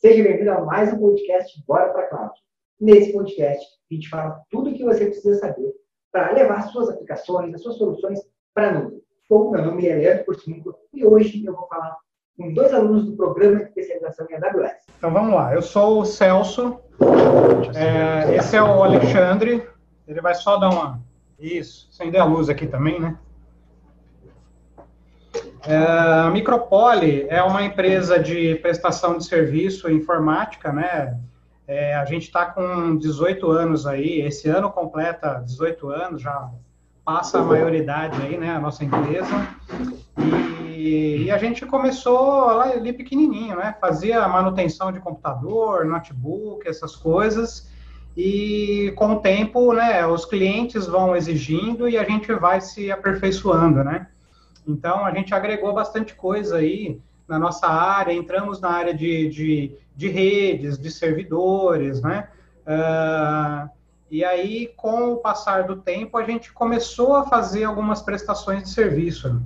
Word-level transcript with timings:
Seja 0.00 0.22
bem-vindo 0.22 0.50
a 0.50 0.62
mais 0.62 0.90
um 0.94 0.98
podcast 0.98 1.62
Bora 1.66 1.92
para 1.92 2.06
Cloud. 2.06 2.32
Nesse 2.80 3.12
podcast, 3.12 3.62
a 3.90 3.94
gente 3.94 4.08
fala 4.08 4.40
tudo 4.48 4.70
o 4.70 4.72
que 4.72 4.82
você 4.82 5.04
precisa 5.04 5.38
saber 5.38 5.74
para 6.10 6.32
levar 6.32 6.62
suas 6.68 6.88
aplicações, 6.88 7.52
as 7.52 7.60
suas 7.60 7.76
soluções 7.76 8.18
para 8.54 8.70
a 8.70 8.80
nuvem. 8.80 9.02
Bom, 9.28 9.50
meu 9.50 9.62
nome 9.62 9.86
é 9.86 9.94
Leandro 9.94 10.24
Porcinco 10.24 10.74
e 10.94 11.04
hoje 11.04 11.44
eu 11.44 11.54
vou 11.54 11.68
falar 11.68 11.98
com 12.34 12.50
dois 12.54 12.72
alunos 12.72 13.04
do 13.04 13.14
programa 13.14 13.58
de 13.58 13.64
especialização 13.64 14.26
em 14.30 14.36
AWS. 14.36 14.86
Então 14.96 15.12
vamos 15.12 15.34
lá, 15.34 15.52
eu 15.54 15.60
sou 15.60 16.00
o 16.00 16.06
Celso, 16.06 16.80
é, 17.76 18.36
esse 18.36 18.56
é 18.56 18.62
o 18.62 18.82
Alexandre, 18.82 19.68
ele 20.08 20.20
vai 20.22 20.34
só 20.34 20.56
dar 20.56 20.70
uma. 20.70 20.98
Isso, 21.38 21.90
acender 21.92 22.22
a 22.22 22.24
luz 22.24 22.48
aqui 22.48 22.66
também, 22.66 22.98
né? 22.98 23.18
É, 25.66 25.76
a 25.76 26.30
Micropole 26.30 27.26
é 27.28 27.42
uma 27.42 27.62
empresa 27.62 28.18
de 28.18 28.54
prestação 28.56 29.18
de 29.18 29.24
serviço 29.24 29.90
informática, 29.90 30.72
né? 30.72 31.18
É, 31.66 31.94
a 31.94 32.04
gente 32.04 32.24
está 32.24 32.46
com 32.46 32.96
18 32.96 33.48
anos 33.50 33.86
aí, 33.86 34.22
esse 34.22 34.48
ano 34.48 34.70
completa 34.70 35.42
18 35.44 35.88
anos, 35.88 36.22
já 36.22 36.50
passa 37.04 37.38
a 37.38 37.42
maioridade 37.42 38.20
aí, 38.22 38.36
né, 38.36 38.50
a 38.50 38.58
nossa 38.58 38.84
empresa. 38.84 39.48
E, 40.68 41.24
e, 41.24 41.30
a 41.30 41.38
gente 41.38 41.64
começou 41.66 42.46
lá 42.46 42.70
ali 42.70 42.92
pequenininho, 42.92 43.56
né? 43.56 43.74
Fazia 43.80 44.26
manutenção 44.26 44.90
de 44.90 44.98
computador, 44.98 45.84
notebook, 45.84 46.66
essas 46.66 46.96
coisas. 46.96 47.70
E 48.16 48.92
com 48.96 49.12
o 49.12 49.20
tempo, 49.20 49.72
né, 49.72 50.06
os 50.06 50.24
clientes 50.24 50.86
vão 50.86 51.14
exigindo 51.14 51.88
e 51.88 51.96
a 51.96 52.04
gente 52.04 52.32
vai 52.32 52.60
se 52.60 52.90
aperfeiçoando, 52.90 53.84
né? 53.84 54.08
Então, 54.66 55.04
a 55.04 55.12
gente 55.12 55.34
agregou 55.34 55.72
bastante 55.72 56.14
coisa 56.14 56.56
aí 56.56 57.00
na 57.28 57.38
nossa 57.38 57.66
área, 57.66 58.12
entramos 58.12 58.60
na 58.60 58.70
área 58.70 58.94
de, 58.94 59.28
de, 59.28 59.72
de 59.96 60.08
redes, 60.08 60.78
de 60.78 60.90
servidores, 60.90 62.02
né? 62.02 62.28
Uh, 62.66 63.70
e 64.10 64.24
aí, 64.24 64.72
com 64.76 65.12
o 65.12 65.16
passar 65.18 65.64
do 65.64 65.76
tempo, 65.76 66.18
a 66.18 66.24
gente 66.24 66.52
começou 66.52 67.14
a 67.14 67.26
fazer 67.26 67.64
algumas 67.64 68.02
prestações 68.02 68.64
de 68.64 68.70
serviço. 68.70 69.40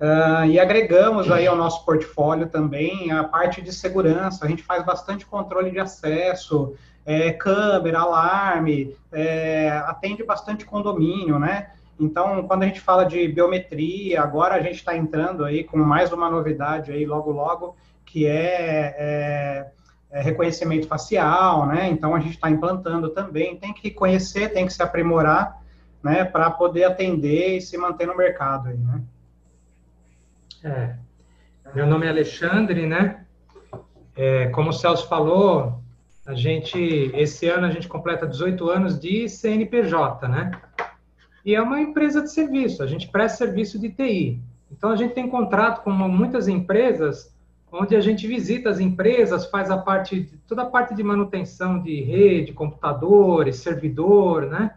Uh, 0.00 0.46
e 0.46 0.60
agregamos 0.60 1.28
aí 1.28 1.48
ao 1.48 1.56
nosso 1.56 1.84
portfólio 1.84 2.48
também 2.48 3.10
a 3.10 3.24
parte 3.24 3.60
de 3.60 3.72
segurança. 3.72 4.44
A 4.44 4.48
gente 4.48 4.62
faz 4.62 4.86
bastante 4.86 5.26
controle 5.26 5.72
de 5.72 5.80
acesso, 5.80 6.76
é, 7.04 7.32
câmera, 7.32 8.00
alarme, 8.00 8.94
é, 9.10 9.70
atende 9.86 10.22
bastante 10.22 10.64
condomínio, 10.64 11.38
né? 11.38 11.70
Então, 11.98 12.46
quando 12.46 12.62
a 12.62 12.66
gente 12.66 12.80
fala 12.80 13.04
de 13.04 13.26
biometria, 13.26 14.22
agora 14.22 14.54
a 14.54 14.60
gente 14.60 14.76
está 14.76 14.96
entrando 14.96 15.44
aí 15.44 15.64
com 15.64 15.76
mais 15.78 16.12
uma 16.12 16.30
novidade 16.30 16.92
aí 16.92 17.04
logo 17.04 17.32
logo, 17.32 17.76
que 18.06 18.24
é, 18.26 18.94
é, 18.98 19.70
é 20.10 20.22
reconhecimento 20.22 20.86
facial, 20.86 21.66
né? 21.66 21.88
Então 21.88 22.14
a 22.14 22.20
gente 22.20 22.34
está 22.34 22.48
implantando 22.48 23.10
também, 23.10 23.56
tem 23.56 23.74
que 23.74 23.90
conhecer, 23.90 24.52
tem 24.52 24.64
que 24.66 24.72
se 24.72 24.82
aprimorar, 24.82 25.60
né? 26.02 26.24
Para 26.24 26.50
poder 26.50 26.84
atender 26.84 27.56
e 27.56 27.60
se 27.60 27.76
manter 27.76 28.06
no 28.06 28.16
mercado 28.16 28.68
aí, 28.68 28.78
né? 28.78 29.02
É. 30.64 30.94
Meu 31.74 31.86
nome 31.86 32.06
é 32.06 32.10
Alexandre, 32.10 32.86
né? 32.86 33.24
É, 34.16 34.46
como 34.48 34.70
o 34.70 34.72
Celso 34.72 35.06
falou, 35.08 35.82
a 36.26 36.34
gente, 36.34 36.78
esse 37.14 37.48
ano 37.48 37.66
a 37.66 37.70
gente 37.70 37.88
completa 37.88 38.26
18 38.26 38.70
anos 38.70 38.98
de 38.98 39.28
CNPJ, 39.28 40.28
né? 40.28 40.50
E 41.48 41.54
é 41.54 41.62
uma 41.62 41.80
empresa 41.80 42.20
de 42.20 42.30
serviço, 42.30 42.82
a 42.82 42.86
gente 42.86 43.08
presta 43.08 43.38
serviço 43.38 43.78
de 43.78 43.88
TI. 43.88 44.38
Então, 44.70 44.90
a 44.90 44.96
gente 44.96 45.14
tem 45.14 45.30
contrato 45.30 45.82
com 45.82 45.90
muitas 45.90 46.46
empresas, 46.46 47.34
onde 47.72 47.96
a 47.96 48.02
gente 48.02 48.26
visita 48.26 48.68
as 48.68 48.78
empresas, 48.78 49.46
faz 49.46 49.70
a 49.70 49.78
parte, 49.78 50.30
toda 50.46 50.60
a 50.60 50.66
parte 50.66 50.94
de 50.94 51.02
manutenção 51.02 51.80
de 51.82 52.02
rede, 52.02 52.52
computadores, 52.52 53.56
servidor, 53.56 54.42
né? 54.44 54.74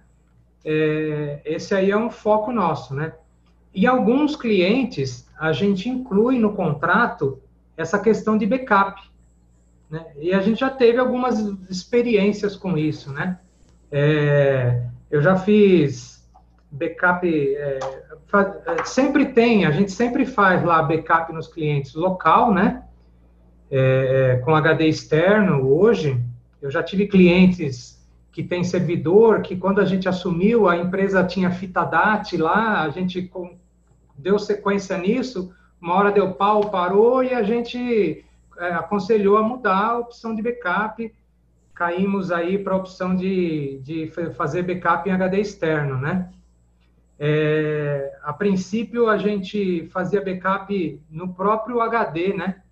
É, 0.64 1.42
esse 1.44 1.76
aí 1.76 1.92
é 1.92 1.98
um 1.98 2.10
foco 2.10 2.54
nosso, 2.54 2.96
né? 2.96 3.16
E 3.76 3.86
alguns 3.86 4.38
clientes, 4.38 5.28
a 5.38 5.52
gente 5.52 5.90
inclui 5.90 6.40
no 6.40 6.54
contrato 6.54 7.38
essa 7.76 8.00
questão 8.00 8.38
de 8.38 8.46
backup, 8.46 9.12
né? 9.90 10.06
E 10.18 10.34
a 10.34 10.40
gente 10.40 10.62
já 10.62 10.70
teve 10.70 11.00
algumas 11.00 11.38
experiências 11.70 12.56
com 12.56 12.78
isso, 12.78 13.12
né? 13.12 13.38
É, 13.92 14.86
eu 15.12 15.22
já 15.22 15.36
fiz 15.36 16.21
backup 16.72 17.28
é, 17.28 17.80
é, 18.66 18.84
sempre 18.86 19.26
tem, 19.28 19.66
a 19.66 19.72
gente 19.72 19.92
sempre 19.92 20.26
faz 20.26 20.64
lá 20.64 20.82
backup 20.82 21.34
nos 21.34 21.48
clientes 21.48 21.94
local, 21.94 22.54
né? 22.54 22.84
É, 23.70 24.36
é 24.38 24.38
com 24.38 24.56
HD 24.56 24.88
externo 24.88 25.68
hoje. 25.68 26.20
Eu 26.62 26.72
já 26.72 26.81
tive 26.81 27.08
clientes 27.08 28.00
que 28.31 28.42
tem 28.42 28.64
servidor 28.64 29.42
que 29.42 29.58
quando 29.58 29.81
a 29.81 29.86
gente 29.86 30.08
assumiu 30.08 30.70
a 30.70 30.78
empresa 30.78 31.24
tinha 31.24 31.52
fita 31.52 31.84
DAT 31.84 32.38
lá, 32.38 32.81
a 32.84 32.90
gente 32.90 33.24
com, 33.24 33.58
deu 34.18 34.40
sequência 34.40 34.98
nisso, 34.98 35.54
uma 35.81 35.96
hora 35.96 36.12
deu 36.12 36.34
pau, 36.34 36.70
parou 36.70 37.24
e 37.24 37.34
a 37.34 37.44
gente 37.44 38.24
é, 38.58 38.68
aconselhou 38.74 39.38
a 39.38 39.44
mudar 39.44 39.88
a 39.88 40.00
opção 40.00 40.34
de 40.34 40.42
backup. 40.42 41.14
Caímos 41.74 42.31
aí 42.31 42.58
para 42.58 42.74
a 42.74 42.78
opção 42.78 43.16
de, 43.16 43.80
de 43.84 44.12
fazer 44.36 44.62
backup 44.62 45.10
em 45.10 45.14
HD 45.14 45.42
externo, 45.42 45.98
né? 45.98 46.30
É, 47.24 48.18
a 48.24 48.34
princípio, 48.34 49.08
a 49.08 49.16
gente 49.16 49.88
fazia 49.94 50.26
backup 50.26 51.00
no 51.08 51.32
próprio 51.36 51.80
HD, 51.80 52.34
né? 52.34 52.64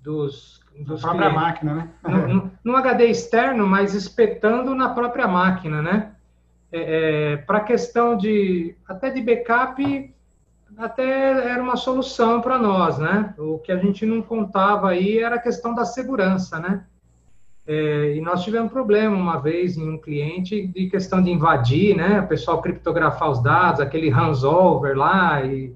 Dos, 0.00 0.60
dos 0.76 1.00
na 1.00 1.08
própria 1.08 1.30
clientes. 1.30 1.40
máquina, 1.40 1.74
né? 1.74 1.88
No, 2.28 2.50
no, 2.64 2.76
HD 2.76 3.06
externo, 3.06 3.64
mas 3.64 3.94
espetando 3.94 4.74
na 4.74 4.88
própria 4.88 5.28
máquina, 5.28 5.80
né? 5.80 6.16
É, 6.72 7.34
é, 7.34 7.36
Para 7.36 7.58
a 7.58 7.64
questão 7.64 8.16
de 8.16 8.74
até 8.88 9.08
de 9.08 9.22
backup, 9.22 10.12
até 10.76 11.50
era 11.52 11.62
uma 11.62 11.76
solução 11.76 12.40
para 12.40 12.58
nós, 12.58 12.98
né? 12.98 13.32
O 13.38 13.60
que 13.60 13.70
a 13.70 13.76
gente 13.76 14.04
não 14.04 14.20
contava 14.20 14.90
aí 14.90 15.20
era 15.20 15.36
a 15.36 15.42
questão 15.42 15.72
da 15.76 15.84
segurança, 15.84 16.58
né? 16.58 16.84
É, 17.64 18.16
e 18.16 18.20
nós 18.20 18.42
tivemos 18.42 18.72
problema 18.72 19.16
uma 19.16 19.38
vez 19.38 19.76
em 19.76 19.88
um 19.88 19.96
cliente 19.96 20.66
de 20.66 20.88
questão 20.88 21.22
de 21.22 21.30
invadir, 21.30 21.96
né? 21.96 22.20
O 22.20 22.26
pessoal 22.26 22.60
criptografar 22.60 23.30
os 23.30 23.42
dados, 23.42 23.80
aquele 23.80 24.08
hands-over 24.08 24.96
lá, 24.96 25.44
e, 25.44 25.72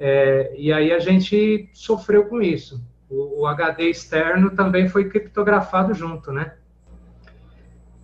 é, 0.00 0.52
e 0.58 0.72
aí 0.72 0.92
a 0.92 0.98
gente 0.98 1.70
sofreu 1.72 2.24
com 2.24 2.42
isso. 2.42 2.82
O, 3.08 3.42
o, 3.42 3.46
HD 3.46 3.90
externo 3.90 4.50
também 4.50 4.88
foi 4.88 5.08
criptografado 5.08 5.94
junto, 5.94 6.32
né? 6.32 6.54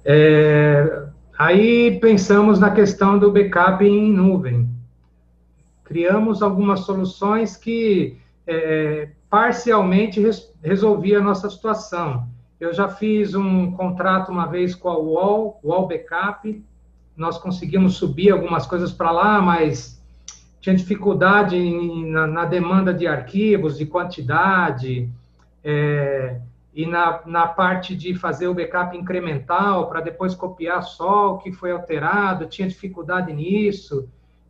É, 0.05 1.06
aí 1.37 1.99
pensamos 1.99 2.61
na 2.61 2.71
questão 2.71 3.19
do 3.19 3.33
backup 3.33 3.85
em 3.85 4.12
nuvem. 4.12 4.69
Criamos 5.83 6.41
algumas 6.41 6.81
soluções 6.81 7.56
que 7.56 8.17
é, 8.47 9.09
parcialmente 9.29 10.21
res, 10.21 10.55
resolvia 10.62 11.19
a 11.19 11.23
nossa 11.23 11.50
situação 11.50 12.29
eu 12.61 12.73
já 12.73 12.89
fiz 12.89 13.35
um 13.35 13.73
contrato 13.73 14.33
uma 14.33 14.47
vez 14.47 14.75
com 14.75 14.89
a 14.89 14.99
UOL, 14.99 15.61
UOL 15.63 15.87
Backup. 15.87 16.65
Nós 17.17 17.39
conseguimos 17.39 17.97
subir 17.97 18.31
algumas 18.31 18.67
coisas 18.67 18.93
para 18.93 19.11
lá, 19.11 19.41
mas 19.41 20.03
tinha 20.61 20.75
dificuldade 20.75 21.59
na, 22.07 22.27
na, 22.27 22.45
demanda 22.45 22.93
de 22.93 23.07
arquivos, 23.07 23.79
de 23.79 23.87
quantidade, 23.87 25.09
é, 25.63 26.41
e 26.75 26.85
na, 26.85 27.21
na 27.27 27.47
parte 27.47 27.95
de 27.95 28.15
fazer 28.15 28.49
o 28.49 28.55
backup 28.55 28.97
incremental, 28.97 29.89
para 29.89 30.01
depois 30.01 30.35
copiar 30.35 30.83
só 30.83 31.35
o 31.35 31.39
que 31.39 31.53
foi 31.53 31.71
alterado, 31.71 32.47
tinha 32.47 32.69
dificuldade 32.69 33.33
nisso. 33.33 34.09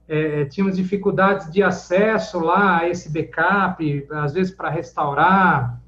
É, 0.08 0.46
tínhamos 0.46 0.76
dificuldades 0.76 1.50
de 1.52 1.62
acesso 1.62 2.40
lá 2.40 2.78
a 2.78 2.88
esse 2.88 3.12
backup, 3.12 4.06
às 4.10 4.32
vezes 4.32 4.54
para 4.54 4.70
restaurar. 4.70 5.78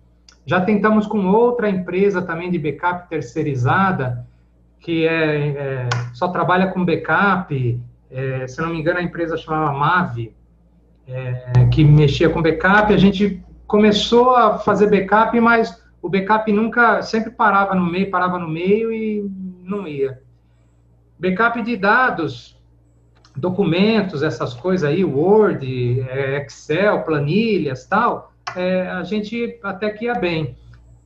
Já 0.51 0.61
tentamos 0.61 1.07
com 1.07 1.29
outra 1.29 1.71
empresa 1.71 2.21
também 2.21 2.51
de 2.51 2.59
backup 2.59 3.09
terceirizada, 3.09 4.27
que 4.81 5.07
é, 5.07 5.49
é 5.51 5.89
só 6.13 6.27
trabalha 6.27 6.67
com 6.67 6.85
backup, 6.85 7.81
é, 8.11 8.49
se 8.49 8.61
não 8.61 8.71
me 8.71 8.81
engano 8.81 8.99
a 8.99 9.03
empresa 9.05 9.37
chamava 9.37 9.73
Mave, 9.79 10.35
é, 11.07 11.67
que 11.67 11.85
mexia 11.85 12.29
com 12.29 12.43
backup, 12.43 12.93
a 12.93 12.97
gente 12.97 13.41
começou 13.65 14.35
a 14.35 14.59
fazer 14.59 14.91
backup, 14.91 15.39
mas 15.39 15.81
o 16.03 16.09
backup 16.09 16.53
nunca, 16.53 17.01
sempre 17.01 17.31
parava 17.31 17.77
no 17.77 17.87
meio, 17.87 18.11
parava 18.11 18.37
no 18.37 18.49
meio 18.49 18.93
e 18.93 19.31
não 19.63 19.87
ia. 19.87 20.21
Backup 21.17 21.63
de 21.63 21.77
dados, 21.77 22.61
documentos, 23.37 24.21
essas 24.21 24.53
coisas 24.53 24.91
aí, 24.91 25.05
Word, 25.05 26.01
é, 26.09 26.43
Excel, 26.43 27.05
planilhas, 27.05 27.87
tal, 27.87 28.33
é, 28.57 28.89
a 28.89 29.03
gente 29.03 29.59
até 29.63 29.91
que 29.91 30.07
ia 30.07 30.15
bem. 30.15 30.57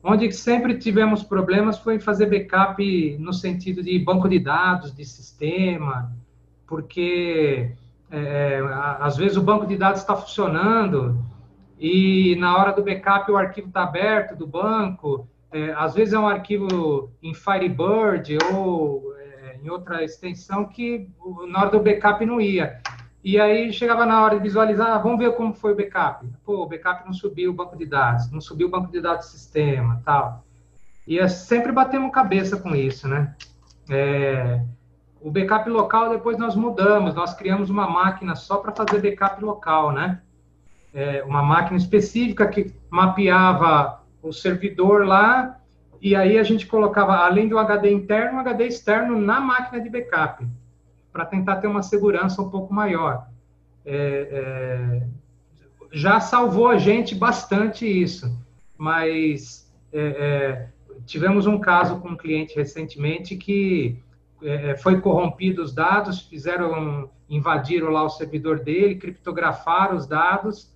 Onde 0.03 0.31
sempre 0.31 0.77
tivemos 0.77 1.23
problemas 1.23 1.79
foi 1.79 1.99
fazer 1.99 2.27
backup 2.27 3.17
no 3.19 3.33
sentido 3.33 3.81
de 3.81 3.97
banco 3.97 4.29
de 4.29 4.37
dados, 4.37 4.95
de 4.95 5.03
sistema, 5.03 6.11
porque 6.67 7.71
é, 8.11 8.59
às 8.99 9.17
vezes 9.17 9.35
o 9.35 9.41
banco 9.41 9.65
de 9.65 9.75
dados 9.75 10.01
está 10.01 10.15
funcionando 10.15 11.19
e 11.79 12.35
na 12.37 12.57
hora 12.57 12.71
do 12.71 12.83
backup 12.83 13.31
o 13.31 13.37
arquivo 13.37 13.67
está 13.67 13.83
aberto 13.83 14.35
do 14.35 14.45
banco, 14.45 15.27
é, 15.51 15.71
às 15.73 15.95
vezes 15.95 16.13
é 16.13 16.19
um 16.19 16.27
arquivo 16.27 17.09
em 17.21 17.33
Firebird 17.33 18.37
ou 18.53 19.13
é, 19.17 19.57
em 19.63 19.69
outra 19.69 20.03
extensão 20.03 20.65
que 20.65 21.09
na 21.47 21.61
hora 21.61 21.71
do 21.71 21.79
backup 21.79 22.25
não 22.25 22.39
ia. 22.39 22.79
E 23.25 23.39
aí 23.39 23.73
chegava 23.73 24.05
na 24.05 24.23
hora 24.23 24.35
de 24.35 24.43
visualizar, 24.43 24.91
ah, 24.91 24.99
vamos 24.99 25.17
ver 25.17 25.35
como 25.35 25.51
foi 25.51 25.73
o 25.73 25.75
backup. 25.75 26.29
Pô, 26.45 26.61
o 26.61 26.67
backup 26.67 27.03
não 27.07 27.11
subiu 27.11 27.49
o 27.49 27.53
banco 27.55 27.75
de 27.75 27.83
dados, 27.83 28.29
não 28.29 28.39
subiu 28.39 28.67
o 28.67 28.69
banco 28.69 28.91
de 28.91 29.01
dados 29.01 29.25
do 29.25 29.31
sistema, 29.31 29.99
tal. 30.05 30.45
E 31.07 31.17
é 31.17 31.27
sempre 31.27 31.71
batemos 31.71 32.11
cabeça 32.11 32.55
com 32.55 32.75
isso, 32.75 33.07
né? 33.07 33.35
É, 33.89 34.61
o 35.19 35.31
backup 35.31 35.67
local 35.67 36.11
depois 36.11 36.37
nós 36.37 36.55
mudamos, 36.55 37.15
nós 37.15 37.33
criamos 37.33 37.71
uma 37.71 37.89
máquina 37.89 38.35
só 38.35 38.57
para 38.57 38.71
fazer 38.71 39.01
backup 39.01 39.43
local, 39.43 39.91
né? 39.91 40.21
É, 40.93 41.23
uma 41.23 41.41
máquina 41.41 41.79
específica 41.79 42.45
que 42.45 42.71
mapeava 42.91 44.03
o 44.21 44.31
servidor 44.31 45.03
lá 45.03 45.59
e 45.99 46.15
aí 46.15 46.37
a 46.37 46.43
gente 46.43 46.67
colocava, 46.67 47.15
além 47.15 47.47
do 47.47 47.57
HD 47.57 47.91
interno, 47.91 48.37
um 48.37 48.41
HD 48.41 48.67
externo 48.67 49.19
na 49.19 49.39
máquina 49.39 49.81
de 49.81 49.89
backup, 49.89 50.45
para 51.15 51.25
tentar 51.25 51.55
ter 51.61 51.67
uma 51.67 51.81
segurança 51.81 52.41
um 52.41 52.49
pouco 52.49 52.73
maior. 52.73 53.29
É, 53.85 54.27
é, 54.29 55.07
já 55.89 56.19
salvou 56.19 56.67
a 56.67 56.77
gente 56.77 57.15
bastante 57.15 57.87
isso, 57.87 58.37
mas 58.77 59.73
é, 59.93 60.01
é, 60.01 60.69
tivemos 61.05 61.47
um 61.47 61.57
caso 61.57 62.01
com 62.01 62.09
um 62.09 62.17
cliente 62.17 62.53
recentemente 62.53 63.37
que 63.37 63.97
é, 64.43 64.71
é, 64.71 64.75
foi 64.75 64.99
corrompido 64.99 65.63
os 65.63 65.73
dados, 65.73 66.19
fizeram, 66.19 67.09
invadiram 67.29 67.91
lá 67.91 68.03
o 68.03 68.09
servidor 68.09 68.59
dele, 68.59 68.95
criptografaram 68.95 69.95
os 69.95 70.05
dados 70.05 70.75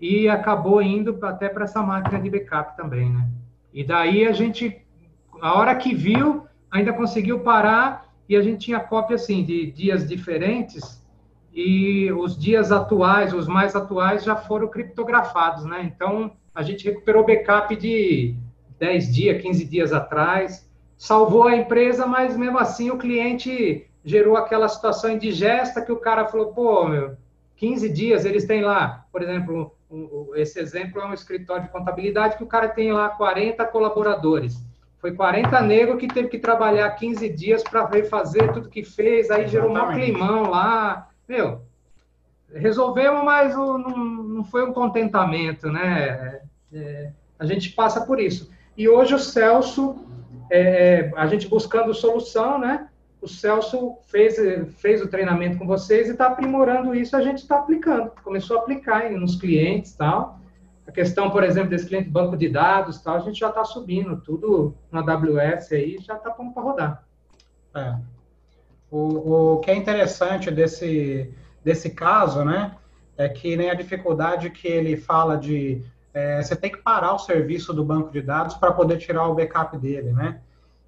e 0.00 0.28
acabou 0.28 0.82
indo 0.82 1.16
até 1.24 1.48
para 1.48 1.62
essa 1.62 1.80
máquina 1.80 2.20
de 2.20 2.28
backup 2.28 2.76
também, 2.76 3.08
né? 3.08 3.28
E 3.72 3.84
daí 3.84 4.26
a 4.26 4.32
gente, 4.32 4.84
a 5.40 5.56
hora 5.56 5.76
que 5.76 5.94
viu, 5.94 6.44
ainda 6.72 6.92
conseguiu 6.92 7.38
parar 7.38 8.05
e 8.28 8.36
a 8.36 8.42
gente 8.42 8.66
tinha 8.66 8.80
cópia 8.80 9.16
assim 9.16 9.44
de 9.44 9.70
dias 9.70 10.06
diferentes 10.06 11.02
e 11.52 12.12
os 12.12 12.38
dias 12.38 12.70
atuais, 12.70 13.32
os 13.32 13.46
mais 13.46 13.74
atuais 13.74 14.24
já 14.24 14.36
foram 14.36 14.68
criptografados, 14.68 15.64
né? 15.64 15.82
Então 15.82 16.32
a 16.54 16.62
gente 16.62 16.84
recuperou 16.84 17.24
backup 17.24 17.74
de 17.76 18.34
10 18.78 19.14
dias, 19.14 19.42
15 19.42 19.64
dias 19.64 19.92
atrás 19.92 20.66
salvou 20.96 21.44
a 21.44 21.56
empresa, 21.56 22.06
mas 22.06 22.36
mesmo 22.36 22.58
assim 22.58 22.90
o 22.90 22.98
cliente 22.98 23.86
gerou 24.04 24.36
aquela 24.36 24.68
situação 24.68 25.10
indigesta 25.10 25.82
que 25.82 25.92
o 25.92 25.98
cara 25.98 26.26
falou, 26.26 26.52
pô, 26.52 26.88
meu, 26.88 27.16
15 27.56 27.88
dias 27.88 28.24
eles 28.24 28.46
têm 28.46 28.62
lá, 28.62 29.06
por 29.12 29.22
exemplo, 29.22 29.76
esse 30.34 30.58
exemplo 30.58 31.00
é 31.00 31.06
um 31.06 31.12
escritório 31.12 31.64
de 31.64 31.70
contabilidade 31.70 32.36
que 32.36 32.44
o 32.44 32.46
cara 32.46 32.68
tem 32.68 32.92
lá 32.92 33.08
40 33.10 33.64
colaboradores. 33.66 34.56
Foi 35.06 35.14
40 35.14 35.60
negros 35.60 36.00
que 36.00 36.08
teve 36.08 36.26
que 36.26 36.36
trabalhar 36.36 36.90
15 36.90 37.28
dias 37.28 37.62
para 37.62 37.86
refazer 37.86 38.52
tudo 38.52 38.68
que 38.68 38.82
fez, 38.82 39.30
aí 39.30 39.46
gerou 39.46 39.70
um 39.70 39.92
climão 39.92 40.50
lá. 40.50 41.10
Meu, 41.28 41.60
resolvemos, 42.52 43.22
mas 43.22 43.54
não, 43.54 43.78
não 43.78 44.44
foi 44.44 44.68
um 44.68 44.72
contentamento, 44.72 45.70
né? 45.70 46.40
É, 46.72 47.12
a 47.38 47.46
gente 47.46 47.70
passa 47.70 48.00
por 48.00 48.18
isso. 48.18 48.50
E 48.76 48.88
hoje 48.88 49.14
o 49.14 49.18
Celso 49.20 50.04
é, 50.50 51.12
a 51.14 51.28
gente 51.28 51.46
buscando 51.46 51.94
solução, 51.94 52.58
né? 52.58 52.88
O 53.22 53.28
Celso 53.28 53.98
fez, 54.08 54.34
fez 54.78 55.00
o 55.00 55.06
treinamento 55.06 55.56
com 55.56 55.68
vocês 55.68 56.08
e 56.08 56.12
está 56.12 56.26
aprimorando 56.26 56.96
isso, 56.96 57.14
a 57.14 57.22
gente 57.22 57.38
está 57.38 57.58
aplicando. 57.58 58.10
Começou 58.24 58.58
a 58.58 58.62
aplicar 58.62 59.08
nos 59.12 59.36
clientes 59.36 59.92
tal. 59.92 60.40
A 60.86 60.92
questão, 60.92 61.30
por 61.30 61.42
exemplo, 61.42 61.70
desse 61.70 61.86
cliente 61.86 62.08
banco 62.08 62.36
de 62.36 62.48
dados 62.48 63.00
tal, 63.00 63.16
a 63.16 63.20
gente 63.20 63.40
já 63.40 63.48
está 63.48 63.64
subindo 63.64 64.20
tudo 64.20 64.74
na 64.90 65.00
AWS 65.00 65.72
aí, 65.72 65.98
já 66.00 66.16
está 66.16 66.30
pronto 66.30 66.54
para 66.54 66.62
rodar. 66.62 67.04
É. 67.74 67.96
O, 68.90 69.54
o 69.54 69.60
que 69.60 69.70
é 69.70 69.74
interessante 69.74 70.50
desse, 70.50 71.34
desse 71.64 71.90
caso, 71.90 72.44
né, 72.44 72.76
é 73.16 73.28
que 73.28 73.56
nem 73.56 73.70
a 73.70 73.74
dificuldade 73.74 74.50
que 74.50 74.68
ele 74.68 74.96
fala 74.96 75.36
de 75.36 75.84
é, 76.16 76.42
você 76.42 76.56
tem 76.56 76.70
que 76.70 76.78
parar 76.78 77.12
o 77.12 77.18
serviço 77.18 77.74
do 77.74 77.84
banco 77.84 78.10
de 78.10 78.22
dados 78.22 78.54
para 78.54 78.72
poder 78.72 78.96
tirar 78.96 79.28
o 79.28 79.34
backup 79.34 79.76
dele, 79.76 80.12
né? 80.12 80.40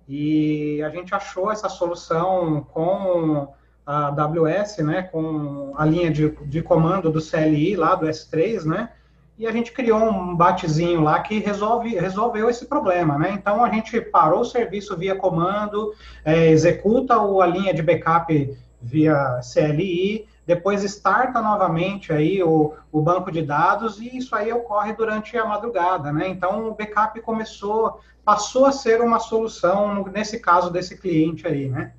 E 0.09 0.83
a 0.83 0.89
gente 0.89 1.15
achou 1.15 1.53
essa 1.53 1.69
solução 1.69 2.63
com 2.73 3.53
a 3.85 4.07
AWS, 4.07 4.79
né, 4.79 5.03
com 5.03 5.75
a 5.77 5.85
linha 5.85 6.11
de, 6.11 6.31
de 6.47 6.63
comando 6.63 7.13
do 7.13 7.21
CLI 7.21 7.77
lá 7.77 7.95
do 7.95 8.07
S3, 8.07 8.65
né? 8.65 8.91
E 9.39 9.47
a 9.47 9.53
gente 9.53 9.71
criou 9.71 10.01
um 10.01 10.35
batezinho 10.35 11.01
lá 11.01 11.21
que 11.21 11.39
resolve, 11.39 11.95
resolveu 11.95 12.51
esse 12.51 12.67
problema, 12.67 13.17
né? 13.17 13.31
Então 13.31 13.65
a 13.65 13.71
gente 13.71 14.01
parou 14.01 14.41
o 14.41 14.45
serviço 14.45 14.97
via 14.97 15.15
comando, 15.15 15.95
é, 16.25 16.49
executa 16.49 17.15
a 17.15 17.47
linha 17.47 17.73
de 17.73 17.81
backup 17.81 18.59
via 18.83 19.41
CLI, 19.41 20.27
depois 20.45 20.83
starta 20.83 21.41
novamente 21.41 22.13
aí 22.13 22.43
o, 22.43 22.75
o 22.91 23.01
banco 23.01 23.31
de 23.31 23.43
dados 23.43 24.01
e 24.01 24.17
isso 24.17 24.35
aí 24.35 24.53
ocorre 24.53 24.93
durante 24.93 25.37
a 25.37 25.45
madrugada, 25.45 26.11
né? 26.11 26.29
Então 26.29 26.69
o 26.71 26.75
backup 26.75 27.21
começou, 27.21 28.01
passou 28.25 28.67
a 28.67 28.73
ser 28.73 29.01
uma 29.01 29.21
solução 29.21 30.05
nesse 30.13 30.41
caso 30.41 30.69
desse 30.69 30.99
cliente 30.99 31.47
aí, 31.47 31.69
né? 31.69 31.93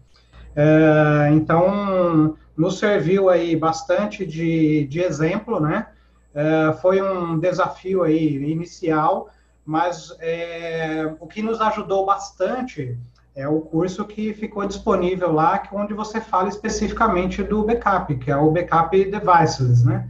É, 0.56 1.30
então 1.32 2.36
nos 2.58 2.80
serviu 2.80 3.30
aí 3.30 3.56
bastante 3.56 4.26
de, 4.26 4.86
de 4.88 5.00
exemplo, 5.00 5.62
né? 5.62 5.88
É, 6.34 6.74
foi 6.74 7.02
um 7.02 7.40
desafio 7.40 8.04
aí 8.04 8.36
inicial, 8.52 9.30
mas 9.66 10.16
é, 10.20 11.14
o 11.20 11.28
que 11.28 11.42
nos 11.42 11.60
ajudou 11.62 12.06
bastante 12.06 12.98
é 13.36 13.48
o 13.48 13.62
curso 13.62 14.06
que 14.06 14.34
ficou 14.34 14.66
disponível 14.66 15.32
lá, 15.32 15.62
onde 15.72 15.94
você 15.94 16.20
fala 16.20 16.50
especificamente 16.50 17.42
do 17.44 17.64
backup, 17.64 18.16
que 18.18 18.32
é 18.32 18.36
o 18.36 18.52
backup 18.52 18.98
devices, 19.06 19.86
né? 19.86 20.10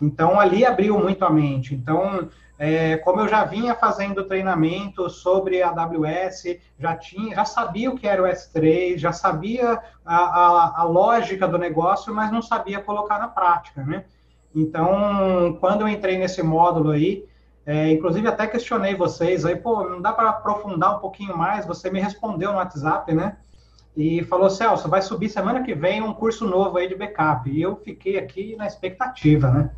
Então, 0.00 0.40
ali 0.40 0.64
abriu 0.64 0.98
muito 0.98 1.24
a 1.24 1.30
mente. 1.30 1.74
Então, 1.74 2.30
é, 2.58 2.96
como 2.98 3.20
eu 3.20 3.28
já 3.28 3.44
vinha 3.44 3.74
fazendo 3.74 4.24
treinamento 4.24 5.10
sobre 5.10 5.62
a 5.62 5.70
AWS, 5.70 6.58
já 6.78 6.96
tinha, 6.96 7.34
já 7.34 7.44
sabia 7.44 7.90
o 7.90 7.96
que 7.96 8.06
era 8.06 8.22
o 8.22 8.26
S3, 8.26 8.96
já 8.96 9.12
sabia 9.12 9.78
a, 10.04 10.16
a, 10.16 10.80
a 10.80 10.82
lógica 10.84 11.46
do 11.46 11.58
negócio, 11.58 12.14
mas 12.14 12.32
não 12.32 12.40
sabia 12.40 12.80
colocar 12.80 13.18
na 13.18 13.28
prática, 13.28 13.82
né? 13.82 14.04
Então, 14.54 15.56
quando 15.60 15.82
eu 15.82 15.88
entrei 15.88 16.18
nesse 16.18 16.42
módulo 16.42 16.90
aí, 16.90 17.24
é, 17.64 17.90
inclusive, 17.90 18.26
até 18.26 18.46
questionei 18.46 18.94
vocês 18.94 19.44
aí, 19.44 19.54
pô, 19.54 19.84
não 19.84 20.00
dá 20.00 20.12
para 20.12 20.30
aprofundar 20.30 20.96
um 20.96 21.00
pouquinho 21.00 21.36
mais? 21.36 21.66
Você 21.66 21.90
me 21.90 22.00
respondeu 22.00 22.50
no 22.50 22.58
WhatsApp, 22.58 23.14
né? 23.14 23.36
E 23.96 24.24
falou, 24.24 24.48
Celso, 24.48 24.88
vai 24.88 25.02
subir 25.02 25.28
semana 25.28 25.62
que 25.62 25.74
vem 25.74 26.02
um 26.02 26.12
curso 26.12 26.46
novo 26.46 26.78
aí 26.78 26.88
de 26.88 26.94
backup. 26.94 27.50
E 27.50 27.60
eu 27.60 27.76
fiquei 27.76 28.18
aqui 28.18 28.56
na 28.56 28.66
expectativa, 28.66 29.50
né? 29.50 29.70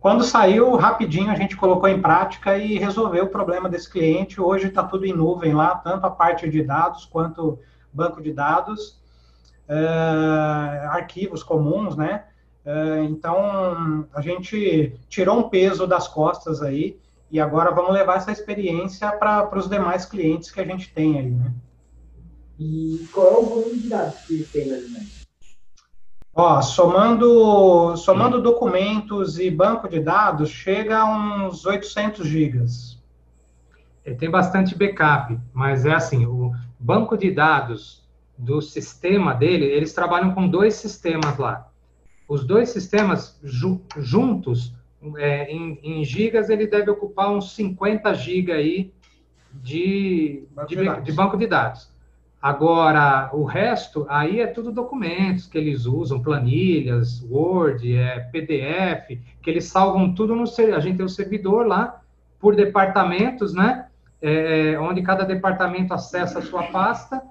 Quando 0.00 0.24
saiu, 0.24 0.74
rapidinho 0.74 1.30
a 1.30 1.36
gente 1.36 1.56
colocou 1.56 1.88
em 1.88 2.02
prática 2.02 2.58
e 2.58 2.76
resolveu 2.76 3.24
o 3.24 3.28
problema 3.28 3.68
desse 3.68 3.88
cliente. 3.88 4.40
Hoje 4.40 4.66
está 4.66 4.82
tudo 4.82 5.06
em 5.06 5.12
nuvem 5.12 5.54
lá, 5.54 5.76
tanto 5.76 6.04
a 6.04 6.10
parte 6.10 6.48
de 6.48 6.62
dados 6.62 7.04
quanto 7.04 7.58
banco 7.92 8.20
de 8.20 8.32
dados, 8.32 9.00
é, 9.68 10.86
arquivos 10.90 11.42
comuns, 11.42 11.96
né? 11.96 12.24
É, 12.64 13.02
então, 13.04 14.06
a 14.14 14.20
gente 14.20 14.94
tirou 15.08 15.38
um 15.38 15.48
peso 15.48 15.86
das 15.86 16.06
costas 16.06 16.62
aí 16.62 16.96
e 17.30 17.40
agora 17.40 17.72
vamos 17.72 17.92
levar 17.92 18.18
essa 18.18 18.30
experiência 18.30 19.10
para 19.10 19.58
os 19.58 19.68
demais 19.68 20.04
clientes 20.04 20.50
que 20.50 20.60
a 20.60 20.64
gente 20.64 20.92
tem 20.92 21.18
aí, 21.18 21.30
né? 21.30 21.52
E 22.58 23.08
qual 23.12 23.26
é 23.26 23.38
o 23.38 23.46
volume 23.46 23.78
de 23.78 23.88
dados 23.88 24.20
que 24.20 24.44
tem 24.44 24.68
mais 24.68 24.84
ou 24.84 24.90
menos? 24.90 25.22
Ó, 26.34 26.62
somando, 26.62 27.96
somando 27.96 28.40
documentos 28.40 29.38
e 29.38 29.50
banco 29.50 29.88
de 29.88 30.00
dados, 30.00 30.48
chega 30.48 31.00
a 31.00 31.04
uns 31.04 31.66
800 31.66 32.26
gigas. 32.26 33.02
Tem 34.18 34.30
bastante 34.30 34.74
backup, 34.74 35.38
mas 35.52 35.84
é 35.84 35.92
assim, 35.92 36.24
o 36.26 36.52
banco 36.78 37.16
de 37.16 37.30
dados 37.30 38.08
do 38.38 38.60
sistema 38.62 39.34
dele, 39.34 39.66
eles 39.66 39.92
trabalham 39.92 40.34
com 40.34 40.48
dois 40.48 40.74
sistemas 40.74 41.36
lá 41.36 41.71
os 42.28 42.46
dois 42.46 42.70
sistemas 42.70 43.38
ju 43.42 43.80
juntos, 43.98 44.74
é, 45.16 45.50
em, 45.50 45.78
em, 45.82 46.04
gigas, 46.04 46.48
ele 46.48 46.66
deve 46.66 46.90
ocupar 46.90 47.30
uns 47.30 47.54
50 47.54 48.14
gigas 48.14 48.56
aí 48.56 48.92
de 49.52 50.44
banco 50.54 50.68
de, 50.68 50.76
de, 50.76 51.00
de, 51.02 51.12
banco 51.12 51.36
de 51.36 51.46
dados. 51.46 51.90
Agora, 52.40 53.30
o 53.32 53.44
resto, 53.44 54.06
aí 54.08 54.40
é 54.40 54.46
tudo 54.46 54.72
documentos 54.72 55.46
que 55.46 55.58
eles 55.58 55.86
usam, 55.86 56.22
planilhas, 56.22 57.22
Word, 57.30 57.96
é, 57.96 58.20
PDF, 58.32 59.20
que 59.40 59.50
eles 59.50 59.66
salvam 59.66 60.14
tudo 60.14 60.34
no... 60.34 60.42
A 60.42 60.80
gente 60.80 60.96
tem 60.96 61.02
o 61.02 61.06
um 61.06 61.08
servidor 61.08 61.66
lá, 61.66 62.00
por 62.40 62.56
departamentos, 62.56 63.54
né? 63.54 63.86
É, 64.20 64.78
onde 64.78 65.02
cada 65.02 65.24
departamento 65.24 65.94
acessa 65.94 66.40
a 66.40 66.42
sua 66.42 66.64
pasta, 66.64 67.22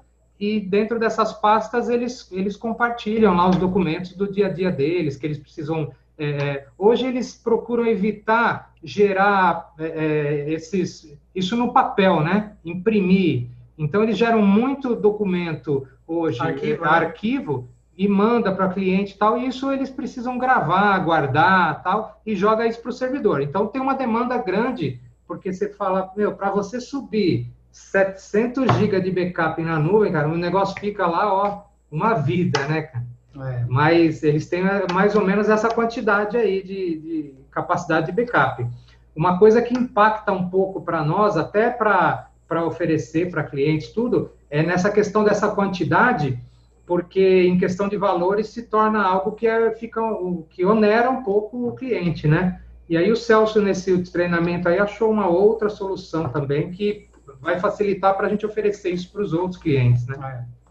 e 0.41 0.59
dentro 0.59 0.97
dessas 0.97 1.31
pastas 1.31 1.87
eles, 1.87 2.27
eles 2.31 2.57
compartilham 2.57 3.35
lá 3.35 3.47
os 3.47 3.57
documentos 3.57 4.13
do 4.13 4.29
dia 4.29 4.47
a 4.47 4.49
dia 4.49 4.71
deles, 4.71 5.15
que 5.15 5.27
eles 5.27 5.37
precisam 5.37 5.91
É, 6.17 6.67
hoje 6.77 7.07
eles 7.07 7.33
procuram 7.33 7.85
evitar 7.87 8.73
gerar 8.83 9.73
é, 9.79 9.85
é, 9.85 10.53
esses, 10.53 11.17
isso 11.33 11.55
no 11.55 11.71
papel, 11.73 12.21
né? 12.21 12.53
Imprimir. 12.63 13.47
Então, 13.75 14.03
eles 14.03 14.17
geram 14.17 14.41
muito 14.41 14.95
documento 14.95 15.87
hoje, 16.05 16.39
arquivo, 16.39 16.83
né? 16.83 16.89
arquivo 16.89 17.67
e 17.97 18.07
manda 18.07 18.51
para 18.51 18.69
cliente 18.69 19.13
e 19.13 19.17
tal, 19.17 19.37
e 19.37 19.47
isso 19.47 19.71
eles 19.71 19.89
precisam 19.89 20.37
gravar, 20.37 20.99
guardar 20.99 21.81
tal, 21.81 22.21
e 22.25 22.35
joga 22.35 22.67
isso 22.67 22.81
para 22.81 22.89
o 22.89 22.93
servidor. 22.93 23.41
Então, 23.41 23.67
tem 23.67 23.81
uma 23.81 23.95
demanda 23.95 24.37
grande, 24.37 24.99
porque 25.27 25.51
você 25.51 25.69
fala, 25.69 26.11
meu, 26.15 26.33
para 26.33 26.51
você 26.51 26.79
subir 26.79 27.47
700 27.71 28.65
GB 28.77 29.01
de 29.01 29.11
backup 29.11 29.61
na 29.61 29.79
nuvem, 29.79 30.11
cara, 30.11 30.27
o 30.27 30.37
negócio 30.37 30.79
fica 30.79 31.07
lá, 31.07 31.33
ó, 31.33 31.63
uma 31.89 32.13
vida, 32.13 32.59
né, 32.67 32.83
cara? 32.83 33.05
É. 33.39 33.65
Mas 33.67 34.23
eles 34.23 34.47
têm 34.47 34.67
é, 34.67 34.85
mais 34.91 35.15
ou 35.15 35.23
menos 35.23 35.49
essa 35.49 35.69
quantidade 35.69 36.37
aí 36.37 36.61
de, 36.61 36.99
de 36.99 37.35
capacidade 37.49 38.07
de 38.07 38.11
backup. 38.11 38.67
Uma 39.15 39.37
coisa 39.39 39.61
que 39.61 39.73
impacta 39.73 40.31
um 40.31 40.49
pouco 40.49 40.81
para 40.81 41.03
nós, 41.03 41.37
até 41.37 41.69
para 41.69 42.29
oferecer 42.65 43.29
para 43.29 43.43
clientes 43.43 43.89
tudo, 43.89 44.31
é 44.49 44.61
nessa 44.61 44.91
questão 44.91 45.23
dessa 45.23 45.49
quantidade, 45.49 46.37
porque 46.85 47.43
em 47.43 47.57
questão 47.57 47.87
de 47.87 47.95
valores 47.95 48.47
se 48.47 48.63
torna 48.63 49.01
algo 49.01 49.31
que 49.31 49.47
é, 49.47 49.71
fica 49.71 50.01
que 50.49 50.65
onera 50.65 51.09
um 51.09 51.23
pouco 51.23 51.69
o 51.69 51.75
cliente, 51.75 52.27
né? 52.27 52.61
E 52.89 52.97
aí 52.97 53.09
o 53.09 53.15
Celso 53.15 53.61
nesse 53.61 53.97
treinamento 54.11 54.67
aí 54.67 54.77
achou 54.77 55.09
uma 55.09 55.27
outra 55.27 55.69
solução 55.69 56.27
também 56.27 56.71
que 56.71 57.07
vai 57.41 57.59
facilitar 57.59 58.15
para 58.15 58.27
a 58.27 58.29
gente 58.29 58.45
oferecer 58.45 58.91
isso 58.91 59.11
para 59.11 59.21
os 59.21 59.33
outros 59.33 59.59
clientes, 59.59 60.05
né? 60.07 60.47
É. 60.47 60.61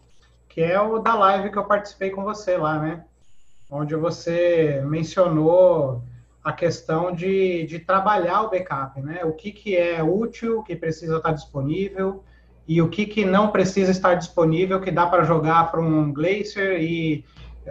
Que 0.47 0.61
é 0.61 0.79
o 0.81 0.99
da 0.99 1.13
live 1.15 1.51
que 1.51 1.57
eu 1.57 1.65
participei 1.65 2.09
com 2.09 2.23
você 2.23 2.57
lá, 2.57 2.79
né? 2.79 3.03
Onde 3.69 3.95
você 3.95 4.81
mencionou 4.85 6.03
a 6.43 6.51
questão 6.51 7.13
de, 7.13 7.65
de 7.65 7.79
trabalhar 7.79 8.41
o 8.41 8.49
backup, 8.49 8.99
né? 9.01 9.23
O 9.23 9.33
que, 9.33 9.51
que 9.51 9.75
é 9.77 10.01
útil, 10.01 10.63
que 10.63 10.75
precisa 10.75 11.17
estar 11.17 11.31
disponível, 11.31 12.23
e 12.67 12.81
o 12.81 12.89
que, 12.89 13.05
que 13.05 13.25
não 13.25 13.51
precisa 13.51 13.91
estar 13.91 14.15
disponível, 14.15 14.79
que 14.79 14.91
dá 14.91 15.05
para 15.05 15.23
jogar 15.23 15.69
para 15.71 15.81
um 15.81 16.11
Glacier 16.11 16.81
e 16.81 17.25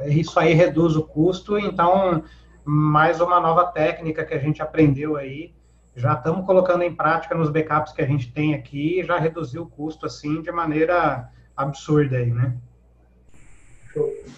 isso 0.07 0.39
aí 0.39 0.53
reduz 0.53 0.97
o 0.97 1.03
custo. 1.03 1.59
Então, 1.59 2.23
mais 2.65 3.21
uma 3.21 3.41
nova 3.41 3.67
técnica 3.67 4.25
que 4.25 4.35
a 4.35 4.39
gente 4.39 4.63
aprendeu 4.63 5.17
aí. 5.17 5.53
Já 6.01 6.15
estamos 6.15 6.47
colocando 6.47 6.83
em 6.83 6.95
prática 6.95 7.35
nos 7.35 7.51
backups 7.51 7.93
que 7.93 8.01
a 8.01 8.07
gente 8.07 8.33
tem 8.33 8.55
aqui, 8.55 9.05
já 9.05 9.19
reduziu 9.19 9.65
o 9.65 9.69
custo 9.69 10.07
assim 10.07 10.41
de 10.41 10.51
maneira 10.51 11.29
absurda 11.55 12.17
aí, 12.17 12.33
né? 12.33 12.57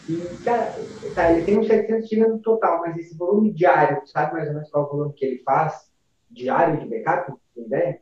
E, 0.09 0.17
cara, 0.45 0.75
tá, 1.15 1.31
ele 1.31 1.45
tem 1.45 1.59
uns 1.59 1.69
700 1.69 2.09
GB 2.09 2.27
no 2.27 2.39
total, 2.41 2.81
mas 2.81 2.97
esse 2.97 3.17
volume 3.17 3.53
diário, 3.53 4.03
sabe 4.07 4.33
mais 4.33 4.49
ou 4.49 4.55
menos 4.55 4.71
qual 4.71 4.83
é 4.83 4.87
o 4.87 4.91
volume 4.91 5.15
que 5.15 5.25
ele 5.25 5.43
faz? 5.45 5.89
Diário 6.29 6.81
de 6.81 6.87
backup? 6.87 7.33
Tem 7.55 7.65
ideia? 7.65 8.01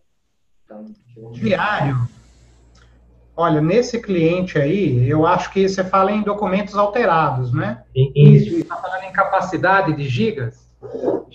Então, 0.64 0.86
diário? 1.32 2.08
Olha, 3.36 3.60
nesse 3.60 4.00
cliente 4.00 4.58
aí, 4.58 5.06
eu 5.06 5.26
acho 5.26 5.52
que 5.52 5.68
você 5.68 5.84
fala 5.84 6.12
em 6.12 6.22
documentos 6.22 6.76
alterados, 6.76 7.52
né? 7.52 7.84
Isso, 7.94 8.56
está 8.56 8.76
falando 8.76 9.04
em 9.04 9.12
capacidade 9.12 9.92
de 9.94 10.08
gigas? 10.08 10.69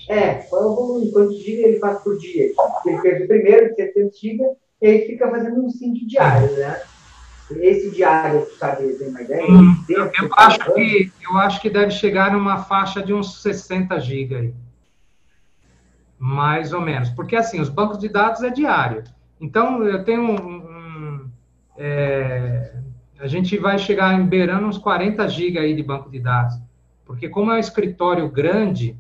É, 0.10 0.18
é 0.18 0.48
o 0.52 0.76
volume, 0.76 1.12
quantos 1.12 1.38
gigas 1.44 1.66
ele 1.66 1.80
faz 1.80 2.02
por 2.02 2.18
dia? 2.18 2.52
Ele 2.86 2.98
fez 3.02 3.24
o 3.24 3.28
primeiro 3.28 3.70
de 3.70 3.76
700 3.76 4.20
gigas 4.20 4.48
e 4.82 4.88
aí 4.88 5.08
fica 5.08 5.30
fazendo 5.30 5.64
um 5.64 5.70
sync 5.70 6.06
diário, 6.06 6.52
né? 6.58 6.82
Esse 7.58 7.92
diário, 7.92 8.48
sabe, 8.58 8.94
tem 8.94 9.10
uma 9.10 9.22
ideia? 9.22 9.46
Hum, 9.48 9.84
eu, 9.88 10.06
eu 10.06 10.30
acho 10.36 10.74
que, 10.74 11.12
eu 11.24 11.38
acho 11.38 11.62
que 11.62 11.70
deve 11.70 11.92
chegar 11.92 12.34
numa 12.34 12.64
faixa 12.64 13.04
de 13.04 13.14
uns 13.14 13.42
60 13.44 14.00
gigas 14.00 14.42
aí. 14.42 14.54
Mais 16.18 16.74
ou 16.74 16.82
menos. 16.82 17.12
Porque, 17.12 17.36
assim, 17.36 17.62
os 17.62 17.70
bancos 17.70 18.00
de 18.00 18.10
dados 18.10 18.42
é 18.42 18.50
diário. 18.50 19.04
Então, 19.40 19.84
eu 19.84 20.04
tenho 20.04 20.24
um, 20.24 20.66
é, 21.78 22.74
a 23.20 23.28
gente 23.28 23.58
vai 23.58 23.78
chegar 23.78 24.14
em 24.14 24.26
beirando 24.26 24.68
uns 24.68 24.78
40 24.78 25.28
GB 25.28 25.60
aí 25.60 25.76
de 25.76 25.84
banco 25.84 26.10
de 26.10 26.20
dados, 26.20 26.56
porque 27.06 27.30
como 27.30 27.52
é 27.52 27.56
um 27.56 27.60
escritório 27.60 28.30
grande, 28.30 28.98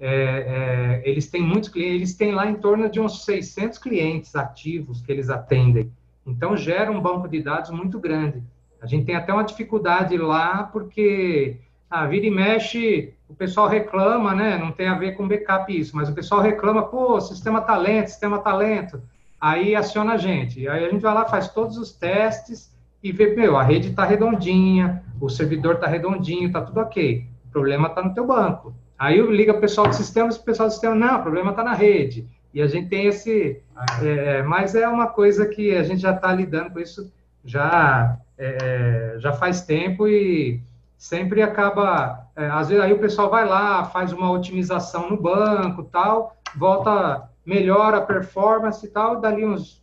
é, 0.00 1.00
é, 1.04 1.08
eles 1.08 1.28
têm 1.28 1.42
muitos 1.42 1.68
clientes, 1.68 1.94
eles 1.94 2.14
têm 2.14 2.32
lá 2.32 2.50
em 2.50 2.54
torno 2.54 2.88
de 2.88 2.98
uns 2.98 3.24
600 3.24 3.78
clientes 3.78 4.34
ativos 4.34 5.02
que 5.02 5.12
eles 5.12 5.28
atendem, 5.28 5.92
então 6.26 6.56
gera 6.56 6.90
um 6.90 7.00
banco 7.00 7.28
de 7.28 7.42
dados 7.42 7.70
muito 7.70 8.00
grande. 8.00 8.42
A 8.80 8.86
gente 8.86 9.04
tem 9.04 9.14
até 9.14 9.32
uma 9.32 9.44
dificuldade 9.44 10.16
lá, 10.16 10.64
porque 10.64 11.58
a 11.90 12.02
ah, 12.02 12.06
vira 12.06 12.24
e 12.24 12.30
mexe, 12.30 13.12
o 13.28 13.34
pessoal 13.34 13.68
reclama, 13.68 14.34
né? 14.34 14.56
Não 14.56 14.72
tem 14.72 14.88
a 14.88 14.96
ver 14.96 15.12
com 15.12 15.28
backup 15.28 15.76
isso, 15.76 15.94
mas 15.94 16.08
o 16.08 16.14
pessoal 16.14 16.40
reclama, 16.40 16.84
pô, 16.84 17.20
sistema 17.20 17.60
talento, 17.60 18.02
tá 18.02 18.08
sistema 18.08 18.38
talento. 18.38 18.98
Tá 18.98 19.04
aí 19.40 19.74
aciona 19.74 20.14
a 20.14 20.16
gente. 20.16 20.68
Aí 20.68 20.84
a 20.84 20.90
gente 20.90 21.00
vai 21.00 21.14
lá, 21.14 21.24
faz 21.24 21.48
todos 21.48 21.78
os 21.78 21.92
testes 21.92 22.70
e 23.02 23.10
vê, 23.10 23.34
meu, 23.34 23.56
a 23.56 23.62
rede 23.62 23.88
está 23.88 24.04
redondinha, 24.04 25.02
o 25.20 25.28
servidor 25.28 25.76
está 25.76 25.86
redondinho, 25.86 26.46
está 26.46 26.60
tudo 26.60 26.80
ok. 26.80 27.26
O 27.46 27.50
problema 27.50 27.88
está 27.88 28.02
no 28.02 28.14
teu 28.14 28.26
banco. 28.26 28.74
Aí 29.00 29.16
eu 29.16 29.30
ligo 29.30 29.50
o 29.52 29.58
pessoal 29.58 29.88
do 29.88 29.94
sistema, 29.94 30.28
o 30.28 30.38
pessoal 30.40 30.68
do 30.68 30.72
sistema, 30.72 30.94
não, 30.94 31.20
o 31.20 31.22
problema 31.22 31.52
está 31.52 31.64
na 31.64 31.72
rede. 31.72 32.28
E 32.52 32.60
a 32.60 32.66
gente 32.66 32.90
tem 32.90 33.06
esse... 33.06 33.62
É, 34.02 34.42
mas 34.42 34.74
é 34.74 34.86
uma 34.86 35.06
coisa 35.06 35.46
que 35.46 35.74
a 35.74 35.82
gente 35.82 36.02
já 36.02 36.14
está 36.14 36.30
lidando 36.34 36.70
com 36.70 36.78
isso 36.78 37.10
já, 37.42 38.18
é, 38.36 39.14
já 39.16 39.32
faz 39.32 39.62
tempo 39.62 40.06
e 40.06 40.60
sempre 40.98 41.40
acaba... 41.40 42.26
É, 42.36 42.44
às 42.48 42.68
vezes 42.68 42.84
aí 42.84 42.92
o 42.92 42.98
pessoal 42.98 43.30
vai 43.30 43.48
lá, 43.48 43.86
faz 43.86 44.12
uma 44.12 44.30
otimização 44.30 45.08
no 45.08 45.16
banco 45.16 45.82
tal, 45.84 46.36
volta 46.54 47.26
melhora 47.46 47.96
a 47.96 48.02
performance 48.02 48.84
e 48.84 48.90
tal, 48.90 49.18
dali 49.18 49.46
uns 49.46 49.80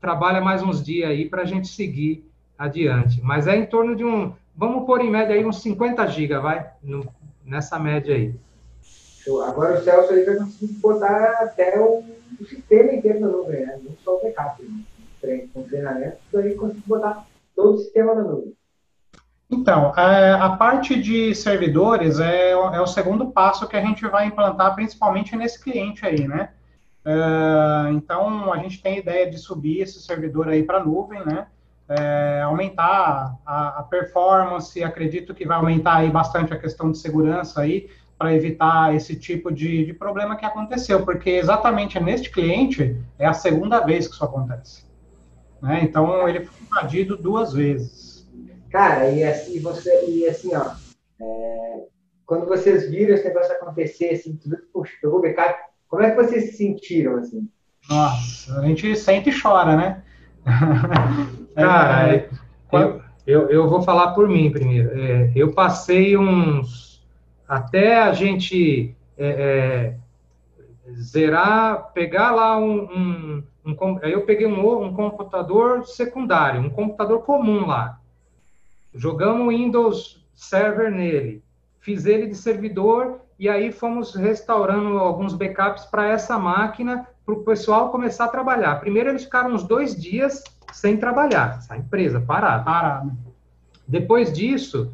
trabalha 0.00 0.40
mais 0.40 0.62
uns 0.62 0.80
dias 0.80 1.10
aí 1.10 1.28
para 1.28 1.42
a 1.42 1.44
gente 1.44 1.66
seguir 1.66 2.24
adiante. 2.56 3.20
Mas 3.20 3.48
é 3.48 3.56
em 3.56 3.66
torno 3.66 3.96
de 3.96 4.04
um, 4.04 4.32
vamos 4.54 4.86
pôr 4.86 5.00
em 5.00 5.10
média 5.10 5.34
aí 5.34 5.44
uns 5.44 5.60
50 5.60 6.06
GB, 6.06 6.38
vai, 6.38 6.70
no, 6.84 7.04
nessa 7.44 7.78
média 7.78 8.14
aí. 8.14 8.34
Agora 9.46 9.78
o 9.78 9.82
Celso 9.82 10.12
aí 10.12 10.24
vai 10.24 10.36
conseguir 10.36 10.72
botar 10.74 11.38
até 11.40 11.78
o, 11.80 12.04
o 12.40 12.44
sistema 12.44 12.92
inteiro 12.92 13.20
na 13.20 13.28
nuvem, 13.28 13.66
né? 13.66 13.80
não 13.82 13.96
só 14.04 14.16
o 14.16 14.22
backup. 14.22 14.62
Né? 14.62 15.48
Com 15.54 15.62
treinamento, 15.62 16.18
então 16.28 16.40
a 16.40 16.42
gente 16.42 16.56
consegue 16.56 16.82
botar 16.86 17.26
todo 17.56 17.76
o 17.76 17.78
sistema 17.78 18.14
na 18.14 18.22
nuvem. 18.22 18.54
Então, 19.50 19.92
a, 19.94 20.46
a, 20.46 20.56
parte 20.56 21.00
de 21.00 21.34
servidores 21.34 22.18
é, 22.18 22.50
é 22.50 22.80
o 22.80 22.86
segundo 22.86 23.30
passo 23.30 23.68
que 23.68 23.76
a 23.76 23.80
gente 23.80 24.06
vai 24.06 24.26
implantar, 24.26 24.74
principalmente 24.74 25.36
nesse 25.36 25.62
cliente 25.62 26.04
aí, 26.04 26.26
né? 26.26 26.50
É, 27.04 27.90
então, 27.92 28.52
a 28.52 28.58
gente 28.58 28.82
tem 28.82 28.96
a 28.96 28.98
ideia 28.98 29.30
de 29.30 29.38
subir 29.38 29.80
esse 29.80 30.00
servidor 30.02 30.48
aí 30.48 30.62
para 30.62 30.78
a 30.78 30.84
nuvem, 30.84 31.24
né? 31.24 31.46
É, 31.88 32.40
aumentar 32.42 33.36
a, 33.44 33.80
a, 33.80 33.82
performance, 33.82 34.82
acredito 34.82 35.34
que 35.34 35.46
vai 35.46 35.58
aumentar 35.58 35.96
aí 35.96 36.10
bastante 36.10 36.52
a 36.52 36.58
questão 36.58 36.90
de 36.90 36.96
segurança 36.96 37.60
aí, 37.60 37.90
para 38.18 38.34
evitar 38.34 38.94
esse 38.94 39.16
tipo 39.16 39.52
de, 39.52 39.84
de, 39.84 39.92
problema 39.92 40.36
que 40.36 40.46
aconteceu, 40.46 41.04
porque 41.04 41.30
exatamente 41.30 42.00
neste 42.00 42.30
cliente 42.30 42.96
é 43.18 43.26
a 43.26 43.34
segunda 43.34 43.80
vez 43.80 44.08
que 44.08 44.14
isso 44.14 44.24
acontece. 44.24 44.84
Né? 45.60 45.80
Então, 45.82 46.26
ele 46.28 46.44
foi 46.44 46.54
invadido 46.66 47.16
duas 47.16 47.52
vezes. 47.52 48.26
Cara, 48.70 49.10
e 49.10 49.22
assim, 49.22 49.60
você, 49.60 50.08
e 50.08 50.26
assim 50.26 50.54
ó, 50.54 50.72
é, 51.20 51.84
quando 52.26 52.46
vocês 52.46 52.88
viram 52.90 53.14
esse 53.14 53.24
negócio 53.24 53.52
acontecer, 53.52 54.10
assim, 54.10 54.36
tudo, 54.36 54.56
puxa, 54.72 54.92
pegou 55.00 55.18
o 55.18 55.22
backup, 55.22 55.58
como 55.88 56.02
é 56.02 56.10
que 56.10 56.16
vocês 56.16 56.44
se 56.46 56.56
sentiram 56.56 57.16
assim? 57.16 57.48
Nossa, 57.88 58.58
a 58.58 58.66
gente 58.66 58.96
sente 58.96 59.30
e 59.30 59.40
chora, 59.40 59.76
né? 59.76 60.02
Cara, 61.54 62.14
é, 62.14 62.28
eu, 62.72 63.02
eu, 63.26 63.48
eu, 63.48 63.68
vou 63.68 63.82
falar 63.82 64.12
por 64.12 64.28
mim 64.28 64.50
primeiro. 64.50 64.90
É, 64.98 65.32
eu 65.34 65.52
passei 65.52 66.16
uns. 66.16 67.02
Até 67.48 68.02
a 68.02 68.12
gente 68.12 68.94
é, 69.16 69.96
é 70.86 70.92
zerar, 70.94 71.92
pegar 71.92 72.32
lá 72.32 72.58
um. 72.58 72.84
um, 72.84 73.44
um 73.64 73.98
eu 74.02 74.22
peguei 74.22 74.46
um, 74.46 74.84
um 74.84 74.92
computador 74.92 75.86
secundário, 75.86 76.60
um 76.60 76.70
computador 76.70 77.22
comum 77.22 77.66
lá. 77.66 77.98
Jogamos 78.94 79.48
Windows 79.48 80.24
Server 80.34 80.90
nele. 80.90 81.42
Fiz 81.80 82.06
ele 82.06 82.26
de 82.26 82.34
servidor 82.34 83.20
e 83.38 83.48
aí 83.48 83.72
fomos 83.72 84.14
restaurando 84.14 84.98
alguns 84.98 85.34
backups 85.34 85.84
para 85.84 86.08
essa 86.08 86.38
máquina, 86.38 87.06
para 87.24 87.34
o 87.34 87.44
pessoal 87.44 87.90
começar 87.90 88.26
a 88.26 88.28
trabalhar. 88.28 88.80
Primeiro 88.80 89.08
eles 89.08 89.24
ficaram 89.24 89.52
uns 89.52 89.62
dois 89.62 89.96
dias 89.96 90.42
sem 90.72 90.96
trabalhar, 90.96 91.58
essa 91.58 91.76
empresa 91.76 92.20
parada. 92.20 92.64
parada. 92.64 93.12
Depois 93.86 94.32
disso, 94.32 94.92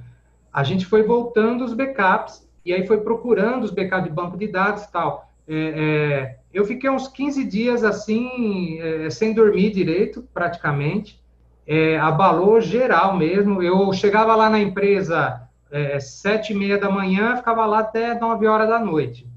a 0.53 0.63
gente 0.63 0.87
foi 0.87 1.03
voltando 1.03 1.65
os 1.65 1.73
backups 1.73 2.49
e 2.65 2.73
aí 2.73 2.87
foi 2.87 3.01
procurando 3.01 3.65
os 3.65 3.71
backups 3.71 4.05
de 4.05 4.11
banco 4.11 4.37
de 4.37 4.49
dados 4.49 4.85
e 4.85 4.93
tal. 4.93 5.31
É, 5.49 5.55
é, 5.55 6.39
eu 6.53 6.65
fiquei 6.65 6.91
uns 6.91 7.09
15 7.09 7.45
dias 7.45 7.85
assim, 7.85 8.79
é, 8.81 9.11
sem 9.11 9.33
dormir 9.33 9.71
direito, 9.71 10.27
praticamente. 10.35 11.21
É, 11.67 11.99
abalou 11.99 12.61
geral 12.61 13.17
mesmo. 13.17 13.63
Eu 13.63 13.93
chegava 13.93 14.35
lá 14.35 14.51
na 14.51 14.59
empresa 14.59 15.49
é, 15.71 16.01
sete 16.01 16.53
e 16.53 16.57
meia 16.57 16.79
da 16.79 16.91
manhã, 16.91 17.37
ficava 17.37 17.65
lá 17.65 17.81
até 17.81 18.19
nove 18.19 18.47
horas 18.47 18.69
da 18.69 18.79
noite. 18.79 19.30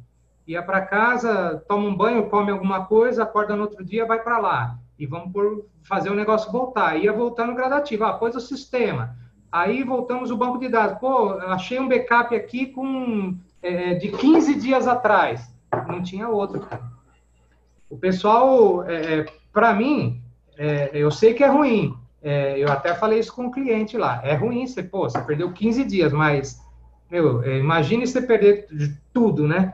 Ia 0.45 0.61
para 0.61 0.81
casa, 0.81 1.63
toma 1.67 1.87
um 1.87 1.95
banho, 1.95 2.29
come 2.29 2.51
alguma 2.51 2.85
coisa, 2.85 3.23
acorda 3.23 3.55
no 3.55 3.63
outro 3.63 3.83
dia, 3.83 4.05
vai 4.05 4.21
para 4.21 4.37
lá. 4.37 4.77
E 4.99 5.05
vamos 5.05 5.31
por, 5.31 5.65
fazer 5.83 6.09
o 6.09 6.15
negócio 6.15 6.51
voltar. 6.51 6.97
Ia 6.97 7.13
voltando 7.13 7.55
gradativo. 7.55 8.03
Ah, 8.03 8.13
pôs 8.13 8.35
o 8.35 8.39
sistema. 8.39 9.15
Aí 9.51 9.83
voltamos 9.83 10.31
o 10.31 10.37
banco 10.37 10.59
de 10.59 10.67
dados. 10.67 10.97
Pô, 10.99 11.33
achei 11.39 11.79
um 11.79 11.87
backup 11.87 12.35
aqui 12.35 12.67
com 12.67 13.37
é, 13.61 13.93
de 13.95 14.09
15 14.09 14.55
dias 14.55 14.87
atrás. 14.87 15.53
Não 15.87 16.01
tinha 16.01 16.27
outro. 16.27 16.67
O 17.89 17.97
pessoal, 17.97 18.83
é, 18.83 19.19
é 19.19 19.25
para 19.51 19.73
mim, 19.73 20.21
é, 20.57 20.89
eu 20.93 21.11
sei 21.11 21.33
que 21.33 21.43
é 21.43 21.47
ruim, 21.47 21.95
é, 22.21 22.57
eu 22.57 22.71
até 22.71 22.95
falei 22.95 23.19
isso 23.19 23.33
com 23.33 23.47
o 23.47 23.51
cliente 23.51 23.97
lá. 23.97 24.21
É 24.23 24.33
ruim, 24.33 24.65
você, 24.65 24.81
pô, 24.81 25.09
você 25.09 25.21
perdeu 25.21 25.51
15 25.51 25.83
dias, 25.83 26.11
mas, 26.11 26.59
meu, 27.11 27.43
é, 27.43 27.59
imagine 27.59 28.07
você 28.07 28.21
perder 28.21 28.67
tudo, 29.13 29.47
né? 29.47 29.73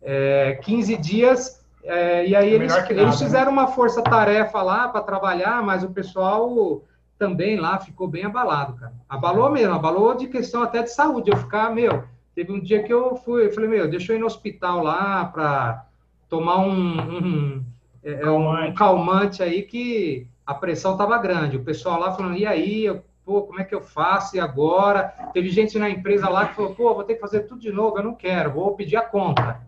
É, 0.00 0.54
15 0.62 0.94
é, 0.94 0.96
dias, 0.96 1.66
é, 1.82 2.26
e 2.26 2.36
aí 2.36 2.52
eles, 2.52 2.72
nada, 2.72 2.92
eles 2.92 3.20
né? 3.20 3.26
fizeram 3.26 3.46
né? 3.46 3.52
uma 3.52 3.66
força-tarefa 3.66 4.62
lá 4.62 4.88
para 4.88 5.00
trabalhar, 5.00 5.62
mas 5.62 5.82
o 5.82 5.90
pessoal 5.90 6.82
também 7.18 7.58
lá 7.58 7.78
ficou 7.78 8.06
bem 8.06 8.24
abalado, 8.24 8.74
cara. 8.74 8.92
Abalou 9.08 9.50
mesmo, 9.50 9.74
abalou 9.74 10.14
de 10.14 10.28
questão 10.28 10.62
até 10.62 10.82
de 10.82 10.92
saúde. 10.92 11.30
Eu 11.30 11.36
ficar, 11.36 11.74
meu, 11.74 12.04
teve 12.34 12.52
um 12.52 12.60
dia 12.60 12.82
que 12.82 12.92
eu 12.92 13.16
fui, 13.16 13.46
eu 13.46 13.52
falei, 13.52 13.68
meu, 13.68 13.90
deixa 13.90 14.12
eu 14.12 14.16
ir 14.16 14.20
no 14.20 14.26
hospital 14.26 14.82
lá 14.82 15.24
para 15.24 15.84
tomar 16.28 16.58
um, 16.58 17.00
um, 17.00 17.64
é, 18.04 18.30
um 18.30 18.72
calmante 18.74 19.42
aí 19.42 19.62
que 19.62 20.26
a 20.46 20.54
pressão 20.54 20.92
estava 20.92 21.18
grande. 21.18 21.56
O 21.56 21.64
pessoal 21.64 21.98
lá 21.98 22.12
falando, 22.12 22.36
e 22.36 22.46
aí, 22.46 22.84
eu, 22.84 23.02
pô, 23.28 23.42
como 23.42 23.60
é 23.60 23.64
que 23.64 23.74
eu 23.74 23.82
faço? 23.82 24.34
E 24.36 24.40
agora? 24.40 25.12
Teve 25.34 25.50
gente 25.50 25.78
na 25.78 25.90
empresa 25.90 26.30
lá 26.30 26.48
que 26.48 26.54
falou, 26.54 26.74
pô, 26.74 26.94
vou 26.94 27.04
ter 27.04 27.16
que 27.16 27.20
fazer 27.20 27.40
tudo 27.40 27.60
de 27.60 27.70
novo, 27.70 27.98
eu 27.98 28.02
não 28.02 28.14
quero, 28.14 28.52
vou 28.52 28.74
pedir 28.74 28.96
a 28.96 29.02
conta. 29.02 29.60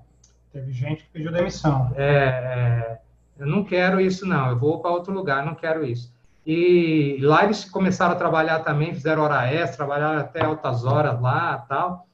Teve 0.51 0.73
gente 0.73 1.05
que 1.05 1.11
pediu 1.11 1.31
demissão. 1.31 1.93
É, 1.95 2.07
é 2.07 2.99
eu 3.39 3.47
não 3.47 3.63
quero 3.63 4.01
isso, 4.01 4.25
não, 4.27 4.49
eu 4.49 4.59
vou 4.59 4.81
para 4.81 4.91
outro 4.91 5.13
lugar, 5.13 5.45
não 5.45 5.55
quero 5.55 5.85
isso. 5.85 6.11
E 6.47 7.19
lá 7.21 7.45
eles 7.45 7.67
começaram 7.67 8.13
a 8.13 8.17
trabalhar 8.19 8.61
também, 8.61 8.95
fizeram 8.95 9.23
hora 9.23 9.47
extra, 9.47 9.77
trabalharam 9.77 10.19
até 10.19 10.43
altas 10.43 10.87
horas 10.87 11.21
lá 11.21 11.59
tal. 11.69 12.07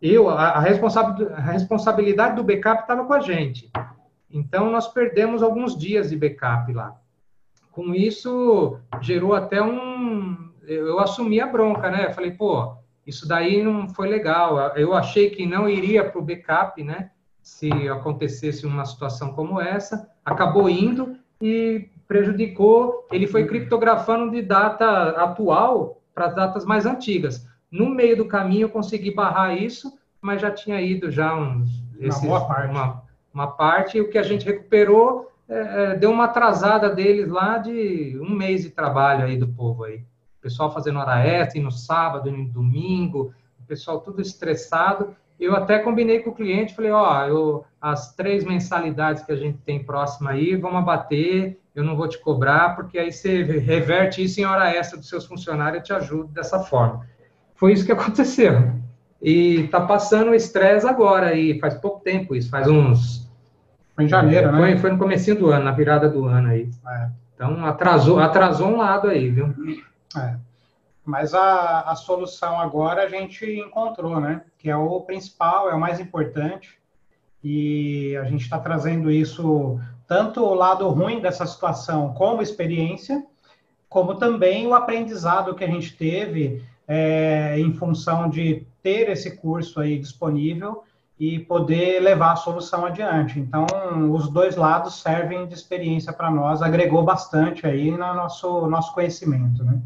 Eu, 0.00 0.30
a, 0.30 0.52
a, 0.52 0.58
a 0.58 1.40
responsabilidade 1.40 2.36
do 2.36 2.44
backup 2.44 2.82
estava 2.82 3.04
com 3.04 3.12
a 3.12 3.20
gente. 3.20 3.70
Então, 4.30 4.70
nós 4.70 4.88
perdemos 4.88 5.42
alguns 5.42 5.76
dias 5.76 6.10
de 6.10 6.16
backup 6.16 6.72
lá 6.72 6.96
com 7.74 7.92
isso 7.92 8.78
gerou 9.00 9.34
até 9.34 9.60
um. 9.60 10.50
Eu 10.66 10.98
assumi 11.00 11.40
a 11.40 11.46
bronca, 11.46 11.90
né? 11.90 12.12
falei, 12.12 12.30
pô, 12.30 12.74
isso 13.06 13.28
daí 13.28 13.62
não 13.62 13.88
foi 13.88 14.08
legal. 14.08 14.58
Eu 14.76 14.94
achei 14.94 15.30
que 15.30 15.46
não 15.46 15.68
iria 15.68 16.04
para 16.04 16.18
o 16.18 16.24
backup, 16.24 16.82
né? 16.82 17.10
Se 17.42 17.70
acontecesse 17.88 18.64
uma 18.64 18.84
situação 18.84 19.32
como 19.32 19.60
essa, 19.60 20.08
acabou 20.24 20.68
indo 20.68 21.16
e 21.40 21.88
prejudicou. 22.08 23.06
Ele 23.12 23.26
foi 23.26 23.46
criptografando 23.46 24.30
de 24.30 24.40
data 24.40 25.10
atual 25.10 26.00
para 26.14 26.26
as 26.26 26.34
datas 26.34 26.64
mais 26.64 26.86
antigas. 26.86 27.46
No 27.70 27.90
meio 27.90 28.16
do 28.16 28.26
caminho 28.26 28.66
eu 28.66 28.70
consegui 28.70 29.10
barrar 29.10 29.54
isso, 29.54 29.98
mas 30.20 30.40
já 30.40 30.50
tinha 30.50 30.80
ido 30.80 31.10
já 31.10 31.34
uns, 31.34 31.68
esses, 31.98 32.22
uma, 32.22 32.46
parte. 32.46 32.70
Uma, 32.70 33.02
uma 33.32 33.46
parte. 33.48 33.98
E 33.98 34.00
o 34.00 34.08
que 34.08 34.16
a 34.16 34.22
gente 34.22 34.46
recuperou 34.46 35.30
é, 35.48 35.58
é, 35.92 35.96
deu 35.96 36.10
uma 36.10 36.24
atrasada 36.24 36.88
deles 36.88 37.28
lá 37.28 37.58
de 37.58 38.18
um 38.20 38.30
mês 38.30 38.62
de 38.62 38.70
trabalho 38.70 39.24
aí 39.24 39.36
do 39.36 39.48
povo 39.48 39.84
aí. 39.84 40.02
Pessoal 40.44 40.70
fazendo 40.70 40.98
hora 40.98 41.26
extra, 41.26 41.58
no 41.62 41.70
sábado, 41.70 42.30
no 42.30 42.46
domingo, 42.46 43.32
o 43.58 43.66
pessoal 43.66 44.00
tudo 44.00 44.20
estressado. 44.20 45.16
Eu 45.40 45.56
até 45.56 45.78
combinei 45.78 46.18
com 46.18 46.28
o 46.28 46.34
cliente, 46.34 46.74
falei, 46.74 46.90
ó, 46.90 47.26
eu, 47.26 47.64
as 47.80 48.14
três 48.14 48.44
mensalidades 48.44 49.22
que 49.24 49.32
a 49.32 49.36
gente 49.36 49.56
tem 49.64 49.82
próxima 49.82 50.32
aí, 50.32 50.54
vamos 50.54 50.80
abater, 50.80 51.58
eu 51.74 51.82
não 51.82 51.96
vou 51.96 52.06
te 52.06 52.18
cobrar, 52.18 52.76
porque 52.76 52.98
aí 52.98 53.10
você 53.10 53.42
reverte 53.58 54.22
isso 54.22 54.38
em 54.38 54.44
hora 54.44 54.68
extra 54.68 54.98
dos 54.98 55.08
seus 55.08 55.24
funcionários, 55.24 55.78
eu 55.78 55.82
te 55.82 55.92
ajudo 55.94 56.28
dessa 56.28 56.58
forma. 56.58 57.06
Foi 57.54 57.72
isso 57.72 57.86
que 57.86 57.92
aconteceu. 57.92 58.70
E 59.22 59.66
tá 59.68 59.80
passando 59.80 60.32
o 60.32 60.34
estresse 60.34 60.86
agora 60.86 61.28
aí, 61.28 61.58
faz 61.58 61.72
pouco 61.72 62.00
tempo 62.00 62.36
isso, 62.36 62.50
faz 62.50 62.68
uns 62.68 63.24
foi 63.94 64.04
em 64.04 64.08
janeiro, 64.08 64.52
né? 64.52 64.58
Foi, 64.58 64.76
foi 64.76 64.90
no 64.90 64.98
começo 64.98 65.34
do 65.34 65.50
ano, 65.50 65.64
na 65.64 65.72
virada 65.72 66.06
do 66.06 66.26
ano 66.26 66.48
aí. 66.48 66.68
É. 66.86 67.08
Então 67.34 67.64
atrasou, 67.64 68.18
atrasou 68.18 68.68
um 68.68 68.76
lado 68.76 69.08
aí, 69.08 69.30
viu? 69.30 69.54
É. 70.16 70.36
Mas 71.04 71.34
a, 71.34 71.80
a 71.82 71.96
solução 71.96 72.58
agora 72.58 73.02
a 73.02 73.08
gente 73.08 73.44
encontrou, 73.44 74.20
né? 74.20 74.42
Que 74.58 74.70
é 74.70 74.76
o 74.76 75.00
principal, 75.02 75.68
é 75.70 75.74
o 75.74 75.80
mais 75.80 76.00
importante. 76.00 76.78
E 77.42 78.16
a 78.16 78.24
gente 78.24 78.42
está 78.42 78.58
trazendo 78.58 79.10
isso, 79.10 79.78
tanto 80.06 80.42
o 80.42 80.54
lado 80.54 80.88
ruim 80.88 81.20
dessa 81.20 81.44
situação 81.44 82.14
como 82.14 82.40
experiência, 82.40 83.22
como 83.86 84.14
também 84.14 84.66
o 84.66 84.74
aprendizado 84.74 85.54
que 85.54 85.62
a 85.62 85.68
gente 85.68 85.94
teve 85.94 86.64
é, 86.88 87.58
em 87.58 87.74
função 87.74 88.30
de 88.30 88.66
ter 88.82 89.10
esse 89.10 89.36
curso 89.36 89.80
aí 89.80 89.98
disponível 89.98 90.84
e 91.18 91.38
poder 91.38 92.00
levar 92.00 92.32
a 92.32 92.36
solução 92.36 92.84
adiante. 92.86 93.38
Então, 93.38 93.66
os 94.10 94.28
dois 94.28 94.56
lados 94.56 95.00
servem 95.00 95.46
de 95.46 95.54
experiência 95.54 96.12
para 96.12 96.30
nós, 96.30 96.60
agregou 96.62 97.04
bastante 97.04 97.66
aí 97.66 97.90
no 97.90 97.98
nosso, 97.98 98.66
nosso 98.66 98.92
conhecimento, 98.94 99.62
né? 99.62 99.80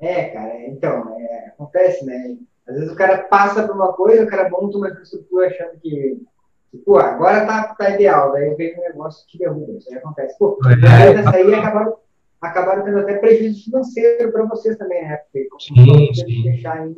É, 0.00 0.24
cara, 0.24 0.66
então, 0.66 1.16
é, 1.18 1.48
acontece, 1.48 2.04
né? 2.04 2.36
Às 2.68 2.76
vezes 2.76 2.92
o 2.92 2.96
cara 2.96 3.18
passa 3.24 3.66
por 3.66 3.74
uma 3.74 3.92
coisa, 3.92 4.24
o 4.24 4.26
cara 4.26 4.48
monta 4.50 4.76
uma 4.76 4.88
infraestrutura 4.88 5.46
achando 5.46 5.78
que, 5.80 6.22
pô, 6.84 6.98
agora 6.98 7.46
tá, 7.46 7.74
tá 7.74 7.90
ideal, 7.90 8.32
daí 8.32 8.54
vem 8.54 8.78
um 8.78 8.82
negócio 8.82 9.26
que 9.28 9.38
derruba, 9.38 9.72
isso 9.78 9.90
aí 9.90 9.98
acontece. 9.98 10.38
Pô, 10.38 10.58
é. 10.66 11.14
dessa 11.14 11.36
aí 11.36 11.54
acabaram, 11.54 11.96
acabaram 12.40 12.84
tendo 12.84 12.98
até 12.98 13.18
prejuízo 13.18 13.64
financeiro 13.64 14.32
para 14.32 14.44
vocês 14.46 14.76
também, 14.76 15.02
né? 15.02 15.16
Porque 15.16 15.48
sim, 15.60 16.14
sim. 16.14 16.96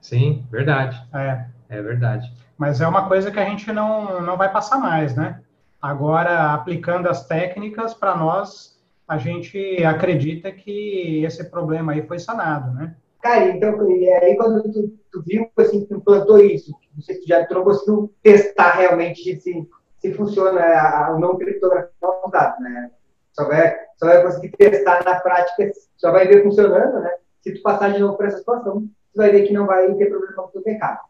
Sim, 0.00 0.46
verdade. 0.50 0.96
É. 1.14 1.56
É 1.68 1.82
verdade. 1.82 2.32
Mas 2.56 2.80
é 2.80 2.86
uma 2.86 3.08
coisa 3.08 3.30
que 3.30 3.38
a 3.38 3.44
gente 3.44 3.72
não, 3.72 4.22
não 4.22 4.36
vai 4.36 4.50
passar 4.50 4.78
mais, 4.78 5.14
né? 5.14 5.40
Agora, 5.80 6.54
aplicando 6.54 7.08
as 7.08 7.26
técnicas, 7.26 7.92
para 7.92 8.16
nós, 8.16 8.75
a 9.08 9.18
gente 9.18 9.84
acredita 9.84 10.50
que 10.50 11.24
esse 11.24 11.44
problema 11.50 11.92
aí 11.92 12.06
foi 12.06 12.18
sanado, 12.18 12.72
né? 12.74 12.96
Cara, 13.22 13.46
então, 13.46 13.80
aí 13.80 14.36
quando 14.36 14.62
tu, 14.72 14.94
tu 15.10 15.22
viu, 15.26 15.50
assim, 15.56 15.84
tu 15.84 15.96
implantou 15.96 16.38
isso, 16.38 16.72
você 16.96 17.20
já 17.26 17.44
tu 17.46 17.54
não 17.54 17.64
conseguiu 17.64 18.12
testar 18.22 18.72
realmente 18.72 19.36
se, 19.36 19.68
se 19.98 20.12
funciona 20.12 21.12
o 21.12 21.18
não 21.18 21.36
criptografia 21.36 21.90
os 22.24 22.30
dados, 22.30 22.60
né? 22.60 22.90
Só 23.32 23.44
vai, 23.46 23.76
só 23.96 24.06
vai 24.06 24.22
conseguir 24.22 24.50
testar 24.50 25.04
na 25.04 25.20
prática, 25.20 25.70
só 25.96 26.10
vai 26.10 26.26
ver 26.26 26.42
funcionando, 26.42 27.00
né? 27.00 27.10
Se 27.42 27.54
tu 27.54 27.62
passar 27.62 27.92
de 27.92 28.00
novo 28.00 28.16
por 28.16 28.26
essa 28.26 28.38
situação, 28.38 28.80
tu 28.80 29.16
vai 29.16 29.30
ver 29.30 29.46
que 29.46 29.52
não 29.52 29.66
vai 29.66 29.92
ter 29.94 30.06
problema 30.06 30.34
com 30.34 30.48
o 30.48 30.62
teu 30.62 30.62
backup. 30.62 31.00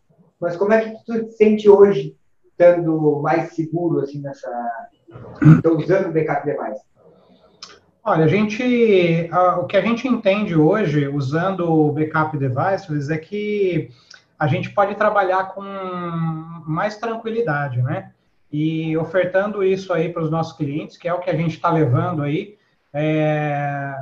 Mas 0.40 0.56
como 0.56 0.72
é 0.72 0.80
que 0.80 1.04
tu 1.04 1.24
te 1.24 1.32
sente 1.32 1.68
hoje, 1.68 2.16
estando 2.46 3.20
mais 3.20 3.54
seguro, 3.54 4.00
assim, 4.00 4.20
nessa... 4.20 4.50
Estou 5.56 5.78
usando 5.78 6.08
o 6.08 6.12
backup 6.12 6.44
device? 6.44 6.84
Olha, 8.08 8.24
a 8.24 8.28
gente, 8.28 9.28
a, 9.32 9.58
o 9.58 9.66
que 9.66 9.76
a 9.76 9.80
gente 9.80 10.06
entende 10.06 10.54
hoje, 10.54 11.08
usando 11.08 11.68
o 11.68 11.90
backup 11.90 12.38
devices, 12.38 13.10
é 13.10 13.18
que 13.18 13.90
a 14.38 14.46
gente 14.46 14.70
pode 14.70 14.94
trabalhar 14.94 15.48
com 15.48 15.60
mais 16.64 16.98
tranquilidade, 16.98 17.82
né? 17.82 18.12
E 18.52 18.96
ofertando 18.96 19.64
isso 19.64 19.92
aí 19.92 20.08
para 20.08 20.22
os 20.22 20.30
nossos 20.30 20.56
clientes, 20.56 20.96
que 20.96 21.08
é 21.08 21.12
o 21.12 21.18
que 21.18 21.28
a 21.28 21.34
gente 21.34 21.56
está 21.56 21.68
levando 21.68 22.22
aí, 22.22 22.56
é, 22.94 23.92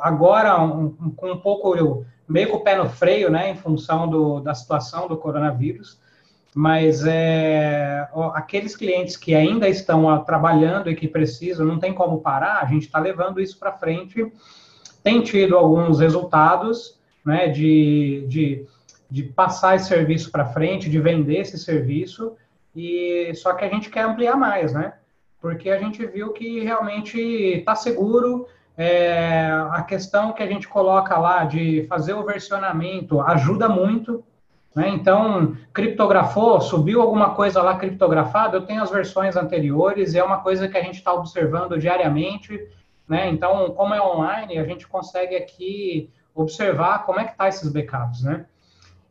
agora 0.00 0.60
um, 0.60 0.90
com 1.14 1.30
um 1.30 1.38
pouco 1.38 2.04
meio 2.28 2.50
com 2.50 2.56
o 2.56 2.64
pé 2.64 2.74
no 2.74 2.88
freio, 2.88 3.30
né, 3.30 3.48
em 3.48 3.54
função 3.54 4.10
do, 4.10 4.40
da 4.40 4.54
situação 4.54 5.06
do 5.06 5.16
coronavírus, 5.16 6.00
mas 6.54 7.04
é, 7.06 8.08
aqueles 8.34 8.76
clientes 8.76 9.16
que 9.16 9.34
ainda 9.34 9.68
estão 9.68 10.22
trabalhando 10.24 10.90
e 10.90 10.94
que 10.94 11.08
precisam, 11.08 11.66
não 11.66 11.78
tem 11.78 11.94
como 11.94 12.20
parar, 12.20 12.60
a 12.60 12.66
gente 12.66 12.86
está 12.86 12.98
levando 12.98 13.40
isso 13.40 13.58
para 13.58 13.72
frente, 13.72 14.30
tem 15.02 15.22
tido 15.22 15.56
alguns 15.56 16.00
resultados, 16.00 17.00
né, 17.24 17.48
de, 17.48 18.26
de, 18.28 18.66
de 19.10 19.22
passar 19.22 19.76
esse 19.76 19.88
serviço 19.88 20.30
para 20.30 20.46
frente, 20.46 20.90
de 20.90 21.00
vender 21.00 21.38
esse 21.38 21.58
serviço, 21.58 22.36
e 22.76 23.32
só 23.34 23.54
que 23.54 23.64
a 23.64 23.68
gente 23.68 23.88
quer 23.88 24.04
ampliar 24.04 24.36
mais, 24.36 24.72
né, 24.72 24.94
porque 25.40 25.70
a 25.70 25.78
gente 25.78 26.04
viu 26.06 26.32
que 26.32 26.60
realmente 26.60 27.18
está 27.18 27.74
seguro, 27.74 28.46
é, 28.76 29.50
a 29.70 29.82
questão 29.82 30.32
que 30.32 30.42
a 30.42 30.46
gente 30.46 30.66
coloca 30.68 31.18
lá 31.18 31.44
de 31.44 31.84
fazer 31.88 32.14
o 32.14 32.24
versionamento 32.24 33.20
ajuda 33.20 33.68
muito. 33.68 34.24
Né? 34.74 34.88
Então, 34.88 35.56
criptografou, 35.72 36.60
subiu 36.60 37.02
alguma 37.02 37.30
coisa 37.34 37.62
lá 37.62 37.76
criptografada, 37.76 38.56
eu 38.56 38.66
tenho 38.66 38.82
as 38.82 38.90
versões 38.90 39.36
anteriores 39.36 40.14
é 40.14 40.22
uma 40.22 40.38
coisa 40.38 40.68
que 40.68 40.78
a 40.78 40.82
gente 40.82 40.96
está 40.96 41.12
observando 41.12 41.78
diariamente. 41.78 42.58
Né? 43.06 43.28
Então, 43.28 43.70
como 43.70 43.94
é 43.94 44.00
online, 44.00 44.58
a 44.58 44.64
gente 44.64 44.88
consegue 44.88 45.36
aqui 45.36 46.10
observar 46.34 47.04
como 47.04 47.20
é 47.20 47.24
que 47.24 47.32
está 47.32 47.48
esses 47.48 47.70
backups. 47.70 48.22
Né? 48.22 48.46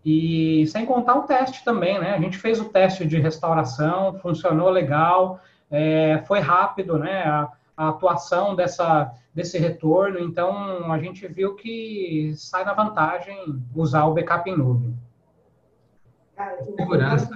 E 0.04 0.66
sem 0.68 0.86
contar 0.86 1.16
o 1.16 1.24
teste 1.24 1.64
também, 1.64 2.00
né? 2.00 2.16
A 2.16 2.20
gente 2.20 2.38
fez 2.38 2.60
o 2.60 2.66
teste 2.66 3.06
de 3.06 3.20
restauração, 3.20 4.18
funcionou 4.20 4.70
legal, 4.70 5.40
é, 5.70 6.24
foi 6.26 6.40
rápido, 6.40 6.98
né? 6.98 7.24
A, 7.24 7.52
a, 7.78 7.90
atuação 7.90 8.56
dessa, 8.56 9.14
desse 9.34 9.60
retorno, 9.60 10.20
então 10.20 10.92
a 10.92 10.98
gente 10.98 11.28
viu 11.28 11.56
que 11.56 12.34
sai 12.36 12.66
na 12.66 12.74
vantagem 12.74 13.38
usar 13.76 14.06
o 14.06 14.14
backup 14.14 14.50
em 14.50 14.58
nuvem. 14.58 14.96
Segurança. 16.78 17.30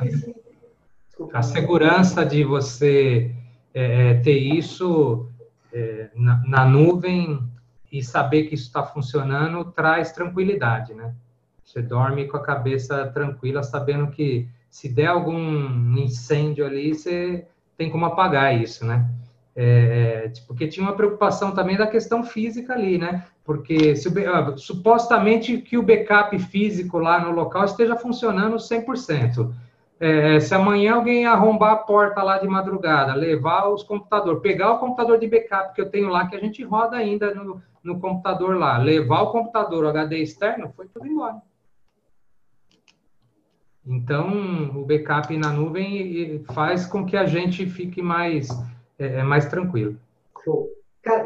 A 1.33 1.41
segurança 1.41 2.25
de 2.25 2.43
você 2.43 3.33
é, 3.73 4.11
é, 4.11 4.13
ter 4.15 4.37
isso 4.37 5.29
é, 5.71 6.09
na, 6.15 6.41
na 6.45 6.65
nuvem 6.65 7.41
e 7.91 8.03
saber 8.03 8.43
que 8.43 8.55
isso 8.55 8.67
está 8.67 8.83
funcionando 8.83 9.65
traz 9.71 10.11
tranquilidade, 10.11 10.93
né? 10.93 11.13
Você 11.63 11.81
dorme 11.81 12.27
com 12.27 12.37
a 12.37 12.43
cabeça 12.43 13.07
tranquila, 13.07 13.63
sabendo 13.63 14.11
que 14.11 14.47
se 14.69 14.89
der 14.89 15.07
algum 15.07 15.97
incêndio 15.97 16.65
ali, 16.65 16.93
você 16.93 17.47
tem 17.77 17.89
como 17.89 18.05
apagar 18.05 18.55
isso, 18.61 18.85
né? 18.85 19.09
É, 19.55 20.25
é 20.25 20.33
porque 20.47 20.67
tinha 20.67 20.85
uma 20.85 20.95
preocupação 20.95 21.51
também 21.51 21.77
da 21.77 21.87
questão 21.87 22.23
física 22.23 22.73
ali, 22.73 22.97
né? 22.97 23.25
Porque 23.43 23.95
se 23.95 24.07
o, 24.07 24.57
supostamente 24.57 25.57
que 25.59 25.77
o 25.77 25.83
backup 25.83 26.37
físico 26.39 26.97
lá 26.97 27.19
no 27.19 27.31
local 27.31 27.63
esteja 27.65 27.95
funcionando 27.95 28.57
100%. 28.57 29.53
É, 29.97 30.39
se 30.41 30.53
amanhã 30.53 30.95
alguém 30.95 31.25
arrombar 31.25 31.71
a 31.71 31.77
porta 31.77 32.21
lá 32.21 32.37
de 32.37 32.47
madrugada, 32.47 33.15
levar 33.15 33.69
os 33.69 33.81
computadores, 33.81 34.41
pegar 34.41 34.73
o 34.73 34.79
computador 34.79 35.17
de 35.17 35.27
backup 35.27 35.73
que 35.73 35.79
eu 35.79 35.89
tenho 35.89 36.09
lá, 36.09 36.27
que 36.27 36.35
a 36.35 36.39
gente 36.39 36.61
roda 36.63 36.97
ainda 36.97 37.33
no, 37.33 37.61
no 37.81 37.99
computador 37.99 38.57
lá, 38.57 38.77
levar 38.77 39.21
o 39.21 39.31
computador, 39.31 39.85
o 39.85 39.87
HD 39.87 40.17
externo, 40.17 40.73
foi 40.75 40.87
tudo 40.87 41.07
embora. 41.07 41.41
Então, 43.87 44.71
o 44.75 44.83
backup 44.83 45.37
na 45.37 45.51
nuvem 45.51 46.43
faz 46.53 46.87
com 46.87 47.05
que 47.05 47.15
a 47.15 47.25
gente 47.25 47.67
fique 47.67 48.01
mais, 48.01 48.49
é, 48.99 49.05
é, 49.05 49.23
mais 49.23 49.45
tranquilo. 49.45 49.97
Show. 50.43 50.69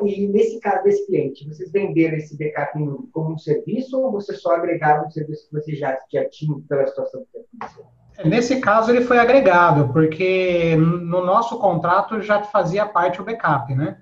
E 0.03 0.27
nesse 0.27 0.59
caso 0.59 0.83
desse 0.83 1.05
cliente, 1.07 1.47
vocês 1.47 1.71
venderam 1.71 2.17
esse 2.17 2.37
backup 2.37 2.73
como 3.13 3.33
um 3.33 3.37
serviço 3.37 3.97
ou 3.97 4.11
vocês 4.11 4.41
só 4.41 4.55
agregaram 4.55 5.07
um 5.07 5.09
serviço 5.09 5.47
que 5.47 5.53
vocês 5.53 5.79
já, 5.79 5.97
já 6.11 6.27
tinham 6.29 6.59
pela 6.61 6.85
situação 6.85 7.25
que 7.31 7.39
aconteceu? 7.39 7.85
É, 8.17 8.27
nesse 8.27 8.59
caso, 8.59 8.91
ele 8.91 9.05
foi 9.05 9.17
agregado, 9.17 9.93
porque 9.93 10.75
no 10.75 11.23
nosso 11.25 11.57
contrato 11.59 12.21
já 12.21 12.43
fazia 12.43 12.85
parte 12.85 13.21
o 13.21 13.23
backup, 13.23 13.73
né? 13.73 14.01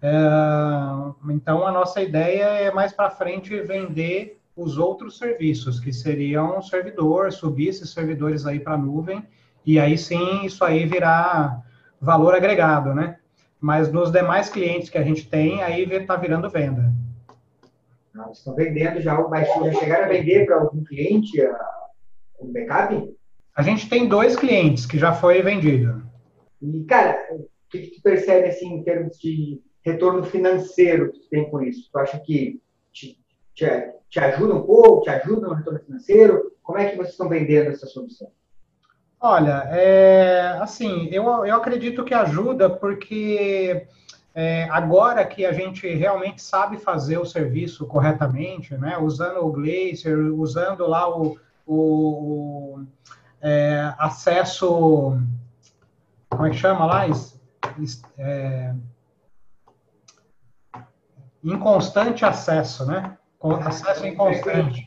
É, 0.00 0.12
então, 1.30 1.66
a 1.66 1.72
nossa 1.72 2.00
ideia 2.00 2.44
é 2.44 2.70
mais 2.70 2.92
para 2.92 3.10
frente 3.10 3.60
vender 3.62 4.40
os 4.54 4.78
outros 4.78 5.18
serviços, 5.18 5.80
que 5.80 5.92
seriam 5.92 6.58
um 6.58 6.62
servidor, 6.62 7.32
subir 7.32 7.68
esses 7.68 7.90
servidores 7.90 8.46
aí 8.46 8.60
para 8.60 8.74
a 8.74 8.78
nuvem, 8.78 9.24
e 9.66 9.78
aí 9.78 9.98
sim 9.98 10.44
isso 10.44 10.64
aí 10.64 10.86
virá 10.86 11.60
valor 12.00 12.34
agregado, 12.34 12.94
né? 12.94 13.18
Mas 13.60 13.92
nos 13.92 14.12
demais 14.12 14.48
clientes 14.48 14.88
que 14.88 14.98
a 14.98 15.02
gente 15.02 15.28
tem, 15.28 15.62
aí 15.62 15.82
está 15.82 16.16
virando 16.16 16.48
venda. 16.48 16.92
Ah, 18.16 18.30
estão 18.32 18.54
vendendo 18.54 19.00
já, 19.00 19.20
mas 19.28 19.48
já 19.48 19.72
chegaram 19.74 20.04
a 20.04 20.08
vender 20.08 20.46
para 20.46 20.56
algum 20.56 20.82
cliente 20.84 21.40
um 22.40 22.52
backup? 22.52 23.16
A 23.54 23.62
gente 23.62 23.88
tem 23.88 24.08
dois 24.08 24.36
clientes 24.36 24.86
que 24.86 24.98
já 24.98 25.12
foi 25.12 25.42
vendido. 25.42 26.02
E, 26.62 26.84
cara, 26.84 27.18
o 27.32 27.48
que, 27.68 27.78
que 27.80 27.96
tu 27.96 28.02
percebe, 28.02 28.48
assim, 28.48 28.74
em 28.74 28.82
termos 28.82 29.18
de 29.18 29.60
retorno 29.84 30.22
financeiro 30.24 31.12
que 31.12 31.20
tu 31.20 31.28
tem 31.28 31.50
com 31.50 31.60
isso? 31.62 31.88
Tu 31.90 31.98
acha 31.98 32.18
que 32.20 32.60
te, 32.92 33.18
te, 33.54 33.92
te 34.08 34.20
ajuda 34.20 34.54
um 34.54 34.62
pouco, 34.62 35.02
te 35.02 35.10
ajuda 35.10 35.48
no 35.48 35.54
retorno 35.54 35.80
financeiro? 35.80 36.52
Como 36.62 36.78
é 36.78 36.88
que 36.88 36.96
vocês 36.96 37.10
estão 37.10 37.28
vendendo 37.28 37.70
essa 37.70 37.86
solução? 37.86 38.30
Olha, 39.20 39.64
é, 39.70 40.58
assim, 40.60 41.08
eu, 41.10 41.24
eu 41.44 41.56
acredito 41.56 42.04
que 42.04 42.14
ajuda 42.14 42.70
porque 42.70 43.86
é, 44.32 44.68
agora 44.70 45.24
que 45.24 45.44
a 45.44 45.52
gente 45.52 45.88
realmente 45.88 46.40
sabe 46.40 46.78
fazer 46.78 47.18
o 47.18 47.26
serviço 47.26 47.84
corretamente, 47.86 48.76
né, 48.76 48.96
usando 48.96 49.44
o 49.44 49.50
Glacier, 49.50 50.16
usando 50.32 50.86
lá 50.86 51.08
o, 51.10 51.36
o 51.66 52.84
é, 53.40 53.92
acesso, 53.98 55.20
como 56.30 56.46
é 56.46 56.50
que 56.50 56.56
chama 56.56 56.86
lá? 56.86 57.06
É, 58.16 58.74
inconstante 61.42 62.24
acesso, 62.24 62.86
né? 62.86 63.16
acesso 63.64 64.06
inconstante 64.06 64.86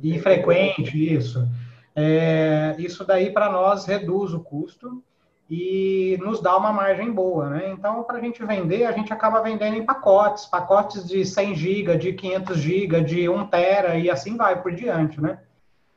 e 0.00 0.18
frequente, 0.20 1.14
isso. 1.14 1.48
É, 1.94 2.74
isso 2.78 3.04
daí 3.04 3.30
para 3.30 3.50
nós 3.50 3.84
reduz 3.84 4.32
o 4.32 4.40
custo 4.40 5.02
e 5.50 6.18
nos 6.22 6.40
dá 6.40 6.56
uma 6.56 6.72
margem 6.72 7.12
boa, 7.12 7.50
né? 7.50 7.70
Então, 7.70 8.02
para 8.04 8.16
a 8.16 8.20
gente 8.20 8.42
vender, 8.44 8.86
a 8.86 8.92
gente 8.92 9.12
acaba 9.12 9.42
vendendo 9.42 9.76
em 9.76 9.84
pacotes, 9.84 10.46
pacotes 10.46 11.06
de 11.06 11.26
100 11.26 11.54
GB, 11.54 11.96
de 11.98 12.12
500 12.14 12.56
GB, 12.56 13.00
de 13.02 13.28
1 13.28 13.46
tera 13.48 13.96
e 13.96 14.10
assim 14.10 14.36
vai 14.36 14.62
por 14.62 14.72
diante, 14.72 15.20
né? 15.20 15.38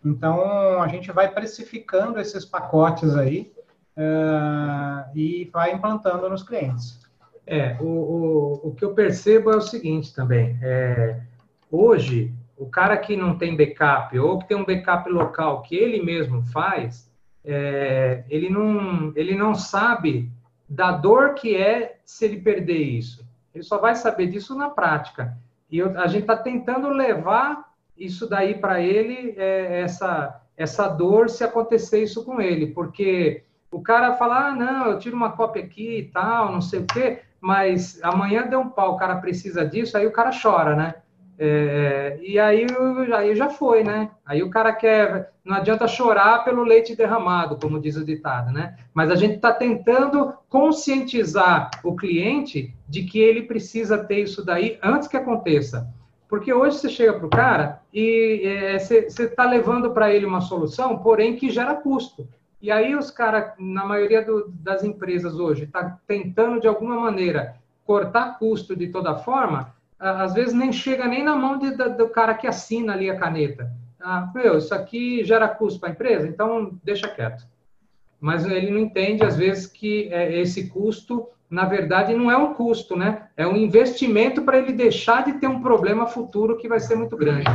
Então, 0.03 0.81
a 0.81 0.87
gente 0.87 1.11
vai 1.11 1.29
precificando 1.29 2.19
esses 2.19 2.43
pacotes 2.43 3.15
aí 3.15 3.51
uh, 3.97 5.09
e 5.17 5.49
vai 5.53 5.73
implantando 5.73 6.29
nos 6.29 6.43
clientes. 6.43 6.99
É, 7.47 7.77
o, 7.79 7.85
o, 7.85 8.69
o 8.69 8.75
que 8.75 8.83
eu 8.83 8.93
percebo 8.93 9.51
é 9.51 9.55
o 9.55 9.61
seguinte 9.61 10.13
também, 10.13 10.57
é, 10.61 11.21
Hoje, 11.71 12.33
o 12.57 12.69
cara 12.69 12.97
que 12.97 13.15
não 13.15 13.37
tem 13.37 13.55
backup 13.55 14.17
ou 14.17 14.39
que 14.39 14.47
tem 14.47 14.57
um 14.57 14.65
backup 14.65 15.09
local 15.09 15.61
que 15.61 15.75
ele 15.75 16.01
mesmo 16.01 16.43
faz, 16.43 17.11
é, 17.43 18.23
ele, 18.29 18.49
não, 18.49 19.11
ele 19.15 19.35
não 19.35 19.53
sabe 19.53 20.31
da 20.67 20.91
dor 20.91 21.33
que 21.33 21.55
é 21.55 21.97
se 22.03 22.25
ele 22.25 22.41
perder 22.41 22.77
isso. 22.77 23.25
Ele 23.53 23.63
só 23.63 23.77
vai 23.77 23.95
saber 23.95 24.27
disso 24.27 24.55
na 24.55 24.69
prática. 24.69 25.37
E 25.69 25.77
eu, 25.77 25.97
a 25.99 26.07
gente 26.07 26.21
está 26.21 26.35
tentando 26.35 26.89
levar 26.89 27.71
isso 27.97 28.27
daí 28.27 28.55
para 28.55 28.81
ele, 28.81 29.35
é, 29.37 29.81
essa, 29.81 30.41
essa 30.57 30.87
dor, 30.87 31.29
se 31.29 31.43
acontecer 31.43 32.03
isso 32.03 32.25
com 32.25 32.41
ele. 32.41 32.67
Porque 32.67 33.43
o 33.71 33.81
cara 33.81 34.15
fala, 34.15 34.47
ah, 34.47 34.55
não, 34.55 34.87
eu 34.87 34.99
tiro 34.99 35.15
uma 35.15 35.31
cópia 35.31 35.63
aqui 35.63 35.99
e 35.99 36.03
tal, 36.03 36.51
não 36.51 36.61
sei 36.61 36.79
o 36.79 36.85
quê, 36.85 37.21
mas 37.39 37.99
amanhã 38.03 38.47
deu 38.47 38.59
um 38.59 38.69
pau, 38.69 38.93
o 38.93 38.97
cara 38.97 39.17
precisa 39.17 39.65
disso, 39.65 39.97
aí 39.97 40.07
o 40.07 40.11
cara 40.11 40.31
chora, 40.31 40.75
né? 40.75 40.95
É, 41.37 42.17
e 42.21 42.39
aí, 42.39 42.65
aí 43.13 43.35
já 43.35 43.49
foi, 43.49 43.83
né? 43.83 44.11
Aí 44.25 44.41
o 44.41 44.49
cara 44.49 44.71
quer. 44.71 45.33
Não 45.43 45.57
adianta 45.57 45.87
chorar 45.87 46.43
pelo 46.43 46.63
leite 46.63 46.95
derramado, 46.95 47.57
como 47.57 47.79
diz 47.79 47.97
o 47.97 48.05
ditado, 48.05 48.51
né? 48.51 48.77
Mas 48.93 49.11
a 49.11 49.15
gente 49.15 49.35
está 49.35 49.53
tentando 49.53 50.33
conscientizar 50.49 51.69
o 51.83 51.95
cliente 51.95 52.73
de 52.87 53.03
que 53.03 53.19
ele 53.19 53.43
precisa 53.43 53.97
ter 53.97 54.21
isso 54.21 54.43
daí 54.43 54.79
antes 54.81 55.07
que 55.07 55.17
aconteça. 55.17 55.87
Porque 56.27 56.51
hoje 56.51 56.77
você 56.77 56.89
chega 56.89 57.13
para 57.13 57.27
o 57.27 57.29
cara 57.29 57.81
e 57.93 58.41
é, 58.43 58.79
você 58.79 59.05
está 59.05 59.45
levando 59.45 59.91
para 59.91 60.11
ele 60.11 60.25
uma 60.25 60.41
solução, 60.41 60.97
porém 60.97 61.35
que 61.35 61.51
gera 61.51 61.75
custo. 61.75 62.27
E 62.61 62.71
aí 62.71 62.95
os 62.95 63.11
caras, 63.11 63.51
na 63.59 63.85
maioria 63.85 64.23
do, 64.23 64.47
das 64.49 64.83
empresas 64.83 65.35
hoje, 65.35 65.65
está 65.65 65.99
tentando 66.07 66.59
de 66.59 66.67
alguma 66.67 66.99
maneira 66.99 67.55
cortar 67.85 68.39
custo 68.39 68.75
de 68.75 68.87
toda 68.87 69.17
forma 69.17 69.74
às 69.99 70.33
vezes 70.33 70.53
nem 70.53 70.71
chega 70.71 71.07
nem 71.07 71.23
na 71.23 71.35
mão 71.35 71.57
de, 71.57 71.71
do 71.71 72.09
cara 72.09 72.33
que 72.33 72.47
assina 72.47 72.93
ali 72.93 73.09
a 73.09 73.17
caneta. 73.17 73.71
Ah, 73.99 74.29
meu, 74.33 74.57
isso 74.57 74.73
aqui 74.73 75.23
gera 75.23 75.47
custo 75.47 75.79
para 75.79 75.89
a 75.89 75.91
empresa, 75.91 76.27
então 76.27 76.77
deixa 76.83 77.07
quieto. 77.07 77.47
Mas 78.19 78.45
ele 78.45 78.69
não 78.69 78.79
entende, 78.79 79.23
às 79.23 79.35
vezes, 79.35 79.65
que 79.67 80.09
é, 80.13 80.39
esse 80.39 80.69
custo, 80.69 81.27
na 81.49 81.65
verdade, 81.65 82.13
não 82.13 82.29
é 82.29 82.37
um 82.37 82.53
custo, 82.53 82.95
né? 82.95 83.29
É 83.35 83.47
um 83.47 83.55
investimento 83.55 84.43
para 84.43 84.57
ele 84.57 84.73
deixar 84.73 85.23
de 85.23 85.33
ter 85.33 85.47
um 85.47 85.61
problema 85.61 86.07
futuro 86.07 86.57
que 86.57 86.67
vai 86.67 86.79
ser 86.79 86.95
muito 86.95 87.17
grande. 87.17 87.45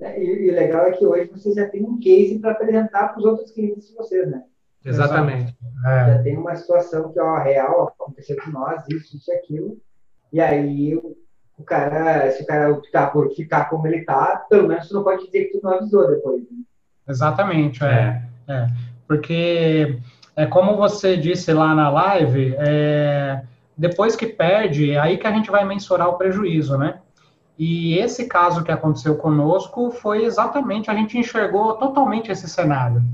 É, 0.00 0.22
e 0.22 0.50
o 0.50 0.54
legal 0.54 0.86
é 0.86 0.92
que 0.92 1.06
hoje 1.06 1.30
vocês 1.30 1.54
já 1.54 1.68
têm 1.68 1.82
um 1.82 1.98
case 1.98 2.38
para 2.38 2.52
apresentar 2.52 3.08
para 3.08 3.18
os 3.18 3.24
outros 3.24 3.50
clientes 3.50 3.88
de 3.88 3.94
vocês, 3.94 4.30
né? 4.30 4.42
Exatamente. 4.84 5.56
É. 5.86 6.14
Já 6.14 6.22
tem 6.22 6.36
uma 6.36 6.54
situação 6.56 7.12
que, 7.12 7.20
ó, 7.20 7.38
real, 7.38 7.88
aconteceu 7.88 8.36
com 8.42 8.50
nós, 8.50 8.86
isso, 8.88 9.16
isso 9.16 9.30
e 9.30 9.34
aquilo 9.34 9.78
e 10.34 10.40
aí 10.40 10.96
o 10.96 11.62
cara, 11.64 12.28
se 12.32 12.42
o 12.42 12.46
cara 12.46 12.72
optar 12.72 13.12
por 13.12 13.30
ficar 13.30 13.66
como 13.66 13.86
ele 13.86 13.98
está, 13.98 14.44
pelo 14.50 14.66
menos 14.66 14.88
você 14.88 14.94
não 14.94 15.04
pode 15.04 15.26
dizer 15.26 15.44
que 15.44 15.58
tu 15.58 15.60
não 15.62 15.74
avisou 15.74 16.08
depois. 16.08 16.40
Né? 16.40 16.64
Exatamente, 17.08 17.84
é, 17.84 18.20
é. 18.48 18.66
Porque 19.06 20.00
é 20.34 20.44
como 20.44 20.76
você 20.76 21.16
disse 21.16 21.52
lá 21.52 21.72
na 21.72 21.88
live, 21.88 22.56
é, 22.58 23.42
depois 23.78 24.16
que 24.16 24.26
perde, 24.26 24.90
é 24.90 24.98
aí 24.98 25.16
que 25.18 25.26
a 25.28 25.30
gente 25.30 25.52
vai 25.52 25.64
mensurar 25.64 26.08
o 26.08 26.18
prejuízo, 26.18 26.76
né? 26.76 26.98
E 27.56 27.96
esse 27.98 28.26
caso 28.26 28.64
que 28.64 28.72
aconteceu 28.72 29.14
conosco 29.14 29.92
foi 29.92 30.24
exatamente, 30.24 30.90
a 30.90 30.94
gente 30.94 31.16
enxergou 31.16 31.74
totalmente 31.74 32.32
esse 32.32 32.48
cenário, 32.48 33.04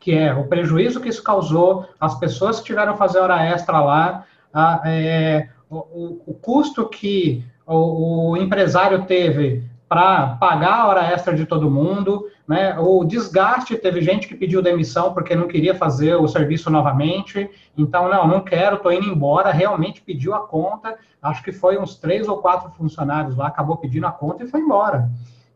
que 0.00 0.10
é 0.12 0.34
o 0.34 0.48
prejuízo 0.48 1.00
que 1.00 1.08
isso 1.08 1.22
causou, 1.22 1.88
as 2.00 2.18
pessoas 2.18 2.58
que 2.58 2.66
tiveram 2.66 2.94
que 2.94 2.98
fazer 2.98 3.20
hora 3.20 3.44
extra 3.44 3.78
lá, 3.78 4.24
a, 4.52 4.82
é, 4.84 5.48
o, 5.68 6.22
o, 6.26 6.34
custo 6.34 6.88
que 6.88 7.44
o, 7.66 8.30
o, 8.30 8.36
empresário 8.36 9.04
teve 9.04 9.64
para 9.88 10.36
pagar 10.36 10.80
a 10.80 10.86
hora 10.86 11.12
extra 11.12 11.34
de 11.34 11.46
todo 11.46 11.70
mundo, 11.70 12.26
né? 12.46 12.76
O 12.78 13.04
desgaste, 13.04 13.76
teve 13.76 14.00
gente 14.00 14.26
que 14.26 14.34
pediu 14.34 14.62
demissão 14.62 15.12
porque 15.12 15.34
não 15.34 15.48
queria 15.48 15.74
fazer 15.74 16.14
o 16.16 16.26
serviço 16.26 16.70
novamente, 16.70 17.48
então, 17.76 18.08
não, 18.08 18.26
não 18.26 18.40
quero, 18.40 18.76
estou 18.76 18.92
indo 18.92 19.06
embora, 19.06 19.52
realmente 19.52 20.02
pediu 20.02 20.34
a 20.34 20.40
conta, 20.40 20.96
acho 21.22 21.42
que 21.42 21.52
foi 21.52 21.78
uns 21.78 21.96
três 21.96 22.28
ou 22.28 22.38
quatro 22.38 22.70
funcionários 22.70 23.36
lá, 23.36 23.46
acabou 23.48 23.76
pedindo 23.76 24.06
a 24.06 24.12
conta 24.12 24.44
e 24.44 24.48
foi 24.48 24.60
embora. 24.60 25.08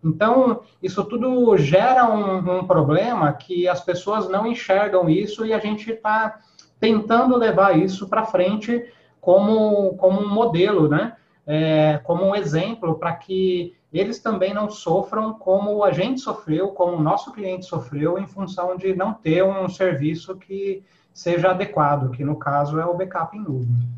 Então, 0.02 0.60
isso 0.82 1.04
tudo 1.04 1.56
gera 1.58 2.08
um, 2.08 2.58
um 2.58 2.66
problema 2.66 3.32
que 3.32 3.68
as 3.68 3.80
pessoas 3.80 4.28
não 4.28 4.46
enxergam 4.46 5.08
isso 5.08 5.44
e 5.44 5.52
a 5.52 5.58
gente 5.58 5.90
está 5.90 6.38
tentando 6.80 7.36
levar 7.36 7.76
isso 7.78 8.08
para 8.08 8.24
frente 8.24 8.82
como, 9.20 9.94
como 9.96 10.20
um 10.20 10.28
modelo, 10.28 10.88
né? 10.88 11.16
É, 11.46 11.98
como 12.04 12.24
um 12.24 12.35
exemplo 12.35 12.98
para 12.98 13.12
que 13.14 13.74
eles 13.92 14.20
também 14.20 14.54
não 14.54 14.70
sofram 14.70 15.35
como 15.35 15.83
a 15.83 15.90
gente 15.90 16.20
sofreu, 16.20 16.68
como 16.68 16.96
o 16.96 17.02
nosso 17.02 17.33
cliente 17.33 17.66
sofreu, 17.66 18.18
em 18.18 18.26
função 18.26 18.76
de 18.76 18.94
não 18.94 19.12
ter 19.12 19.42
um 19.44 19.68
serviço 19.68 20.37
que 20.37 20.83
seja 21.12 21.50
adequado, 21.50 22.11
que 22.11 22.24
no 22.24 22.37
caso 22.37 22.78
é 22.78 22.87
o 22.87 22.94
backup 22.94 23.37
em 23.37 23.40
nuvem. 23.40 23.88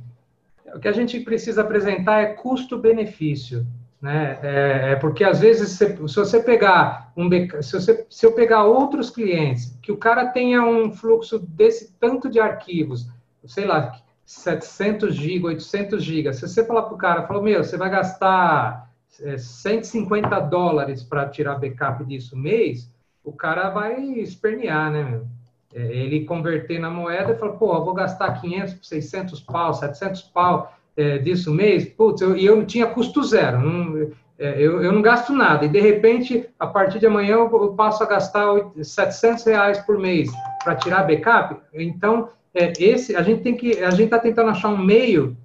O 0.75 0.81
que 0.81 0.89
a 0.89 0.93
gente 0.93 1.21
precisa 1.21 1.61
apresentar 1.61 2.23
é 2.23 2.27
custo-benefício. 2.33 3.67
Né? 4.01 4.39
É, 4.43 4.93
é, 4.93 4.97
porque 4.97 5.23
às 5.23 5.39
vezes, 5.39 5.71
se, 5.73 5.87
se 5.87 6.17
você 6.17 6.43
pegar 6.43 7.13
um 7.17 7.29
se, 7.63 7.73
você, 7.73 8.05
se 8.11 8.27
eu 8.27 8.33
pegar 8.33 8.65
outros 8.65 9.11
clientes, 9.11 9.79
que 9.81 9.93
o 9.93 9.97
cara 9.97 10.27
tenha 10.27 10.65
um 10.65 10.91
fluxo 10.91 11.39
desse 11.39 11.93
tanto 12.01 12.29
de 12.29 12.41
arquivos, 12.41 13.09
sei 13.47 13.65
lá, 13.65 13.93
700 14.25 15.15
GB, 15.15 15.47
800 15.47 16.03
GB, 16.03 16.33
se 16.33 16.47
você 16.47 16.65
falar 16.65 16.83
para 16.83 16.95
o 16.95 16.99
cara, 16.99 17.27
falou, 17.27 17.43
meu, 17.43 17.63
você 17.63 17.77
vai 17.77 17.91
gastar 17.91 18.91
é, 19.21 19.37
150 19.37 20.41
dólares 20.41 21.03
para 21.03 21.29
tirar 21.29 21.57
backup 21.57 22.05
disso 22.05 22.37
mês, 22.37 22.91
o 23.25 23.33
cara 23.33 23.71
vai 23.71 24.01
espernear, 24.03 24.91
né, 24.91 25.03
meu? 25.05 25.27
É, 25.75 25.81
ele 25.81 26.25
converter 26.25 26.79
na 26.79 26.91
moeda 26.91 27.33
e 27.33 27.39
falar, 27.39 27.53
pô, 27.53 27.75
eu 27.75 27.85
vou 27.85 27.95
gastar 27.95 28.41
500, 28.41 28.87
600 28.87 29.41
pau, 29.41 29.73
700 29.73 30.23
pau 30.23 30.73
é, 30.97 31.19
disso 31.19 31.51
mês, 31.51 31.87
putz, 31.87 32.21
e 32.21 32.45
eu 32.45 32.57
não 32.57 32.67
tinha 32.67 32.87
custo 32.87 33.23
zero, 33.23 33.59
não, 33.59 34.13
é, 34.39 34.61
eu, 34.61 34.83
eu 34.83 34.93
não 34.93 35.01
gasto 35.01 35.33
nada, 35.33 35.65
e 35.65 35.69
de 35.69 35.81
repente, 35.81 36.49
a 36.59 36.67
partir 36.67 36.99
de 36.99 37.07
amanhã, 37.07 37.37
eu, 37.37 37.51
eu 37.51 37.75
passo 37.75 38.03
a 38.03 38.07
gastar 38.07 38.47
700 38.83 39.45
reais 39.45 39.79
por 39.79 39.99
mês 39.99 40.31
para 40.63 40.77
tirar 40.77 41.07
backup, 41.07 41.57
então, 41.73 42.29
é, 42.55 42.73
esse, 42.79 43.17
a 43.17 43.23
gente 43.23 43.43
tem 43.43 43.57
que, 43.57 43.83
a 43.83 43.91
gente 43.91 44.05
está 44.05 44.19
tentando 44.19 44.51
achar 44.51 44.69
um 44.69 44.79
meio, 44.79 45.37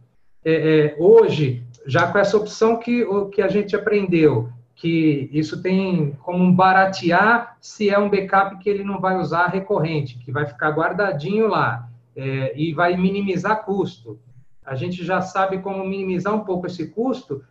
é, 0.44 0.54
é, 0.54 0.96
hoje, 1.00 1.64
já 1.86 2.12
com 2.12 2.18
essa 2.18 2.38
opção 2.38 2.78
que, 2.78 3.06
que 3.34 3.42
a 3.42 3.48
gente 3.48 3.76
aprendeu, 3.76 4.50
que 4.76 5.30
isso 5.32 5.62
tem 5.62 6.12
como 6.22 6.54
baratear 6.54 7.58
se 7.60 7.90
é 7.90 7.98
um 7.98 8.10
backup 8.10 8.58
que 8.60 8.70
ele 8.70 8.84
não 8.84 9.00
vai 9.00 9.18
usar 9.18 9.48
recorrente, 9.48 10.20
que 10.20 10.32
vai 10.32 10.46
ficar 10.46 10.70
guardadinho 10.70 11.48
lá, 11.48 11.90
é, 12.16 12.54
e 12.56 12.74
vai 12.74 12.96
minimizar 12.96 13.64
custo 13.64 14.20
a 14.68 14.76
gente 14.76 15.04
já 15.04 15.22
sabe 15.22 15.60
como 15.60 15.88
minimizar 15.88 16.36
um 16.36 16.44
pouco 16.44 16.68
esse 16.68 16.90
custo, 16.90 17.42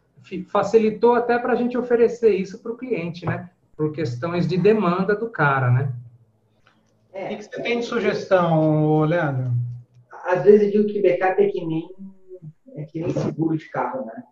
facilitou 0.48 1.14
até 1.14 1.38
para 1.38 1.54
a 1.54 1.56
gente 1.56 1.78
oferecer 1.78 2.34
isso 2.36 2.58
para 2.58 2.72
o 2.72 2.76
cliente, 2.76 3.24
né? 3.24 3.48
Por 3.74 3.90
questões 3.92 4.46
de 4.46 4.58
demanda 4.58 5.16
do 5.16 5.30
cara, 5.30 5.70
né? 5.70 5.92
É, 7.16 7.32
o 7.32 7.38
que 7.38 7.44
você 7.44 7.62
tem 7.62 7.80
de 7.80 7.86
sugestão, 7.86 9.00
Leandro? 9.04 9.50
Às 10.26 10.44
vezes 10.44 10.66
eu 10.74 10.82
digo 10.82 10.92
que 10.92 11.00
backup 11.00 11.42
é 11.42 11.48
que 11.48 11.64
nem, 11.64 11.88
é 12.76 12.84
que 12.84 13.00
nem 13.00 13.08
seguro 13.08 13.56
de 13.56 13.70
carro, 13.70 14.04
né? 14.04 14.22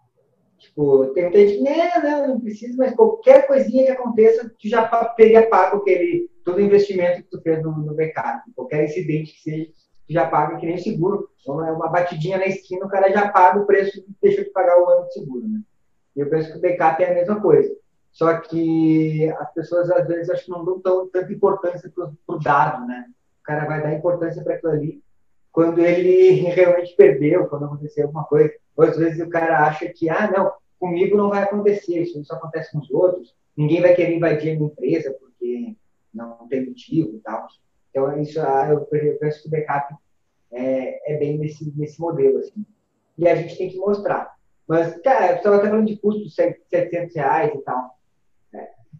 Tipo, 0.58 1.06
tem 1.14 1.24
muita 1.24 1.38
gente 1.38 1.56
que, 1.56 1.62
não, 1.62 2.02
não, 2.02 2.28
não 2.28 2.40
precisa, 2.40 2.76
mas 2.76 2.94
qualquer 2.94 3.46
coisinha 3.46 3.86
que 3.86 3.92
aconteça, 3.92 4.52
tu 4.60 4.68
já 4.68 4.86
teria 5.16 5.48
pago 5.48 5.78
aquele, 5.78 6.28
todo 6.44 6.58
o 6.58 6.60
investimento 6.60 7.22
que 7.22 7.30
tu 7.30 7.40
fez 7.40 7.62
no, 7.62 7.72
no 7.72 7.94
backup. 7.94 8.52
Qualquer 8.54 8.84
incidente 8.84 9.32
que 9.32 9.40
seja, 9.40 9.70
já 10.10 10.28
paga 10.28 10.58
que 10.58 10.66
nem 10.66 10.76
seguro. 10.76 11.30
Então, 11.40 11.66
é 11.66 11.72
uma 11.72 11.88
batidinha 11.88 12.36
na 12.36 12.46
esquina, 12.46 12.84
o 12.84 12.90
cara 12.90 13.10
já 13.10 13.30
paga 13.30 13.60
o 13.60 13.66
preço 13.66 13.98
e 13.98 14.04
deixa 14.20 14.44
de 14.44 14.50
pagar 14.50 14.78
o 14.78 14.90
ano 14.90 15.06
de 15.06 15.14
seguro, 15.14 15.48
né? 15.48 15.60
E 16.14 16.20
eu 16.20 16.28
penso 16.28 16.52
que 16.52 16.58
o 16.58 16.60
backup 16.60 17.02
é 17.02 17.10
a 17.10 17.14
mesma 17.14 17.40
coisa. 17.40 17.74
Só 18.14 18.38
que 18.38 19.28
as 19.38 19.52
pessoas, 19.52 19.90
às 19.90 20.06
vezes, 20.06 20.30
acho 20.30 20.46
que 20.46 20.50
não 20.50 20.64
dão 20.64 20.80
tão, 20.80 21.08
tanta 21.08 21.30
importância 21.30 21.92
para 21.94 22.10
o 22.28 22.38
dado, 22.38 22.86
né? 22.86 23.06
O 23.40 23.42
cara 23.42 23.66
vai 23.66 23.82
dar 23.82 23.92
importância 23.92 24.42
para 24.42 24.54
aquilo 24.54 24.72
ali 24.72 25.04
quando 25.54 25.78
ele 25.78 26.32
realmente 26.32 26.96
perdeu, 26.96 27.46
quando 27.46 27.66
aconteceu 27.66 28.06
alguma 28.06 28.24
coisa. 28.24 28.52
Ou 28.76 28.84
às 28.84 28.96
vezes 28.96 29.24
o 29.24 29.30
cara 29.30 29.64
acha 29.64 29.88
que, 29.88 30.10
ah, 30.10 30.28
não, 30.28 30.52
comigo 30.80 31.16
não 31.16 31.28
vai 31.28 31.44
acontecer, 31.44 32.02
isso 32.02 32.24
só 32.24 32.34
acontece 32.34 32.72
com 32.72 32.78
os 32.78 32.90
outros, 32.90 33.32
ninguém 33.56 33.80
vai 33.80 33.94
querer 33.94 34.16
invadir 34.16 34.50
a 34.50 34.56
minha 34.56 34.66
empresa 34.66 35.16
porque 35.20 35.76
não 36.12 36.48
tem 36.48 36.66
motivo 36.66 37.14
e 37.14 37.20
tal. 37.20 37.46
Então, 37.88 38.20
isso, 38.20 38.40
ah, 38.40 38.68
eu 38.68 38.80
penso 39.20 39.42
que 39.42 39.48
o 39.48 39.50
backup 39.52 39.94
é, 40.50 41.14
é 41.14 41.18
bem 41.18 41.38
nesse, 41.38 41.72
nesse 41.76 42.00
modelo, 42.00 42.38
assim. 42.38 42.66
E 43.16 43.28
a 43.28 43.36
gente 43.36 43.56
tem 43.56 43.70
que 43.70 43.78
mostrar. 43.78 44.34
Mas, 44.66 45.00
cara, 45.02 45.32
eu 45.32 45.36
estava 45.36 45.56
até 45.58 45.68
falando 45.68 45.86
de 45.86 45.96
custo 45.98 46.24
de 46.24 46.30
700 46.30 47.14
reais 47.14 47.52
e 47.54 47.58
tal. 47.58 47.93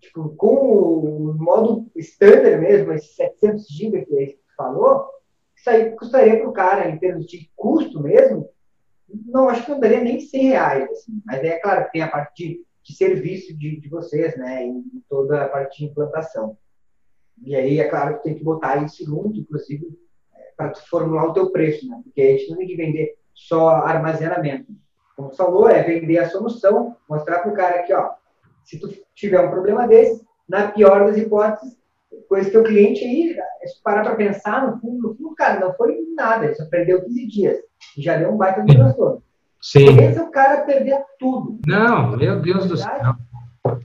Tipo, 0.04 0.30
com 0.36 0.54
o 0.54 1.34
modo 1.34 1.90
standard 1.96 2.60
mesmo, 2.60 2.92
esses 2.92 3.16
700 3.16 3.66
GB 3.68 4.04
que 4.04 4.10
você 4.10 4.38
falou, 4.56 5.08
isso 5.56 5.70
aí 5.70 5.90
custaria 5.92 6.38
para 6.38 6.48
o 6.48 6.52
cara, 6.52 6.88
em 6.88 6.98
termos 6.98 7.26
de 7.26 7.50
custo 7.56 8.00
mesmo, 8.00 8.48
não, 9.26 9.48
acho 9.48 9.64
que 9.64 9.70
não 9.70 9.80
daria 9.80 10.02
nem 10.02 10.20
100 10.20 10.42
reais, 10.48 10.90
assim. 10.90 11.22
Mas 11.24 11.42
é 11.42 11.58
claro 11.58 11.84
que 11.84 11.92
tem 11.92 12.02
a 12.02 12.08
parte 12.08 12.32
de, 12.36 12.64
de 12.82 12.96
serviço 12.96 13.56
de, 13.56 13.80
de 13.80 13.88
vocês, 13.88 14.36
né, 14.36 14.66
e 14.66 15.02
toda 15.08 15.42
a 15.42 15.48
parte 15.48 15.78
de 15.78 15.84
implantação. 15.86 16.56
E 17.42 17.54
aí, 17.54 17.80
é 17.80 17.88
claro 17.88 18.16
que 18.16 18.24
tem 18.24 18.34
que 18.34 18.44
botar 18.44 18.82
isso 18.84 19.04
junto, 19.04 19.38
inclusive, 19.38 19.98
é, 20.34 20.52
para 20.56 20.74
formular 20.74 21.26
o 21.26 21.32
teu 21.32 21.50
preço, 21.50 21.86
né? 21.88 22.00
Porque 22.04 22.20
a 22.20 22.30
gente 22.32 22.50
não 22.50 22.58
tem 22.58 22.66
que 22.66 22.76
vender 22.76 23.16
só 23.34 23.70
armazenamento. 23.70 24.72
Como 25.16 25.34
falou, 25.34 25.68
é 25.68 25.82
vender 25.82 26.18
a 26.18 26.28
solução, 26.28 26.96
mostrar 27.08 27.40
para 27.40 27.52
o 27.52 27.54
cara 27.54 27.82
que, 27.82 27.92
ó, 27.92 28.12
se 28.64 28.78
tu 28.78 28.88
tiver 29.14 29.40
um 29.40 29.50
problema 29.50 29.86
desse, 29.86 30.24
na 30.48 30.68
pior 30.68 31.06
das 31.06 31.16
hipóteses, 31.16 31.76
coisa 32.28 32.50
que 32.50 32.58
o 32.58 32.64
cliente 32.64 33.04
aí, 33.04 33.36
se 33.64 33.82
parar 33.82 34.02
para 34.02 34.16
pensar, 34.16 34.66
no 34.66 34.78
fundo, 34.78 35.08
no 35.08 35.14
fundo, 35.14 35.34
cara, 35.34 35.60
não 35.60 35.74
foi 35.74 35.96
nada, 36.16 36.46
ele 36.46 36.54
só 36.54 36.64
perdeu 36.66 37.02
15 37.04 37.26
dias. 37.26 37.58
E 37.96 38.02
já 38.02 38.16
deu 38.16 38.32
um 38.32 38.36
baita 38.36 38.62
de 38.62 38.74
transtorno. 38.74 39.22
Sim. 39.60 39.96
Pensa 39.96 40.22
o 40.22 40.30
cara 40.30 40.62
perder 40.62 41.02
tudo. 41.18 41.58
Não, 41.66 42.16
meu 42.16 42.40
Deus 42.40 42.66
do 42.66 42.76
céu. 42.76 43.14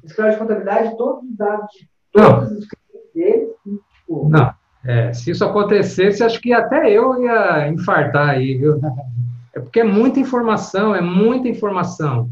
Escola 0.03 0.31
de 0.31 0.37
contabilidade, 0.37 0.97
todos 0.97 1.23
os 1.23 1.37
dados 1.37 1.71
de 1.71 1.89
todos 2.11 2.51
não. 2.51 2.57
os 2.57 2.67
deles. 3.13 3.49
Tipo... 3.63 4.29
Não, 4.29 4.53
é, 4.85 5.13
se 5.13 5.31
isso 5.31 5.45
acontecesse, 5.45 6.23
acho 6.23 6.41
que 6.41 6.53
até 6.53 6.91
eu 6.91 7.21
ia 7.21 7.67
infartar 7.69 8.29
aí, 8.29 8.57
viu? 8.57 8.79
É 9.51 9.59
porque 9.59 9.79
é 9.79 9.83
muita 9.83 10.19
informação, 10.19 10.95
é 10.95 11.01
muita 11.01 11.47
informação. 11.47 12.29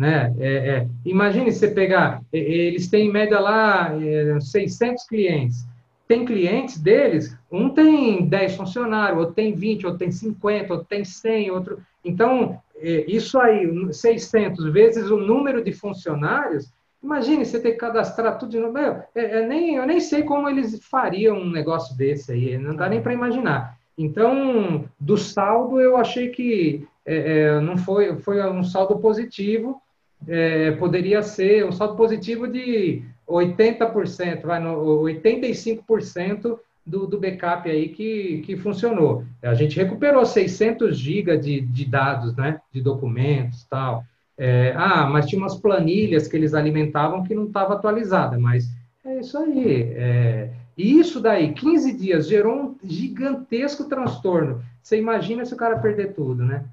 Né? 0.00 0.34
É, 0.38 0.48
é. 0.48 0.86
Imagine 1.04 1.52
você 1.52 1.68
pegar, 1.68 2.22
eles 2.32 2.88
têm 2.88 3.08
em 3.08 3.12
média 3.12 3.38
lá 3.38 3.92
600 4.40 5.04
é, 5.04 5.06
clientes. 5.06 5.66
Tem 6.08 6.24
clientes 6.24 6.78
deles, 6.78 7.36
um 7.52 7.68
tem 7.68 8.24
10 8.24 8.56
funcionários, 8.56 9.18
outro 9.18 9.34
tem 9.34 9.52
20, 9.52 9.84
outro 9.84 9.98
tem 9.98 10.10
50, 10.10 10.72
outro 10.72 10.88
tem 10.88 11.04
100, 11.04 11.50
outro... 11.50 11.82
Então, 12.02 12.58
é, 12.76 13.04
isso 13.06 13.38
aí, 13.38 13.70
600 13.92 14.72
vezes 14.72 15.10
o 15.10 15.18
número 15.18 15.62
de 15.62 15.70
funcionários, 15.70 16.72
Imagine 17.02 17.46
você 17.46 17.58
ter 17.58 17.72
que 17.72 17.78
cadastrar 17.78 18.36
tudo 18.36 18.50
de 18.50 18.58
novo. 18.58 18.74
Meu, 18.74 19.02
é, 19.14 19.46
nem, 19.46 19.76
eu 19.76 19.86
nem 19.86 20.00
sei 20.00 20.22
como 20.22 20.50
eles 20.50 20.78
fariam 20.84 21.38
um 21.38 21.48
negócio 21.48 21.96
desse 21.96 22.30
aí, 22.30 22.58
não 22.58 22.76
dá 22.76 22.90
nem 22.90 23.00
para 23.00 23.14
imaginar. 23.14 23.78
Então, 23.96 24.84
do 24.98 25.16
saldo, 25.16 25.80
eu 25.80 25.96
achei 25.96 26.28
que 26.28 26.86
é 27.06 27.58
não 27.60 27.78
foi, 27.78 28.18
foi 28.18 28.46
um 28.50 28.62
saldo 28.62 28.98
positivo, 28.98 29.80
é, 30.28 30.72
poderia 30.72 31.22
ser 31.22 31.64
um 31.64 31.72
saldo 31.72 31.96
positivo 31.96 32.46
de 32.46 33.02
80%, 33.28 34.42
vai 34.42 34.60
no 34.60 35.02
85% 35.02 36.58
do, 36.84 37.06
do 37.06 37.20
backup 37.20 37.70
aí 37.70 37.88
que, 37.88 38.42
que 38.44 38.56
funcionou. 38.56 39.24
A 39.42 39.54
gente 39.54 39.76
recuperou 39.76 40.24
600 40.24 40.96
GB 40.96 41.38
de, 41.38 41.60
de 41.60 41.84
dados, 41.84 42.34
né, 42.36 42.60
de 42.72 42.80
documentos 42.80 43.64
tal. 43.64 44.04
É, 44.36 44.72
ah, 44.76 45.06
mas 45.06 45.26
tinha 45.26 45.40
umas 45.40 45.56
planilhas 45.56 46.26
que 46.26 46.36
eles 46.36 46.54
alimentavam 46.54 47.22
que 47.22 47.34
não 47.34 47.44
estava 47.44 47.74
atualizada, 47.74 48.38
mas 48.38 48.70
é 49.04 49.20
isso 49.20 49.36
aí. 49.36 49.82
É, 49.94 50.50
e 50.76 50.98
isso 50.98 51.20
daí, 51.20 51.52
15 51.52 51.92
dias, 51.92 52.26
gerou 52.26 52.54
um 52.54 52.76
gigantesco 52.82 53.84
transtorno. 53.84 54.62
Você 54.82 54.96
imagina 54.96 55.44
se 55.44 55.52
o 55.52 55.56
cara 55.56 55.78
perder 55.78 56.14
tudo, 56.14 56.42
né? 56.42 56.64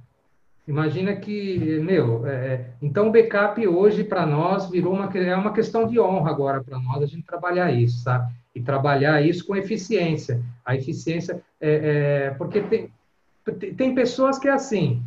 Imagina 0.67 1.15
que, 1.15 1.79
meu, 1.79 2.27
é, 2.27 2.31
é 2.31 2.69
então 2.81 3.07
o 3.07 3.11
backup 3.11 3.65
hoje 3.65 4.03
para 4.03 4.25
nós 4.25 4.69
virou 4.69 4.93
uma, 4.93 5.05
é 5.17 5.35
uma 5.35 5.53
questão 5.53 5.87
de 5.87 5.97
honra 5.97 6.29
agora 6.29 6.61
para 6.61 6.77
nós 6.77 7.01
a 7.01 7.05
gente 7.05 7.23
trabalhar 7.23 7.71
isso, 7.71 8.03
sabe? 8.03 8.33
E 8.53 8.61
trabalhar 8.61 9.21
isso 9.21 9.45
com 9.45 9.55
eficiência. 9.55 10.43
A 10.65 10.75
eficiência, 10.75 11.41
é, 11.61 12.25
é 12.25 12.31
porque 12.31 12.61
tem, 12.61 12.91
tem 13.77 13.95
pessoas 13.95 14.37
que 14.37 14.49
é 14.49 14.51
assim, 14.51 15.01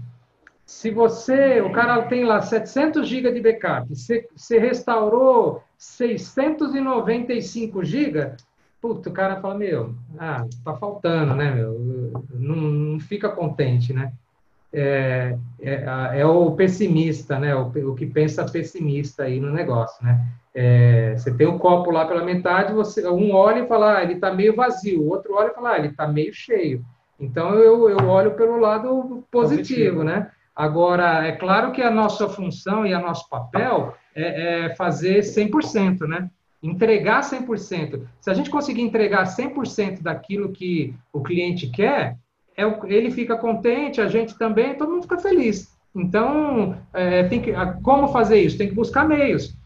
Se 0.65 0.91
você, 0.91 1.61
o 1.61 1.73
cara 1.73 2.01
tem 2.03 2.25
lá 2.25 2.41
700 2.41 3.07
GB 3.07 3.33
de 3.33 3.41
backup, 3.41 3.95
você, 3.95 4.59
restaurou 4.59 5.63
695 5.77 7.85
GB, 7.85 8.33
puta, 8.81 9.11
o 9.11 9.13
cara 9.13 9.41
fala, 9.43 9.57
meu, 9.57 9.95
ah, 10.19 10.47
tá 10.65 10.75
faltando, 10.75 11.35
né, 11.35 11.55
meu? 11.55 11.79
Não, 12.31 12.57
não 12.57 13.01
fica 13.01 13.29
contente, 13.29 13.93
né? 13.93 14.13
É, 14.73 15.37
é, 15.61 16.21
é, 16.21 16.27
o 16.27 16.53
pessimista, 16.53 17.39
né? 17.39 17.55
O, 17.55 17.69
o, 17.91 17.95
que 17.95 18.07
pensa 18.07 18.45
pessimista 18.45 19.25
aí 19.25 19.41
no 19.41 19.53
negócio, 19.53 20.05
né? 20.05 20.25
É, 20.55 21.15
você 21.17 21.33
tem 21.33 21.47
um 21.47 21.59
copo 21.59 21.91
lá 21.91 22.05
pela 22.05 22.25
metade, 22.25 22.73
você 22.73 23.07
um 23.09 23.33
olha 23.33 23.61
e 23.61 23.69
fala, 23.69 23.99
ah, 23.99 24.03
ele 24.03 24.15
está 24.15 24.33
meio 24.33 24.55
vazio, 24.55 25.03
o 25.03 25.09
outro 25.09 25.35
olha 25.35 25.51
e 25.51 25.55
fala, 25.55 25.73
ah, 25.73 25.79
ele 25.79 25.89
está 25.89 26.09
meio 26.09 26.33
cheio. 26.33 26.85
Então 27.19 27.55
eu, 27.55 27.89
eu 27.89 28.09
olho 28.09 28.33
pelo 28.33 28.59
lado 28.59 29.25
positivo, 29.31 29.31
positivo, 29.31 30.05
né? 30.05 30.31
Agora, 30.55 31.27
é 31.27 31.33
claro 31.33 31.73
que 31.73 31.83
a 31.83 31.91
nossa 31.91 32.29
função 32.29 32.87
e 32.87 32.95
o 32.95 33.01
nosso 33.01 33.29
papel 33.29 33.95
é, 34.15 34.67
é 34.67 34.75
fazer 34.75 35.21
100%, 35.21 36.01
né? 36.07 36.29
Entregar 36.63 37.23
100%. 37.23 38.03
Se 38.21 38.31
a 38.31 38.35
gente 38.35 38.51
conseguir 38.51 38.83
entregar 38.83 39.25
100% 39.25 40.03
daquilo 40.03 40.53
que 40.53 40.95
o 41.13 41.23
cliente 41.23 41.69
quer, 41.71 42.17
ele 42.85 43.11
fica 43.11 43.37
contente, 43.37 44.01
a 44.01 44.09
gente 44.09 44.37
também, 44.39 44.75
todo 44.75 44.91
mundo 44.91 45.03
fica 45.03 45.19
feliz. 45.19 45.69
Então, 45.95 46.77
é, 46.93 47.25
tem 47.25 47.41
que, 47.41 47.53
como 47.83 48.09
fazer 48.09 48.41
isso? 48.41 48.59
Tem 48.59 48.69
que 48.69 48.75
buscar 48.75 49.07
meios. 49.07 49.57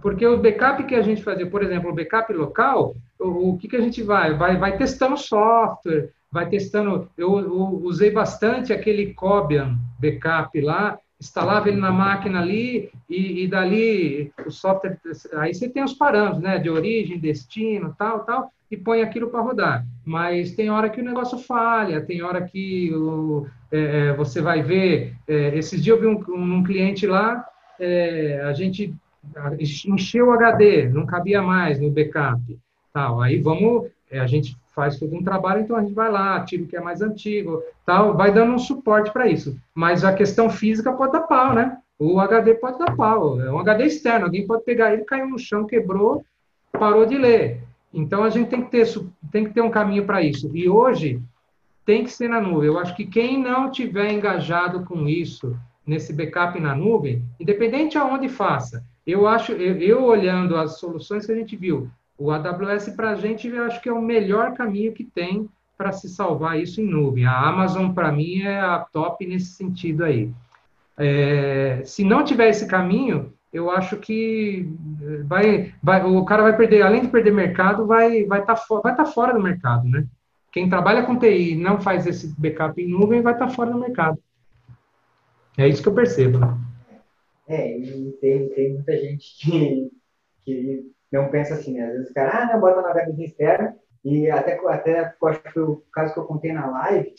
Porque 0.00 0.26
o 0.26 0.38
backup 0.38 0.84
que 0.84 0.94
a 0.94 1.02
gente 1.02 1.22
fazia, 1.22 1.46
por 1.46 1.62
exemplo, 1.62 1.90
o 1.90 1.94
backup 1.94 2.32
local, 2.32 2.94
o, 3.18 3.50
o 3.50 3.58
que, 3.58 3.68
que 3.68 3.76
a 3.76 3.80
gente 3.80 4.02
vai? 4.02 4.34
vai? 4.34 4.56
Vai 4.56 4.76
testando 4.76 5.16
software, 5.16 6.10
vai 6.30 6.48
testando. 6.48 7.08
Eu, 7.16 7.38
eu 7.38 7.80
usei 7.84 8.10
bastante 8.10 8.72
aquele 8.72 9.14
Cobian 9.14 9.76
backup 10.00 10.60
lá, 10.60 10.98
instalava 11.20 11.68
ele 11.68 11.80
na 11.80 11.92
máquina 11.92 12.40
ali 12.40 12.90
e, 13.08 13.44
e, 13.44 13.48
dali 13.48 14.32
o 14.44 14.50
software. 14.50 14.98
Aí 15.34 15.54
você 15.54 15.68
tem 15.68 15.84
os 15.84 15.94
parâmetros, 15.94 16.42
né? 16.42 16.58
De 16.58 16.68
origem, 16.68 17.20
destino, 17.20 17.94
tal, 17.96 18.24
tal, 18.24 18.52
e 18.72 18.76
põe 18.76 19.02
aquilo 19.02 19.28
para 19.28 19.42
rodar. 19.42 19.86
Mas 20.02 20.52
tem 20.52 20.70
hora 20.70 20.88
que 20.88 21.00
o 21.00 21.04
negócio 21.04 21.38
falha, 21.38 22.00
tem 22.00 22.22
hora 22.22 22.40
que 22.40 22.90
o, 22.94 23.46
é, 23.70 24.08
é 24.08 24.12
você 24.14 24.40
vai 24.40 24.62
ver. 24.62 25.14
É, 25.28 25.54
esses 25.56 25.84
dias 25.84 25.94
eu 25.94 26.00
vi 26.00 26.06
um, 26.06 26.34
um 26.34 26.64
cliente 26.64 27.06
lá, 27.06 27.44
é, 27.78 28.40
a 28.44 28.52
gente 28.54 28.94
encheu 29.86 30.28
o 30.28 30.32
HD, 30.32 30.88
não 30.88 31.04
cabia 31.04 31.42
mais 31.42 31.78
no 31.78 31.90
backup. 31.90 32.40
Tal. 32.94 33.20
Aí 33.20 33.38
vamos, 33.40 33.90
é, 34.10 34.18
a 34.18 34.26
gente 34.26 34.56
faz 34.74 34.98
todo 34.98 35.14
um 35.14 35.22
trabalho, 35.22 35.60
então 35.60 35.76
a 35.76 35.82
gente 35.82 35.92
vai 35.92 36.10
lá, 36.10 36.42
tira 36.42 36.62
o 36.62 36.66
que 36.66 36.76
é 36.76 36.80
mais 36.80 37.02
antigo, 37.02 37.62
tal, 37.84 38.16
vai 38.16 38.32
dando 38.32 38.54
um 38.54 38.58
suporte 38.58 39.12
para 39.12 39.28
isso. 39.28 39.58
Mas 39.74 40.02
a 40.02 40.14
questão 40.14 40.48
física 40.48 40.92
pode 40.94 41.12
dar 41.12 41.20
pau, 41.20 41.54
né? 41.54 41.76
O 41.98 42.18
HD 42.18 42.54
pode 42.54 42.78
dar 42.78 42.96
pau, 42.96 43.38
é 43.40 43.52
um 43.52 43.58
HD 43.58 43.84
externo, 43.84 44.24
alguém 44.24 44.46
pode 44.46 44.64
pegar 44.64 44.94
ele, 44.94 45.04
caiu 45.04 45.28
no 45.28 45.38
chão, 45.38 45.66
quebrou, 45.66 46.24
parou 46.72 47.04
de 47.04 47.18
ler. 47.18 47.60
Então 47.92 48.24
a 48.24 48.30
gente 48.30 48.48
tem 48.48 48.62
que 48.62 48.70
ter, 48.70 48.86
tem 49.30 49.44
que 49.44 49.52
ter 49.52 49.60
um 49.60 49.70
caminho 49.70 50.06
para 50.06 50.22
isso. 50.22 50.50
E 50.54 50.68
hoje 50.68 51.20
tem 51.84 52.04
que 52.04 52.10
ser 52.10 52.28
na 52.28 52.40
nuvem. 52.40 52.68
Eu 52.68 52.78
acho 52.78 52.94
que 52.96 53.06
quem 53.06 53.40
não 53.40 53.70
tiver 53.70 54.12
engajado 54.12 54.84
com 54.84 55.08
isso, 55.08 55.56
nesse 55.86 56.12
backup 56.12 56.58
na 56.58 56.74
nuvem, 56.74 57.22
independente 57.38 57.98
aonde 57.98 58.28
faça, 58.28 58.84
eu 59.06 59.26
acho, 59.26 59.52
eu, 59.52 59.76
eu 59.78 60.04
olhando 60.04 60.56
as 60.56 60.78
soluções 60.78 61.26
que 61.26 61.32
a 61.32 61.34
gente 61.34 61.56
viu, 61.56 61.90
o 62.16 62.30
AWS 62.30 62.90
para 62.90 63.10
a 63.10 63.14
gente 63.16 63.48
eu 63.48 63.64
acho 63.64 63.80
que 63.80 63.88
é 63.88 63.92
o 63.92 64.00
melhor 64.00 64.54
caminho 64.54 64.92
que 64.92 65.02
tem 65.02 65.48
para 65.76 65.90
se 65.90 66.08
salvar 66.08 66.60
isso 66.60 66.80
em 66.80 66.86
nuvem. 66.86 67.26
A 67.26 67.48
Amazon 67.48 67.92
para 67.92 68.12
mim 68.12 68.42
é 68.42 68.60
a 68.60 68.78
top 68.92 69.26
nesse 69.26 69.54
sentido 69.54 70.04
aí. 70.04 70.30
É, 70.96 71.82
se 71.84 72.04
não 72.04 72.22
tiver 72.22 72.50
esse 72.50 72.66
caminho, 72.68 73.32
eu 73.52 73.70
acho 73.70 73.98
que 73.98 74.66
vai, 75.26 75.74
vai, 75.82 76.04
o 76.04 76.24
cara 76.24 76.42
vai 76.42 76.56
perder, 76.56 76.82
além 76.82 77.02
de 77.02 77.08
perder 77.08 77.32
mercado, 77.32 77.86
vai 77.86 78.24
vai 78.24 78.40
estar 78.40 78.54
tá, 78.54 78.80
vai 78.82 78.96
tá 78.96 79.04
fora 79.04 79.34
do 79.34 79.42
mercado, 79.42 79.86
né? 79.88 80.06
Quem 80.50 80.68
trabalha 80.68 81.04
com 81.04 81.18
TI 81.18 81.52
e 81.52 81.56
não 81.56 81.80
faz 81.80 82.06
esse 82.06 82.28
backup 82.38 82.80
em 82.80 82.88
nuvem 82.88 83.22
vai 83.22 83.34
estar 83.34 83.46
tá 83.46 83.52
fora 83.52 83.70
do 83.70 83.78
mercado. 83.78 84.18
É 85.58 85.68
isso 85.68 85.82
que 85.82 85.88
eu 85.88 85.94
percebo. 85.94 86.38
Né? 86.38 86.58
É, 87.48 87.78
e 87.78 88.12
tem, 88.20 88.48
tem 88.50 88.72
muita 88.74 88.96
gente 88.96 89.26
que, 89.38 89.90
que 90.44 90.90
não 91.10 91.30
pensa 91.30 91.54
assim, 91.54 91.74
né? 91.74 91.86
Às 91.86 91.92
vezes 91.92 92.10
o 92.10 92.14
cara, 92.14 92.42
ah, 92.42 92.52
não, 92.52 92.60
bota 92.60 92.80
no 92.80 92.88
HD 92.88 93.24
externo, 93.24 93.74
e 94.04 94.30
até, 94.30 94.58
até 94.66 95.14
acho 95.22 95.42
que 95.42 95.52
foi 95.52 95.62
o 95.62 95.82
caso 95.92 96.14
que 96.14 96.20
eu 96.20 96.24
contei 96.24 96.52
na 96.52 96.70
live, 96.70 97.14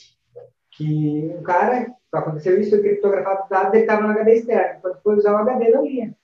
que 0.72 1.32
um 1.38 1.44
cara, 1.44 1.94
aconteceu 2.12 2.60
isso, 2.60 2.72
foi 2.72 2.82
criptografado 2.82 3.46
o 3.46 3.50
dado, 3.50 3.76
ele 3.76 3.84
estava 3.84 4.02
no 4.02 4.10
HD 4.10 4.34
externo, 4.34 4.82
quando 5.04 5.18
usar 5.20 5.34
o 5.34 5.38
HD 5.38 5.70
não 5.70 5.86
ia. 5.86 6.16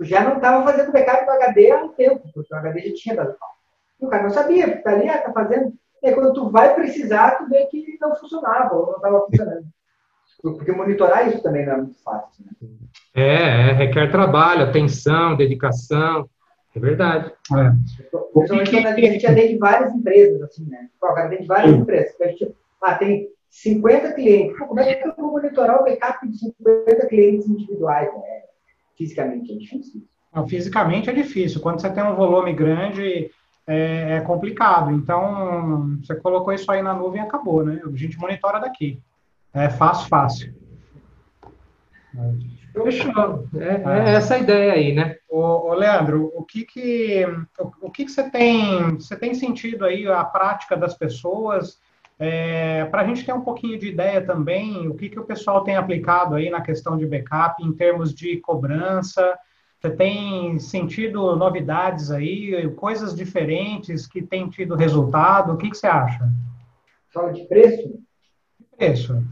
Já 0.00 0.22
não 0.22 0.36
estava 0.36 0.64
fazendo 0.64 0.92
backup 0.92 1.24
do 1.24 1.30
HD 1.30 1.70
há 1.70 1.84
um 1.84 1.88
tempo, 1.88 2.28
porque 2.32 2.54
o 2.54 2.56
HD 2.56 2.88
já 2.88 2.94
tinha 2.94 3.16
dado 3.16 3.36
pau. 3.38 3.48
E 4.00 4.06
o 4.06 4.08
cara 4.08 4.24
não 4.24 4.30
sabia, 4.30 4.66
porque 4.66 4.82
tá 4.82 4.90
ali, 4.90 5.08
ah, 5.08 5.18
tá 5.18 5.32
fazendo. 5.32 5.72
E 6.02 6.08
aí, 6.08 6.14
quando 6.14 6.34
tu 6.34 6.50
vai 6.50 6.74
precisar, 6.74 7.38
tu 7.38 7.48
vê 7.48 7.64
que 7.66 7.96
não 8.00 8.14
funcionava, 8.14 8.74
ou 8.74 8.86
não 8.86 8.96
estava 8.96 9.26
funcionando. 9.26 9.66
Porque 10.42 10.72
monitorar 10.72 11.28
isso 11.28 11.42
também 11.42 11.64
não 11.64 11.72
é 11.72 11.76
muito 11.78 12.02
fácil. 12.02 12.44
Né? 12.44 12.68
É, 13.14 13.70
é, 13.70 13.72
requer 13.72 14.10
trabalho, 14.10 14.64
atenção, 14.64 15.36
dedicação. 15.36 16.28
É 16.74 16.78
verdade. 16.78 17.32
É. 17.52 17.72
Principalmente 18.34 18.70
quando 18.70 18.86
a 18.86 19.00
gente 19.00 19.26
atende 19.26 19.56
várias 19.56 19.94
empresas, 19.94 20.42
assim, 20.42 20.66
né? 20.66 20.88
Pô, 21.00 21.14
cara 21.14 21.28
atende 21.28 21.46
várias 21.46 21.72
Sim. 21.72 21.78
empresas. 21.78 22.20
A 22.20 22.26
gente, 22.26 22.54
ah, 22.82 22.94
tem 22.94 23.28
50 23.48 24.12
clientes. 24.12 24.58
Pô, 24.58 24.66
como 24.66 24.80
é 24.80 24.94
que 24.94 25.08
eu 25.08 25.14
vou 25.16 25.32
monitorar 25.32 25.80
o 25.80 25.84
backup 25.84 26.28
de 26.28 26.38
50 26.38 27.06
clientes 27.06 27.48
individuais? 27.48 28.12
Né? 28.12 28.42
Fisicamente 28.96 29.52
é 29.52 29.56
difícil. 29.56 30.02
Não, 30.34 30.46
fisicamente 30.48 31.10
é 31.10 31.12
difícil. 31.12 31.60
Quando 31.60 31.80
você 31.80 31.90
tem 31.90 32.02
um 32.02 32.14
volume 32.14 32.52
grande, 32.52 33.30
é, 33.66 34.16
é, 34.16 34.20
complicado. 34.20 34.92
Então, 34.92 35.98
você 36.02 36.14
colocou 36.14 36.52
isso 36.52 36.70
aí 36.70 36.82
na 36.82 36.94
nuvem 36.94 37.20
e 37.20 37.24
acabou, 37.24 37.64
né? 37.64 37.80
A 37.84 37.96
gente 37.96 38.18
monitora 38.18 38.60
daqui. 38.60 39.00
É 39.52 39.68
fácil, 39.68 40.08
fácil. 40.08 40.54
Fechou. 42.72 43.48
É, 43.56 44.10
é, 44.10 44.14
essa 44.14 44.34
a 44.34 44.38
ideia 44.38 44.72
aí, 44.74 44.94
né? 44.94 45.16
Ô, 45.28 45.70
ô, 45.70 45.74
Leandro, 45.74 46.30
o 46.34 46.44
que 46.44 46.64
que, 46.64 47.24
o, 47.58 47.86
o, 47.86 47.90
que 47.90 48.04
que 48.04 48.10
você 48.10 48.30
tem, 48.30 48.94
você 48.94 49.16
tem 49.16 49.34
sentido 49.34 49.84
aí 49.84 50.06
a 50.06 50.24
prática 50.24 50.76
das 50.76 50.94
pessoas, 50.94 51.78
é, 52.18 52.84
para 52.86 53.02
a 53.02 53.06
gente 53.06 53.24
ter 53.24 53.32
um 53.32 53.42
pouquinho 53.42 53.78
de 53.78 53.88
ideia 53.88 54.24
também, 54.24 54.88
o 54.88 54.94
que 54.94 55.08
que 55.08 55.20
o 55.20 55.24
pessoal 55.24 55.62
tem 55.62 55.76
aplicado 55.76 56.34
aí 56.34 56.48
na 56.48 56.62
questão 56.62 56.96
de 56.96 57.06
backup 57.06 57.62
em 57.62 57.72
termos 57.72 58.14
de 58.14 58.38
cobrança, 58.38 59.38
você 59.78 59.90
tem 59.90 60.58
sentido 60.58 61.36
novidades 61.36 62.10
aí, 62.10 62.68
coisas 62.76 63.14
diferentes 63.14 64.06
que 64.06 64.22
têm 64.22 64.48
tido 64.48 64.74
resultado, 64.74 65.52
o 65.52 65.56
que 65.58 65.70
que 65.70 65.76
você 65.76 65.86
acha? 65.86 66.26
Fala 67.12 67.32
de 67.32 67.44
preço? 67.44 68.00
Preço. 68.76 69.22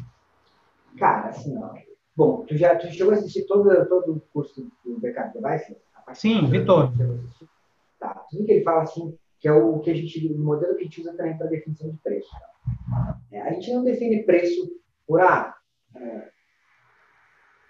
Cara, 0.99 1.29
assim, 1.29 1.57
ó, 1.59 1.70
bom, 2.14 2.44
tu 2.47 2.57
já 2.57 2.77
tu 2.77 2.87
chegou 2.88 3.12
a 3.12 3.16
assistir 3.16 3.47
todo, 3.47 3.68
todo 3.87 4.12
o 4.12 4.20
curso 4.33 4.70
do 4.85 5.01
Backup 5.01 5.33
Device? 5.33 5.77
Sim, 6.12 6.47
vi 6.47 6.64
todo. 6.64 6.92
Tá, 7.99 8.25
tudo 8.31 8.44
que 8.44 8.53
ele 8.53 8.64
fala 8.64 8.83
assim, 8.83 9.16
que 9.40 9.49
é 9.49 9.53
o 9.53 9.81
que 9.81 9.90
a 9.90 9.94
gente, 9.94 10.33
o 10.33 10.38
modelo 10.38 10.75
que 10.77 10.83
a 10.83 10.85
gente 10.85 11.01
usa 11.01 11.14
também 11.14 11.37
para 11.37 11.47
definição 11.47 11.90
de 11.90 11.97
preço. 11.99 12.29
É, 12.35 12.54
a 13.33 13.53
gente 13.53 13.72
não 13.72 13.85
define 13.85 14.22
preço 14.22 14.70
por, 15.07 15.20
ah, 15.20 15.55
é, 15.94 16.29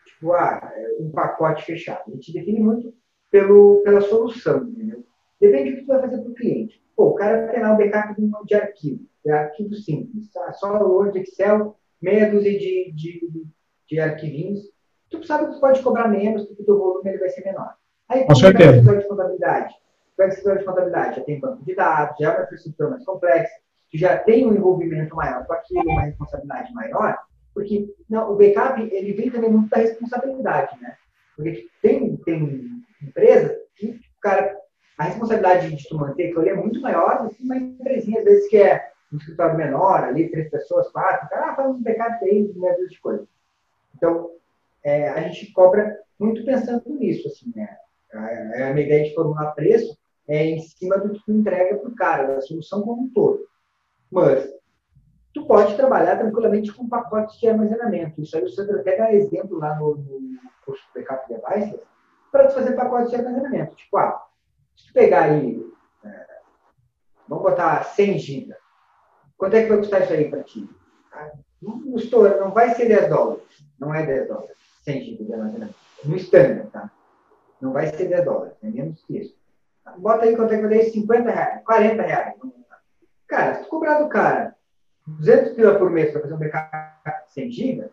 tipo, 0.06 0.32
ah, 0.32 0.72
é 0.74 1.02
um 1.02 1.10
pacote 1.10 1.64
fechado. 1.64 2.02
A 2.06 2.10
gente 2.10 2.32
define 2.32 2.60
muito 2.60 2.94
pelo, 3.30 3.82
pela 3.82 4.00
solução, 4.00 4.64
entendeu? 4.64 5.04
Depende 5.40 5.70
do 5.70 5.76
que 5.76 5.82
tu 5.82 5.88
vai 5.88 6.00
fazer 6.00 6.18
para 6.18 6.30
o 6.30 6.34
cliente. 6.34 6.82
Pô, 6.96 7.08
o 7.08 7.14
cara 7.14 7.38
vai 7.38 7.48
treinar 7.48 7.74
o 7.74 7.76
backup 7.76 8.46
de 8.46 8.54
arquivo, 8.54 9.04
é 9.26 9.32
arquivo 9.32 9.74
simples, 9.74 10.30
tá? 10.32 10.52
só 10.52 10.80
Word, 10.86 11.18
Excel, 11.18 11.76
meia 12.00 12.30
dúzia 12.30 12.56
de, 12.56 12.92
de, 12.92 13.46
de 13.88 14.00
arquivinhos, 14.00 14.60
tu 15.10 15.26
sabe 15.26 15.46
que 15.46 15.54
tu 15.54 15.60
pode 15.60 15.82
cobrar 15.82 16.08
menos, 16.08 16.44
porque 16.44 16.62
o 16.62 16.66
teu 16.66 16.78
volume 16.78 17.10
ele 17.10 17.18
vai 17.18 17.28
ser 17.30 17.44
menor. 17.44 17.74
Aí, 18.08 18.24
Com 18.26 18.34
certeza. 18.34 18.82
Vai 18.82 18.98
de 18.98 19.08
contabilidade. 19.08 19.74
Vai 20.16 20.28
de 20.28 20.64
contabilidade, 20.64 21.16
já 21.16 21.24
tem 21.24 21.40
banco 21.40 21.64
de 21.64 21.74
dados, 21.74 22.16
já 22.18 22.32
é 22.32 22.36
uma 22.36 22.44
infraestrutura 22.44 22.90
mais 22.90 23.04
complexa, 23.04 23.54
tu 23.94 23.98
já 23.98 24.18
tem 24.18 24.44
um 24.44 24.52
envolvimento 24.52 25.14
maior 25.14 25.46
com 25.46 25.52
aquilo, 25.52 25.88
uma 25.88 26.02
responsabilidade 26.02 26.74
maior, 26.74 27.16
porque 27.54 27.94
não, 28.10 28.32
o 28.32 28.36
backup 28.36 28.82
ele 28.82 29.12
vem 29.12 29.30
também 29.30 29.50
muito 29.50 29.70
da 29.70 29.76
responsabilidade, 29.76 30.76
né? 30.80 30.96
Porque 31.36 31.68
tem, 31.80 32.16
tem 32.16 32.82
empresa 33.00 33.56
que 33.76 33.90
o 33.90 34.20
cara, 34.20 34.56
a 34.98 35.04
responsabilidade 35.04 35.76
de 35.76 35.88
tu 35.88 35.96
manter 35.96 36.24
aquilo 36.24 36.40
ali 36.40 36.50
é 36.50 36.56
muito 36.56 36.80
maior 36.80 37.22
do 37.22 37.32
que 37.32 37.42
uma 37.44 37.56
empresinha, 37.56 38.18
às 38.18 38.24
vezes, 38.24 38.48
que 38.48 38.56
é 38.56 38.90
um 39.12 39.16
escritório 39.16 39.56
menor, 39.56 40.02
ali, 40.02 40.28
três 40.28 40.50
pessoas, 40.50 40.90
quatro, 40.90 41.26
o 41.26 41.30
cara 41.30 41.52
ah, 41.52 41.54
faz 41.54 41.70
um 41.70 41.80
backup 41.80 42.24
aí, 42.24 42.48
dúzia 42.48 42.88
de 42.88 43.00
coisas. 43.00 43.28
Então, 43.94 44.32
é, 44.82 45.08
a 45.10 45.20
gente 45.20 45.52
cobra 45.52 46.00
muito 46.18 46.44
pensando 46.44 46.82
nisso, 46.86 47.28
assim, 47.28 47.52
né? 47.54 47.76
A, 48.12 48.70
a 48.70 48.74
minha 48.74 48.86
ideia 48.86 49.04
de 49.04 49.14
formular 49.14 49.52
preço 49.52 49.96
é 50.26 50.46
em 50.46 50.60
cima 50.60 50.98
do 50.98 51.12
que 51.12 51.24
tu 51.24 51.32
entrega 51.32 51.76
para 51.76 51.88
o 51.88 51.94
cara, 51.94 52.34
da 52.34 52.40
solução 52.40 52.82
como 52.82 53.02
um 53.02 53.10
todo. 53.10 53.53
Mas, 54.10 54.54
tu 55.34 55.44
pode 55.46 55.76
trabalhar 55.76 56.16
tranquilamente 56.16 56.72
com 56.72 56.88
pacotes 56.88 57.38
de 57.38 57.48
armazenamento. 57.48 58.22
Isso 58.22 58.36
aí 58.36 58.44
o 58.44 58.48
Sandro 58.48 58.80
até 58.80 58.96
dá 58.96 59.12
exemplo 59.12 59.58
lá 59.58 59.74
no, 59.74 59.96
no 59.96 60.40
curso 60.64 60.82
Backup 60.94 61.28
Devices, 61.28 61.80
para 62.30 62.46
tu 62.46 62.54
fazer 62.54 62.72
pacotes 62.72 63.10
de 63.10 63.16
armazenamento. 63.16 63.74
Tipo, 63.74 63.96
ah, 63.98 64.24
se 64.76 64.86
tu 64.86 64.92
pegar 64.92 65.24
aí, 65.24 65.64
é, 66.04 66.26
vamos 67.28 67.44
botar 67.44 67.84
100 67.84 68.18
GB, 68.18 68.56
quanto 69.36 69.56
é 69.56 69.62
que 69.62 69.68
vai 69.68 69.78
custar 69.78 70.02
isso 70.02 70.12
aí 70.12 70.30
para 70.30 70.42
ti? 70.44 70.68
Ah, 71.12 71.32
não 71.60 72.50
vai 72.50 72.74
ser 72.74 72.88
10 72.88 73.08
dólares, 73.08 73.42
não 73.78 73.94
é 73.94 74.06
10 74.06 74.28
dólares, 74.28 74.56
100 74.84 75.00
GB 75.02 75.24
de 75.24 75.32
armazenamento. 75.32 75.74
No 76.04 76.16
standard, 76.16 76.70
tá? 76.70 76.90
Não 77.60 77.72
vai 77.72 77.86
ser 77.86 78.08
10 78.08 78.24
dólares, 78.24 78.56
é 78.62 78.68
menos 78.68 79.02
que 79.04 79.18
isso. 79.18 79.36
Bota 79.98 80.24
aí 80.24 80.36
quanto 80.36 80.52
é 80.52 80.56
que 80.56 80.66
vai 80.66 80.78
dar 80.78 80.84
50 80.84 81.30
reais, 81.30 81.64
40 81.64 82.02
reais. 82.02 82.34
Cara, 83.34 83.54
se 83.54 83.64
tu 83.64 83.68
cobrar 83.68 84.00
do 84.00 84.08
cara 84.08 84.54
200 85.08 85.54
pila 85.54 85.74
por 85.76 85.90
mês 85.90 86.12
para 86.12 86.20
fazer 86.20 86.34
um 86.34 86.38
backup 86.38 87.26
de 87.26 87.32
100 87.32 87.50
GB, 87.50 87.88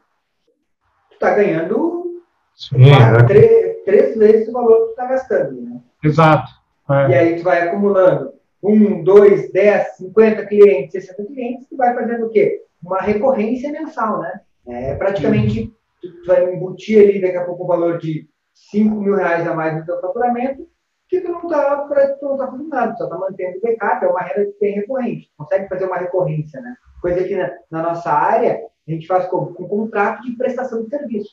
tu 1.10 1.20
tá 1.20 1.34
ganhando 1.34 2.22
Sim, 2.54 2.78
quatro, 2.96 3.24
é. 3.24 3.28
três, 3.28 3.84
três, 3.84 4.18
vezes 4.18 4.50
o 4.50 4.52
valor 4.52 4.84
que 4.84 4.90
tu 4.92 4.96
tá 4.98 5.08
gastando, 5.08 5.60
né? 5.60 5.82
Exato. 6.04 6.52
É. 6.92 7.10
E 7.10 7.14
aí 7.16 7.36
tu 7.38 7.44
vai 7.44 7.68
acumulando 7.68 8.34
um, 8.62 9.04
dois, 9.04 9.52
dez, 9.52 9.96
cinquenta 9.98 10.46
clientes, 10.46 10.92
60 11.06 11.34
clientes, 11.34 11.68
tu 11.68 11.76
vai 11.76 11.96
fazendo 11.96 12.28
o 12.28 12.30
quê? 12.30 12.64
Uma 12.84 13.02
recorrência 13.02 13.72
mensal, 13.72 14.20
né? 14.20 14.42
É, 14.68 14.94
praticamente 14.94 15.74
tu, 16.00 16.22
tu 16.22 16.28
vai 16.28 16.54
embutir 16.54 17.00
ali 17.00 17.20
daqui 17.20 17.38
a 17.38 17.46
pouco 17.46 17.64
o 17.64 17.68
valor 17.68 17.98
de 17.98 18.30
5 18.54 18.96
mil 18.96 19.16
reais 19.16 19.48
a 19.48 19.56
mais 19.56 19.76
no 19.76 19.86
teu 19.88 20.00
faturamento, 20.00 20.68
que 21.12 21.20
tu 21.20 21.30
não 21.30 21.42
está 21.42 21.76
tá 21.76 22.48
fazendo 22.48 22.70
nada, 22.70 22.94
tu 22.94 23.00
só 23.00 23.04
está 23.04 23.18
mantendo 23.18 23.58
o 23.58 23.62
backup, 23.62 24.06
é 24.06 24.08
uma 24.08 24.22
renda 24.22 24.46
que 24.46 24.60
tem 24.60 24.76
recorrente, 24.76 25.30
consegue 25.38 25.68
fazer 25.68 25.84
uma 25.84 25.98
recorrência, 25.98 26.62
né? 26.62 26.74
Coisa 27.02 27.22
que 27.26 27.36
na, 27.36 27.52
na 27.70 27.84
nossa 27.84 28.10
área 28.10 28.62
a 28.88 28.92
gente 28.92 29.06
faz 29.06 29.26
com, 29.26 29.48
com 29.48 29.68
contrato 29.68 30.24
de 30.24 30.38
prestação 30.38 30.84
de 30.84 30.90
serviço. 30.90 31.32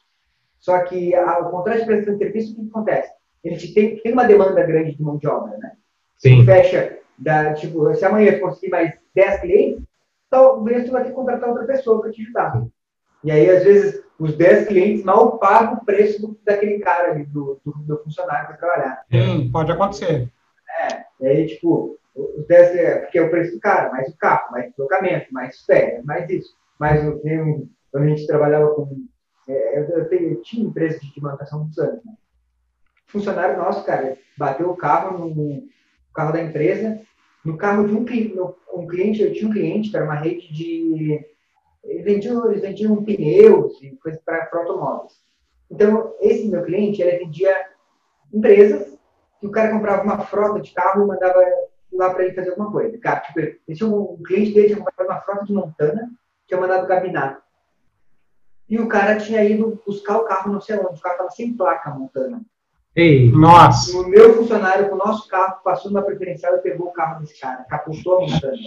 Só 0.58 0.80
que 0.80 1.14
a, 1.14 1.38
o 1.38 1.50
contrato 1.50 1.78
de 1.78 1.86
prestação 1.86 2.14
de 2.14 2.24
serviço, 2.24 2.52
o 2.52 2.56
que, 2.56 2.62
que 2.62 2.70
acontece? 2.70 3.12
Ele 3.44 3.72
tem, 3.72 3.96
tem 3.98 4.12
uma 4.12 4.24
demanda 4.24 4.64
grande 4.64 4.96
de 4.96 5.02
mão 5.02 5.16
de 5.16 5.28
obra, 5.28 5.56
né? 5.58 5.72
Sim. 6.16 6.44
Fecha, 6.44 6.98
da, 7.16 7.54
tipo, 7.54 7.94
se 7.94 8.04
amanhã 8.04 8.32
tu 8.32 8.40
conseguir 8.40 8.70
mais 8.70 8.98
10 9.14 9.40
clientes, 9.40 9.84
talvez 10.28 10.86
tu 10.86 10.90
vai 10.90 11.04
ter 11.04 11.10
que 11.10 11.14
contratar 11.14 11.50
outra 11.50 11.66
pessoa 11.66 12.00
para 12.00 12.10
te 12.10 12.20
ajudar. 12.22 12.66
E 13.24 13.30
aí, 13.30 13.50
às 13.50 13.64
vezes, 13.64 14.02
os 14.18 14.36
10 14.36 14.68
clientes 14.68 15.04
mal 15.04 15.38
pagam 15.38 15.74
o 15.74 15.84
preço 15.84 16.20
do, 16.20 16.38
daquele 16.44 16.78
cara 16.80 17.12
ali, 17.12 17.24
do, 17.24 17.60
do, 17.64 17.72
do 17.72 18.02
funcionário 18.02 18.48
para 18.48 18.56
trabalhar. 18.56 19.04
Sim, 19.10 19.50
pode 19.50 19.72
acontecer. 19.72 20.30
É, 20.80 21.04
e 21.20 21.26
aí, 21.26 21.46
tipo, 21.46 21.98
os 22.14 22.46
10, 22.46 22.76
é, 22.76 22.98
porque 23.00 23.18
é 23.18 23.22
o 23.22 23.30
preço 23.30 23.54
do 23.54 23.60
cara, 23.60 23.90
mais 23.90 24.08
o 24.08 24.16
carro, 24.16 24.50
mais 24.52 24.66
o 24.66 24.70
deslocamento, 24.70 25.32
mais 25.32 25.64
férias, 25.64 26.04
mais 26.04 26.28
isso. 26.28 26.56
Mais 26.78 27.04
eu 27.04 27.18
tenho, 27.20 27.68
quando 27.90 28.04
a 28.04 28.08
gente 28.08 28.26
trabalhava 28.26 28.74
com. 28.74 29.06
É, 29.48 29.80
eu, 29.80 30.08
tenho, 30.08 30.32
eu 30.32 30.42
tinha 30.42 30.66
empresa 30.66 30.98
de 31.00 31.20
manutenção 31.20 31.60
muitos 31.60 31.78
anos. 31.78 32.04
Né? 32.04 32.12
Funcionário 33.06 33.56
nosso, 33.56 33.84
cara, 33.84 34.16
bateu 34.36 34.68
o 34.68 34.76
carro 34.76 35.18
no, 35.18 35.34
no 35.34 35.68
carro 36.14 36.32
da 36.32 36.42
empresa, 36.42 37.00
no 37.44 37.56
carro 37.56 37.86
de 37.86 37.94
um, 37.94 38.04
no, 38.34 38.56
um 38.74 38.86
cliente, 38.86 39.22
eu 39.22 39.32
tinha 39.32 39.48
um 39.48 39.52
cliente 39.52 39.90
que 39.90 39.96
era 39.96 40.04
uma 40.04 40.14
rede 40.14 40.52
de 40.52 41.24
eles 41.88 42.04
vendiam, 42.04 42.50
eles 42.50 42.60
vendiam 42.60 43.02
pneus 43.02 43.80
e 43.82 43.96
coisas 43.96 44.20
para 44.22 44.48
automóveis. 44.52 45.12
Então, 45.70 46.14
esse 46.20 46.46
meu 46.46 46.62
cliente, 46.62 47.00
ele 47.00 47.18
vendia 47.18 47.66
empresas 48.32 48.98
que 49.40 49.46
o 49.46 49.50
cara 49.50 49.72
comprava 49.72 50.02
uma 50.02 50.18
frota 50.18 50.60
de 50.60 50.72
carro 50.72 51.02
e 51.02 51.06
mandava 51.06 51.40
lá 51.92 52.12
para 52.12 52.24
ele 52.24 52.34
fazer 52.34 52.50
alguma 52.50 52.70
coisa. 52.70 52.98
Cara, 52.98 53.20
tipo, 53.20 53.40
esse 53.66 53.84
um, 53.84 54.12
um 54.12 54.22
cliente 54.22 54.52
dele 54.52 54.68
tinha 54.68 54.78
comprado 54.78 55.06
uma 55.06 55.20
frota 55.20 55.44
de 55.44 55.52
Montana, 55.52 56.10
tinha 56.46 56.60
mandado 56.60 56.86
gabinar. 56.86 57.42
E 58.68 58.78
o 58.78 58.86
cara 58.86 59.16
tinha 59.16 59.42
ido 59.42 59.80
buscar 59.86 60.18
o 60.18 60.24
carro 60.24 60.52
não 60.52 60.60
sei 60.60 60.76
onde, 60.76 60.98
o 60.98 61.00
carro 61.00 61.14
estava 61.14 61.30
sem 61.30 61.56
placa 61.56 61.90
Montana. 61.90 62.42
Ei, 62.94 63.30
nossa! 63.30 63.96
O 63.96 64.06
meu 64.06 64.34
funcionário 64.34 64.88
com 64.88 64.94
o 64.94 64.98
nosso 64.98 65.26
carro 65.28 65.62
passou 65.62 65.90
na 65.90 66.02
preferencial 66.02 66.56
e 66.56 66.60
pegou 66.60 66.88
o 66.88 66.92
carro 66.92 67.20
desse 67.20 67.40
cara, 67.40 67.64
capotou 67.64 68.18
a 68.18 68.20
Montana 68.22 68.58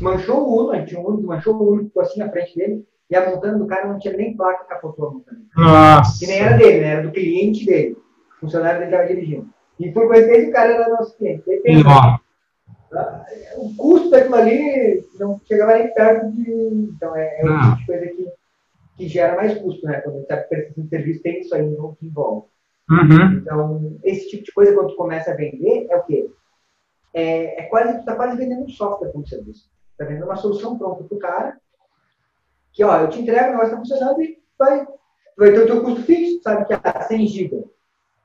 manchou 0.00 0.48
o 0.48 0.62
Uno, 0.62 0.72
a 0.72 0.76
gente 0.76 0.88
tinha 0.88 1.00
um 1.00 1.06
Uno, 1.06 1.22
manchou 1.22 1.54
o 1.54 1.72
Uno, 1.72 1.84
ficou 1.84 2.02
assim 2.02 2.20
na 2.20 2.30
frente 2.30 2.56
dele, 2.56 2.86
e 3.10 3.16
a 3.16 3.30
montana 3.30 3.58
do 3.58 3.66
cara 3.66 3.88
não 3.88 3.98
tinha 3.98 4.16
nem 4.16 4.36
placa, 4.36 4.64
capotou 4.64 5.08
a 5.08 5.10
montana. 5.12 5.40
Nossa! 5.56 6.18
Que 6.18 6.26
nem 6.26 6.40
era 6.40 6.56
dele, 6.56 6.80
né? 6.80 6.86
Era 6.88 7.02
do 7.02 7.12
cliente 7.12 7.64
dele. 7.64 7.96
O 8.36 8.40
funcionário 8.40 8.80
dele 8.80 8.90
estava 8.90 9.08
dirigindo. 9.08 9.48
E 9.80 9.90
por 9.92 10.08
coincidência, 10.08 10.50
o 10.50 10.52
cara 10.52 10.72
era 10.74 10.88
nosso 10.88 11.16
cliente. 11.16 11.42
Ele 11.46 11.82
o 13.56 13.74
custo 13.76 14.10
daquilo 14.10 14.34
ali 14.34 15.04
não 15.18 15.40
chegava 15.46 15.74
nem 15.74 15.92
perto 15.92 16.32
de. 16.32 16.50
Então, 16.96 17.14
é, 17.16 17.40
é 17.40 17.44
um 17.44 17.60
tipo 17.60 17.76
de 17.76 17.86
coisa 17.86 18.06
que, 18.06 18.32
que 18.96 19.08
gera 19.08 19.36
mais 19.36 19.58
custo, 19.58 19.86
né? 19.86 20.00
Quando 20.00 20.16
você 20.16 20.22
está 20.22 20.36
prestando 20.38 20.88
serviço, 20.88 21.22
tem 21.22 21.40
isso 21.40 21.54
aí 21.54 21.76
que 21.98 22.06
envolve. 22.06 22.46
Uhum. 22.90 23.32
Então, 23.34 23.98
esse 24.02 24.30
tipo 24.30 24.44
de 24.44 24.52
coisa, 24.52 24.74
quando 24.74 24.88
tu 24.88 24.96
começa 24.96 25.30
a 25.30 25.34
vender, 25.36 25.86
é 25.90 25.96
o 25.96 26.02
quê? 26.04 26.30
É, 27.14 27.62
é 27.62 27.62
quase, 27.64 27.98
está 27.98 28.14
quase 28.14 28.36
vendendo 28.36 28.64
um 28.64 28.68
software 28.68 29.12
como 29.12 29.26
serviço. 29.26 29.70
Está 29.92 30.04
vendendo 30.04 30.26
uma 30.26 30.36
solução 30.36 30.78
pronta 30.78 31.04
para 31.04 31.16
o 31.16 31.18
cara, 31.18 31.60
que, 32.72 32.84
ó, 32.84 33.00
eu 33.00 33.08
te 33.08 33.20
entrego, 33.20 33.48
o 33.48 33.50
negócio 33.50 33.66
está 33.66 33.78
funcionando 33.78 34.22
e 34.22 34.40
vai, 34.58 34.86
vai 35.36 35.50
ter 35.50 35.60
o 35.60 35.66
teu 35.66 35.82
custo 35.82 36.02
fixo, 36.02 36.42
sabe 36.42 36.64
que 36.64 36.72
a 36.72 37.02
100 37.02 37.26
GB 37.26 37.64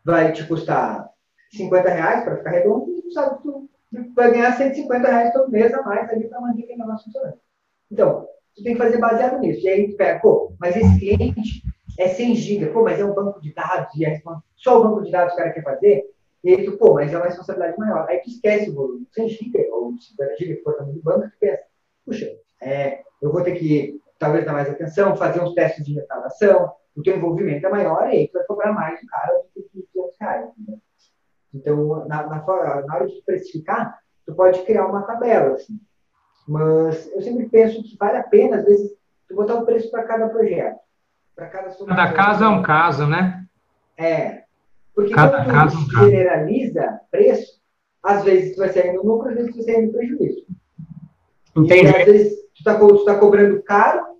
vai 0.05 0.31
te 0.31 0.45
custar 0.47 1.09
50 1.53 1.89
reais 1.89 2.23
para 2.23 2.37
ficar 2.37 2.51
redondo, 2.51 2.91
e 2.91 3.01
tu 3.01 3.11
sabe 3.11 3.37
que 3.37 3.43
tu 3.43 3.69
vai 4.15 4.31
ganhar 4.31 4.55
150 4.55 5.07
reais 5.07 5.33
todo 5.33 5.51
mês 5.51 5.73
a 5.73 5.81
mais 5.81 6.09
ali 6.09 6.27
para 6.27 6.41
manter 6.41 6.63
aquele 6.63 6.79
negócio 6.79 7.05
funcionando. 7.05 7.39
Então, 7.91 8.27
tu 8.55 8.63
tem 8.63 8.73
que 8.73 8.81
fazer 8.81 8.97
baseado 8.97 9.39
nisso. 9.39 9.65
E 9.65 9.69
aí 9.69 9.89
tu 9.89 9.97
pega, 9.97 10.19
pô, 10.19 10.53
mas 10.59 10.75
esse 10.75 10.99
cliente 10.99 11.63
é 11.97 12.07
100 12.07 12.35
GB, 12.35 12.65
pô, 12.67 12.83
mas 12.83 12.99
é 12.99 13.05
um 13.05 13.13
banco 13.13 13.39
de 13.39 13.53
dados, 13.53 13.95
e 13.95 14.05
é 14.05 14.21
só 14.55 14.79
o 14.79 14.83
banco 14.83 15.03
de 15.03 15.11
dados 15.11 15.33
que 15.33 15.39
o 15.39 15.43
cara 15.43 15.53
quer 15.53 15.63
fazer, 15.63 16.03
e 16.43 16.49
aí 16.49 16.65
tu, 16.65 16.77
pô, 16.77 16.95
mas 16.95 17.13
é 17.13 17.17
uma 17.17 17.25
responsabilidade 17.25 17.79
maior. 17.79 18.07
Aí 18.09 18.19
tu 18.19 18.29
esquece 18.29 18.69
o 18.69 18.75
volume. 18.75 19.07
100 19.13 19.29
GB 19.29 19.69
ou 19.71 19.97
50 19.97 20.35
GB 20.35 20.55
que 20.57 20.63
for 20.63 20.75
também 20.75 20.95
do 20.95 21.01
banco, 21.01 21.29
tu 21.29 21.37
pensa, 21.39 21.63
puxa, 22.05 22.35
é, 22.61 23.03
eu 23.21 23.31
vou 23.31 23.41
ter 23.43 23.55
que 23.55 24.01
talvez 24.19 24.45
dar 24.45 24.53
mais 24.53 24.69
atenção, 24.69 25.15
fazer 25.15 25.41
uns 25.41 25.53
testes 25.53 25.85
de 25.85 25.97
instalação, 25.97 26.71
o 26.95 27.01
teu 27.01 27.15
envolvimento 27.15 27.65
é 27.65 27.69
maior 27.69 28.07
e 28.07 28.17
aí 28.17 28.27
tu 28.27 28.33
vai 28.33 28.43
cobrar 28.45 28.73
mais 28.73 28.99
do 28.99 29.07
cara 29.07 29.33
do 29.55 29.63
que 29.63 29.87
200 29.93 30.17
reais. 30.19 30.49
Né? 30.67 30.77
Então, 31.53 32.05
na, 32.07 32.27
na, 32.27 32.37
na, 32.37 32.95
hora 32.95 33.07
de 33.07 33.21
precificar, 33.25 33.99
tu 34.25 34.33
pode 34.33 34.61
criar 34.63 34.87
uma 34.87 35.03
tabela, 35.03 35.55
assim. 35.55 35.79
Mas 36.47 37.09
eu 37.13 37.21
sempre 37.21 37.47
penso 37.47 37.81
que 37.83 37.97
vale 37.97 38.17
a 38.17 38.23
pena, 38.23 38.57
às 38.57 38.65
vezes, 38.65 38.91
tu 39.27 39.35
botar 39.35 39.55
um 39.55 39.65
preço 39.65 39.89
para 39.89 40.03
cada 40.03 40.27
projeto. 40.27 40.79
Para 41.35 41.47
cada, 41.47 41.69
cada 41.69 42.13
caso 42.13 42.43
é 42.43 42.47
um 42.47 42.61
caso, 42.61 43.07
né? 43.07 43.45
É, 43.97 44.42
porque 44.93 45.13
cada 45.13 45.43
quando 45.43 45.51
caso, 45.51 45.87
tu 45.87 45.95
generaliza 46.05 47.01
preço, 47.09 47.61
às 48.03 48.23
vezes 48.23 48.53
tu 48.53 48.59
vai 48.59 48.69
sair 48.69 48.93
no 48.93 49.03
lucro, 49.03 49.29
às 49.29 49.35
vezes 49.35 49.51
tu 49.51 49.57
vai 49.57 49.65
sair 49.65 49.85
no 49.85 49.93
prejuízo. 49.93 50.45
Entendi. 51.55 51.85
E 51.85 51.87
às 51.87 52.05
vezes 52.05 52.33
tu 52.53 52.59
está 52.59 52.77
tá 53.13 53.19
cobrando 53.19 53.61
caro 53.63 54.13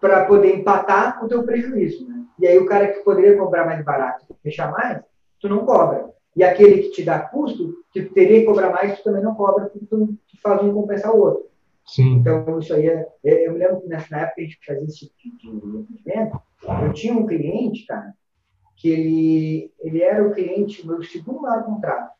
para 0.00 0.24
poder 0.24 0.56
empatar 0.56 1.24
o 1.24 1.28
teu 1.28 1.42
prejuízo. 1.42 2.08
Né? 2.08 2.24
E 2.38 2.46
aí 2.46 2.58
o 2.58 2.66
cara 2.66 2.88
que 2.88 3.00
poderia 3.00 3.36
comprar 3.36 3.66
mais 3.66 3.84
barato 3.84 4.24
e 4.30 4.34
fechar 4.42 4.70
mais, 4.70 5.02
tu 5.40 5.48
não 5.48 5.64
cobra. 5.64 6.10
E 6.36 6.44
aquele 6.44 6.82
que 6.82 6.90
te 6.90 7.02
dá 7.02 7.18
custo, 7.18 7.74
que 7.92 8.02
tu 8.02 8.14
teria 8.14 8.40
que 8.40 8.46
cobrar 8.46 8.70
mais, 8.70 8.98
tu 8.98 9.04
também 9.04 9.22
não 9.22 9.34
cobra, 9.34 9.66
porque 9.66 9.86
tu 9.86 10.16
faz 10.40 10.62
um 10.62 10.72
compensar 10.72 11.14
o 11.14 11.20
outro. 11.20 11.50
Sim. 11.84 12.14
Então, 12.14 12.58
isso 12.58 12.72
aí 12.72 12.88
é, 12.88 13.08
é 13.24 13.46
Eu 13.46 13.52
me 13.52 13.58
lembro 13.58 13.80
que 13.80 13.88
nessa 13.88 14.16
época 14.16 14.40
a 14.40 14.44
gente 14.44 14.58
fazia 14.64 14.84
esse 14.84 15.08
tipo 15.18 15.38
de 15.38 15.48
investimento. 15.48 16.40
Eu 16.84 16.92
tinha 16.92 17.14
um 17.14 17.26
cliente, 17.26 17.84
cara, 17.86 18.14
que 18.80 18.88
ele, 18.88 19.72
ele 19.80 20.02
era 20.02 20.26
o 20.26 20.32
cliente, 20.32 20.86
meu 20.86 21.02
segundo 21.02 21.42
maior 21.42 21.64
contrato. 21.64 22.12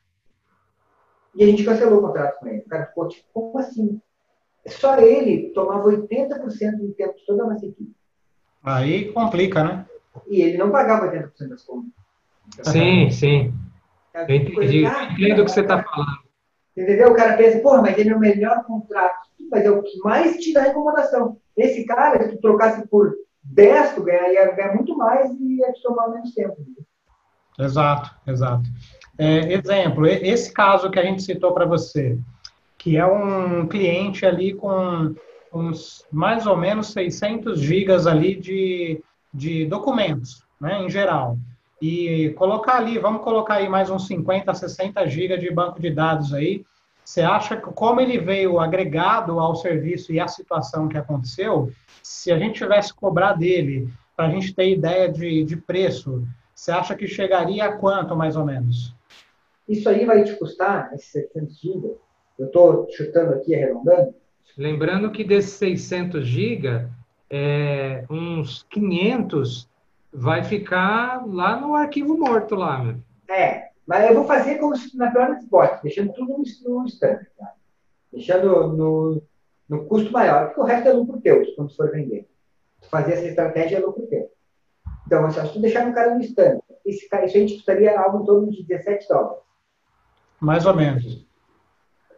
E 1.34 1.42
a 1.42 1.46
gente 1.46 1.64
cancelou 1.64 2.00
o 2.00 2.02
contrato 2.02 2.38
com 2.38 2.48
ele. 2.48 2.58
O 2.58 2.68
cara 2.68 2.86
ficou 2.86 3.08
tipo, 3.08 3.26
como 3.32 3.58
assim? 3.58 3.98
Só 4.66 4.98
ele 4.98 5.52
tomava 5.54 5.88
80% 5.88 6.76
do 6.76 6.92
tempo 6.92 7.16
de 7.16 7.24
toda 7.24 7.44
a 7.44 7.46
nossa 7.46 7.64
equipe. 7.64 7.94
Aí 8.62 9.10
complica, 9.10 9.64
né? 9.64 9.86
E 10.28 10.42
ele 10.42 10.58
não 10.58 10.70
pagava 10.70 11.10
80% 11.10 11.48
das 11.48 11.62
contas. 11.62 11.90
Então, 12.52 12.72
sim, 12.72 13.10
sim. 13.10 13.54
Eu 14.12 14.22
entendi. 14.24 14.84
Entendo 14.84 15.40
o 15.40 15.44
que 15.46 15.50
você 15.50 15.62
está 15.62 15.82
falando. 15.82 16.18
Entendeu? 16.76 17.08
O 17.08 17.14
cara 17.14 17.38
pensa, 17.38 17.60
porra, 17.60 17.80
mas 17.80 17.96
ele 17.96 18.10
é 18.10 18.16
o 18.16 18.20
melhor 18.20 18.64
contrato. 18.64 19.30
Mas 19.50 19.64
é 19.64 19.70
o 19.70 19.82
que 19.82 19.98
mais 20.00 20.36
te 20.36 20.52
dá 20.52 20.68
incomodação. 20.68 21.38
Esse 21.56 21.86
cara, 21.86 22.22
se 22.22 22.36
tu 22.36 22.40
trocasse 22.42 22.86
por 22.88 23.14
10, 23.42 23.94
tu 23.94 24.02
ganha, 24.02 24.32
ia 24.32 24.52
ganhar 24.52 24.74
muito 24.74 24.96
mais 24.96 25.30
e 25.32 25.58
ia 25.58 25.72
te 25.72 25.82
tomar 25.82 26.08
menos 26.08 26.32
tempo. 26.34 26.56
Exato, 27.58 28.14
exato. 28.26 28.62
É, 29.18 29.52
exemplo, 29.52 30.06
esse 30.06 30.52
caso 30.52 30.90
que 30.90 30.98
a 30.98 31.04
gente 31.04 31.22
citou 31.22 31.52
para 31.52 31.66
você, 31.66 32.18
que 32.78 32.96
é 32.96 33.04
um 33.04 33.66
cliente 33.66 34.24
ali 34.24 34.54
com 34.54 35.14
uns 35.52 36.06
mais 36.10 36.46
ou 36.46 36.56
menos 36.56 36.92
600 36.92 37.60
gigas 37.60 38.06
ali 38.06 38.36
de, 38.36 39.02
de 39.32 39.66
documentos, 39.66 40.44
né, 40.60 40.82
em 40.82 40.88
geral. 40.88 41.36
E 41.82 42.30
colocar 42.36 42.76
ali, 42.76 42.98
vamos 42.98 43.22
colocar 43.22 43.54
aí 43.54 43.68
mais 43.68 43.90
uns 43.90 44.06
50, 44.06 44.52
60 44.54 45.06
gigas 45.08 45.40
de 45.40 45.50
banco 45.50 45.80
de 45.80 45.90
dados 45.90 46.32
aí, 46.32 46.64
Você 47.10 47.22
acha 47.22 47.56
que 47.56 47.68
como 47.72 48.00
ele 48.00 48.20
veio 48.20 48.60
agregado 48.60 49.40
ao 49.40 49.56
serviço 49.56 50.12
e 50.12 50.20
à 50.20 50.28
situação 50.28 50.86
que 50.86 50.96
aconteceu, 50.96 51.72
se 52.00 52.30
a 52.30 52.38
gente 52.38 52.60
tivesse 52.60 52.94
cobrar 52.94 53.32
dele, 53.32 53.92
para 54.16 54.28
a 54.28 54.30
gente 54.30 54.54
ter 54.54 54.70
ideia 54.70 55.10
de, 55.10 55.42
de 55.42 55.56
preço, 55.56 56.24
você 56.54 56.70
acha 56.70 56.94
que 56.94 57.08
chegaria 57.08 57.64
a 57.64 57.76
quanto, 57.76 58.14
mais 58.14 58.36
ou 58.36 58.46
menos? 58.46 58.94
Isso 59.68 59.88
aí 59.88 60.06
vai 60.06 60.22
te 60.22 60.36
custar, 60.36 60.94
esses 60.94 61.10
700 61.10 61.60
GB, 61.60 61.96
eu 62.38 62.46
estou 62.46 62.86
chutando 62.92 63.34
aqui, 63.34 63.56
arredondando. 63.56 64.14
Lembrando 64.56 65.10
que 65.10 65.24
desses 65.24 65.54
600 65.54 66.24
GB, 66.24 66.86
é, 67.28 68.04
uns 68.08 68.64
500 68.70 69.68
vai 70.12 70.44
ficar 70.44 71.26
lá 71.26 71.60
no 71.60 71.74
arquivo 71.74 72.16
morto 72.16 72.54
lá, 72.54 72.78
meu. 72.78 72.98
É, 73.28 73.69
mas 73.86 74.08
eu 74.08 74.14
vou 74.14 74.24
fazer 74.24 74.58
como 74.58 74.76
se 74.76 74.96
na 74.96 75.10
pior 75.10 75.28
das 75.28 75.42
hipóteses, 75.42 75.82
deixando 75.82 76.12
tudo 76.12 76.32
no, 76.32 76.80
no 76.80 76.86
standard, 76.86 77.28
tá? 77.36 77.54
deixando 78.12 78.68
no, 78.68 79.22
no 79.68 79.84
custo 79.86 80.12
maior, 80.12 80.46
porque 80.46 80.60
o 80.60 80.64
resto 80.64 80.88
é 80.88 80.92
lucro 80.92 81.20
teu, 81.20 81.42
quando 81.54 81.74
for 81.74 81.90
vender. 81.90 82.28
Fazer 82.90 83.12
essa 83.12 83.26
estratégia 83.26 83.76
é 83.76 83.80
lucro 83.80 84.06
teu. 84.06 84.30
Então, 85.06 85.26
assim, 85.26 85.46
se 85.46 85.52
tu 85.52 85.60
deixar 85.60 85.86
no 85.86 85.94
cara 85.94 86.14
no 86.14 86.20
standard, 86.20 86.62
esse, 86.84 87.04
isso 87.04 87.14
aí 87.14 87.46
te 87.46 87.54
custaria 87.54 87.98
algo 87.98 88.22
em 88.22 88.26
torno 88.26 88.50
de 88.50 88.62
17 88.64 89.08
dólares. 89.08 89.42
Mais 90.40 90.66
ou 90.66 90.74
menos. 90.74 91.26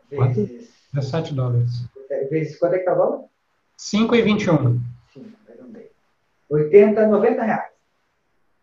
Vezes, 0.09 0.73
17 0.93 1.35
dólares. 1.35 1.71
vezes 2.31 2.59
quanto 2.59 2.75
é 2.75 2.79
que 2.79 2.85
tá 2.85 2.95
dólar? 2.95 3.25
5,21. 3.79 4.81
Sim, 5.13 5.33
arredondei. 5.47 5.91
80, 6.49 7.07
90 7.07 7.43
reais. 7.43 7.73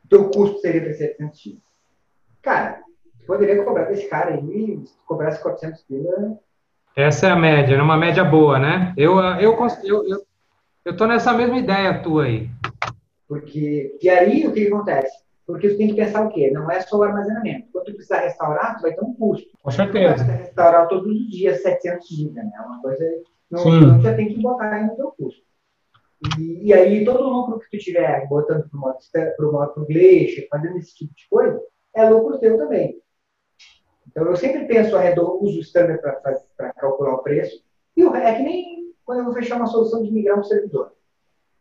Teu 0.10 0.30
custo 0.30 0.60
seria 0.60 0.82
para 0.82 0.94
700 0.94 1.40
X. 1.40 1.58
Cara, 2.42 2.82
poderia 3.30 3.64
cobrar 3.64 3.86
desse 3.86 4.10
cara 4.10 4.34
aí, 4.34 4.82
se 4.84 4.94
cobrasse 5.06 5.42
400 5.42 5.84
pila. 5.84 6.40
Essa 6.96 7.28
é 7.28 7.32
a 7.32 7.36
média, 7.36 7.76
é 7.76 7.82
uma 7.82 7.96
média 7.96 8.24
boa, 8.24 8.58
né? 8.58 8.92
Eu, 8.98 9.20
eu, 9.20 9.56
eu, 9.84 10.08
eu, 10.08 10.26
eu 10.84 10.98
tô 10.98 11.06
nessa 11.06 11.32
mesma 11.32 11.58
ideia 11.60 12.02
tua 12.02 12.26
aí. 12.26 12.50
Porque, 13.28 13.96
e 14.02 14.10
aí 14.10 14.48
o 14.48 14.52
que 14.52 14.68
acontece? 14.68 15.16
Porque 15.46 15.70
você 15.70 15.78
tem 15.78 15.90
que 15.90 15.96
pensar 15.96 16.26
o 16.26 16.30
quê? 16.30 16.50
Não 16.52 16.70
é 16.70 16.82
só 16.82 16.98
o 16.98 17.04
armazenamento. 17.04 17.68
Quando 17.72 17.86
tu 17.86 17.94
precisar 17.94 18.22
restaurar, 18.22 18.76
tu 18.78 18.82
vai 18.82 18.94
ter 18.94 19.04
um 19.04 19.14
custo. 19.14 19.48
Com 19.62 19.72
certeza. 19.72 20.24
Tu 20.24 20.28
vai 20.28 20.38
restaurar 20.38 20.88
todos 20.88 21.08
os 21.08 21.30
dias 21.30 21.62
700 21.62 22.08
GB, 22.08 22.34
né? 22.34 22.52
É 22.56 22.62
uma 22.62 22.82
coisa 22.82 23.06
não, 23.52 23.64
não 23.66 24.02
já 24.02 24.16
tem 24.16 24.28
que 24.28 24.42
botar 24.42 24.74
aí 24.74 24.86
no 24.86 24.96
teu 24.96 25.12
custo. 25.12 25.42
E, 26.38 26.68
e, 26.68 26.74
aí 26.74 27.06
todo 27.06 27.24
o 27.24 27.30
lucro 27.30 27.60
que 27.60 27.78
tu 27.78 27.84
tiver 27.84 28.28
botando 28.28 28.68
para 28.70 28.78
o 28.78 28.82
modo, 28.82 28.98
pro 29.38 29.52
modo 29.52 29.74
pro 29.74 29.86
Glacier, 29.86 30.48
fazendo 30.50 30.78
esse 30.78 30.94
tipo 30.96 31.14
de 31.16 31.28
coisa, 31.30 31.62
é 31.96 32.10
lucro 32.10 32.40
teu 32.40 32.58
também. 32.58 33.00
Então, 34.10 34.26
eu 34.26 34.36
sempre 34.36 34.66
penso 34.66 34.96
arredondo, 34.96 35.44
uso 35.44 35.60
o 35.60 35.62
standard 35.62 36.02
para 36.02 36.74
calcular 36.74 37.14
o 37.14 37.24
preço. 37.24 37.64
E 37.96 38.04
o, 38.04 38.16
é 38.16 38.36
que 38.36 38.44
nem 38.44 38.94
quando 39.06 39.20
eu 39.20 39.26
vou 39.26 39.34
fechar 39.34 39.58
uma 39.58 39.68
solução 39.68 40.04
de 40.04 40.12
migrar 40.12 40.40
um 40.40 40.44
servidor. 40.44 40.94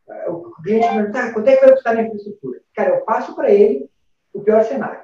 É, 0.09 0.31
o 0.31 0.53
cliente 0.63 0.89
me 0.89 0.95
pergunta, 0.95 1.13
tá, 1.13 1.33
quanto 1.33 1.49
é 1.49 1.57
que 1.57 1.65
vai 1.65 1.75
custar 1.75 1.95
minha 1.95 2.07
infraestrutura? 2.07 2.61
Cara, 2.75 2.91
eu 2.91 3.01
passo 3.05 3.35
para 3.35 3.51
ele 3.51 3.91
o 4.33 4.41
pior 4.41 4.65
cenário. 4.65 5.01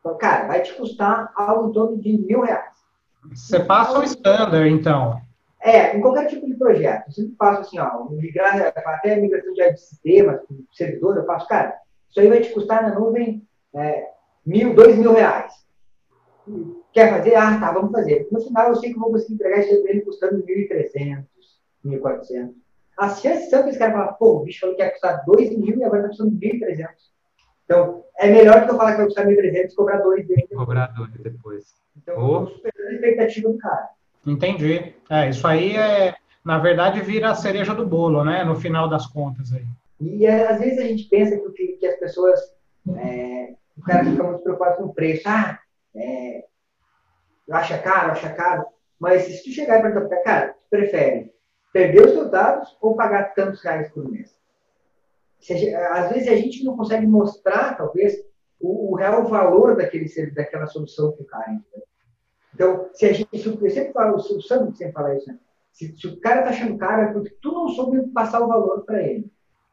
Então, 0.00 0.18
cara, 0.18 0.46
vai 0.46 0.62
te 0.62 0.74
custar 0.74 1.32
algo 1.34 1.70
em 1.70 1.72
torno 1.72 1.98
de 1.98 2.18
mil 2.18 2.42
reais. 2.42 2.74
Você 3.32 3.60
passa 3.60 3.98
o 3.98 4.04
standard, 4.04 4.68
então. 4.68 5.18
É, 5.62 5.96
em 5.96 6.00
qualquer 6.02 6.26
tipo 6.26 6.46
de 6.46 6.54
projeto. 6.54 7.06
Eu 7.06 7.12
sempre 7.12 7.34
faço 7.36 7.60
assim, 7.62 7.78
ó, 7.78 8.04
migrar, 8.10 8.72
até 8.76 9.14
a 9.14 9.16
migração 9.16 9.54
de 9.54 9.76
sistemas, 9.78 10.40
servidor, 10.72 11.16
eu 11.16 11.24
faço, 11.24 11.48
cara, 11.48 11.78
isso 12.10 12.20
aí 12.20 12.28
vai 12.28 12.40
te 12.40 12.52
custar 12.52 12.82
na 12.82 12.98
nuvem 12.98 13.46
é, 13.74 14.10
mil, 14.44 14.74
dois 14.74 14.96
mil 14.96 15.14
reais. 15.14 15.63
Quer 16.92 17.10
fazer? 17.10 17.34
Ah, 17.34 17.58
tá, 17.58 17.72
vamos 17.72 17.92
fazer. 17.92 18.28
No 18.30 18.40
final, 18.40 18.68
eu 18.68 18.76
sei 18.76 18.90
que 18.90 18.96
eu 18.96 19.00
vou 19.00 19.10
conseguir 19.10 19.34
entregar 19.34 19.58
esse 19.58 19.72
ele 19.88 20.02
custando 20.02 20.44
1.300, 20.44 21.24
1.400. 21.84 22.50
As 22.98 23.20
chances 23.20 23.50
são 23.50 23.62
que 23.62 23.70
esse 23.70 23.78
cara 23.78 23.92
fala, 23.92 24.12
pô, 24.12 24.36
o 24.36 24.44
bicho 24.44 24.60
falou 24.60 24.76
que 24.76 24.82
ia 24.82 24.90
custar 24.90 25.24
2 25.24 25.56
mil 25.56 25.78
e 25.78 25.84
agora 25.84 26.00
está 26.00 26.08
custando 26.08 26.30
1.300. 26.32 26.88
Então, 27.64 28.04
é 28.18 28.30
melhor 28.30 28.64
que 28.64 28.70
eu 28.70 28.76
falar 28.76 28.92
que 28.92 28.98
vai 28.98 29.06
custar 29.06 29.26
1.300 29.26 29.72
e 29.72 29.74
cobrar 29.74 29.98
2 29.98 30.26
depois. 30.28 30.58
Cobrar 30.58 30.86
2 30.88 31.10
depois. 31.12 31.64
Então, 31.96 32.16
oh. 32.18 32.42
eu 32.42 32.46
superando 32.48 32.88
a 32.88 32.92
expectativa 32.92 33.48
do 33.48 33.58
cara. 33.58 33.88
Entendi. 34.26 34.94
É, 35.10 35.30
isso 35.30 35.46
aí 35.46 35.76
é, 35.76 36.14
na 36.44 36.58
verdade, 36.58 37.00
vira 37.00 37.30
a 37.30 37.34
cereja 37.34 37.74
do 37.74 37.86
bolo, 37.86 38.22
né? 38.22 38.44
No 38.44 38.54
final 38.54 38.88
das 38.88 39.06
contas 39.06 39.52
aí. 39.52 39.64
E 40.00 40.26
às 40.26 40.58
vezes 40.60 40.78
a 40.78 40.82
gente 40.82 41.04
pensa 41.04 41.36
que, 41.36 41.66
que 41.78 41.86
as 41.86 41.98
pessoas 41.98 42.38
é, 42.96 43.54
o 43.76 43.82
cara 43.82 44.04
fica 44.04 44.22
muito 44.22 44.42
preocupado 44.42 44.76
com 44.76 44.84
o 44.84 44.94
preço. 44.94 45.22
Ah, 45.26 45.58
é, 45.96 46.44
acha 47.50 47.78
caro, 47.78 48.12
acha 48.12 48.32
caro. 48.32 48.64
Mas 48.98 49.22
se 49.22 49.44
tu 49.44 49.50
chegar 49.50 49.78
e 49.78 49.82
perguntar 49.82 50.08
para 50.08 50.22
cara, 50.22 50.48
tu 50.52 50.70
prefere 50.70 51.34
perder 51.72 52.06
os 52.06 52.12
teus 52.12 52.30
dados 52.30 52.76
ou 52.80 52.94
pagar 52.94 53.34
tantos 53.34 53.60
reais 53.62 53.90
por 53.90 54.08
mês? 54.08 54.34
Gente, 55.40 55.74
às 55.74 56.10
vezes 56.10 56.28
a 56.28 56.36
gente 56.36 56.64
não 56.64 56.76
consegue 56.76 57.06
mostrar, 57.06 57.76
talvez, 57.76 58.14
o, 58.60 58.92
o, 58.92 58.94
real 58.94 59.26
valor 59.26 59.76
daquele, 59.76 60.08
daquela 60.30 60.66
solução 60.66 61.12
que 61.12 61.22
o 61.22 61.26
cara 61.26 61.52
entendeu? 61.52 61.84
Então, 62.54 62.88
se 62.94 63.04
a 63.04 63.12
gente, 63.12 63.28
eu 63.32 63.70
sempre 63.70 63.92
falo, 63.92 64.16
o 64.16 64.40
Sandro 64.40 64.74
sempre 64.74 64.92
fala 64.92 65.16
isso, 65.16 65.28
né? 65.28 65.38
Se, 65.72 65.94
se, 65.98 66.06
o 66.06 66.20
cara 66.20 66.42
tá 66.42 66.50
achando 66.50 66.78
caro, 66.78 67.02
é 67.02 67.12
porque 67.12 67.36
tu 67.42 67.50
não 67.50 67.68
soube 67.68 68.00
passar 68.12 68.40
o 68.40 68.46
valor 68.46 68.84
para 68.84 69.02
ele. 69.02 69.28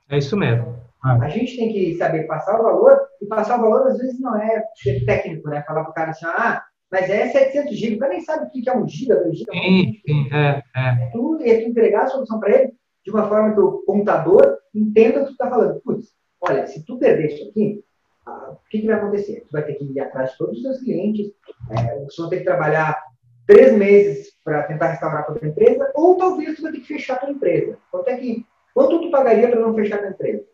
É 0.09 0.17
isso 0.17 0.36
mesmo. 0.36 0.80
A 1.03 1.29
gente 1.29 1.57
tem 1.57 1.73
que 1.73 1.95
saber 1.95 2.27
passar 2.27 2.59
o 2.59 2.63
valor, 2.63 2.99
e 3.21 3.25
passar 3.25 3.57
o 3.57 3.61
valor 3.61 3.87
às 3.87 3.97
vezes 3.97 4.19
não 4.19 4.37
é 4.37 4.63
ser 4.75 5.03
técnico, 5.03 5.49
né? 5.49 5.63
Falar 5.63 5.83
para 5.83 5.91
o 5.91 5.93
cara 5.93 6.11
assim, 6.11 6.25
ah, 6.27 6.63
mas 6.91 7.09
é 7.09 7.29
700 7.29 7.75
GB, 7.75 7.95
o 7.95 7.99
cara 7.99 8.13
nem 8.13 8.21
sabe 8.21 8.45
o 8.45 8.49
que 8.51 8.69
é 8.69 8.77
um 8.77 8.87
giga, 8.87 9.15
dois 9.15 9.37
giga. 9.37 9.51
Sim, 9.51 9.93
sim, 10.05 10.29
é, 10.31 10.61
é. 10.75 11.03
É 11.03 11.09
tu, 11.11 11.39
é 11.41 11.61
tu 11.61 11.69
entregar 11.69 12.03
a 12.03 12.07
solução 12.07 12.39
para 12.39 12.51
ele 12.51 12.73
de 13.03 13.11
uma 13.11 13.27
forma 13.27 13.53
que 13.53 13.59
o 13.59 13.83
contador 13.83 14.57
entenda 14.75 15.19
o 15.19 15.21
que 15.21 15.29
tu 15.29 15.31
está 15.31 15.49
falando. 15.49 15.81
Putz, 15.81 16.09
olha, 16.41 16.67
se 16.67 16.85
tu 16.85 16.99
perder 16.99 17.27
isso 17.27 17.49
aqui, 17.49 17.83
ah, 18.27 18.51
o 18.51 18.69
que, 18.69 18.81
que, 18.81 18.87
vai 18.87 18.97
acontecer? 18.97 19.41
Tu 19.41 19.51
vai 19.51 19.63
ter 19.63 19.75
que 19.75 19.85
ir 19.85 19.99
atrás 19.99 20.31
de 20.31 20.37
todos 20.37 20.57
os 20.57 20.61
seus 20.61 20.79
clientes, 20.81 21.31
é, 21.71 22.03
você 22.03 22.21
vai 22.21 22.29
ter 22.29 22.37
que 22.39 22.43
trabalhar 22.43 23.01
três 23.47 23.73
meses 23.73 24.27
para 24.43 24.63
tentar 24.63 24.89
restaurar 24.89 25.21
a 25.21 25.23
tua 25.23 25.47
empresa, 25.47 25.91
ou 25.95 26.17
talvez 26.17 26.55
tu 26.55 26.61
vai 26.61 26.71
ter 26.71 26.79
que 26.79 26.87
fechar 26.87 27.15
a 27.15 27.19
tua 27.19 27.31
empresa. 27.31 27.77
Quanto 27.89 28.07
é 28.09 28.17
que, 28.17 28.45
quanto 28.73 29.01
tu 29.01 29.09
pagaria 29.09 29.49
para 29.49 29.59
não 29.59 29.73
fechar 29.73 29.95
a 29.95 29.99
tua 29.99 30.09
empresa? 30.09 30.45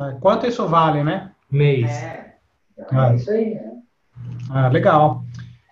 É, 0.00 0.12
quanto 0.20 0.46
isso 0.46 0.66
vale, 0.66 1.04
né? 1.04 1.30
Mês. 1.50 1.90
É, 1.90 2.34
então, 2.78 3.04
é 3.04 3.16
isso 3.16 3.30
aí, 3.30 3.54
né? 3.54 3.72
Ah, 4.50 4.68
legal. 4.68 5.22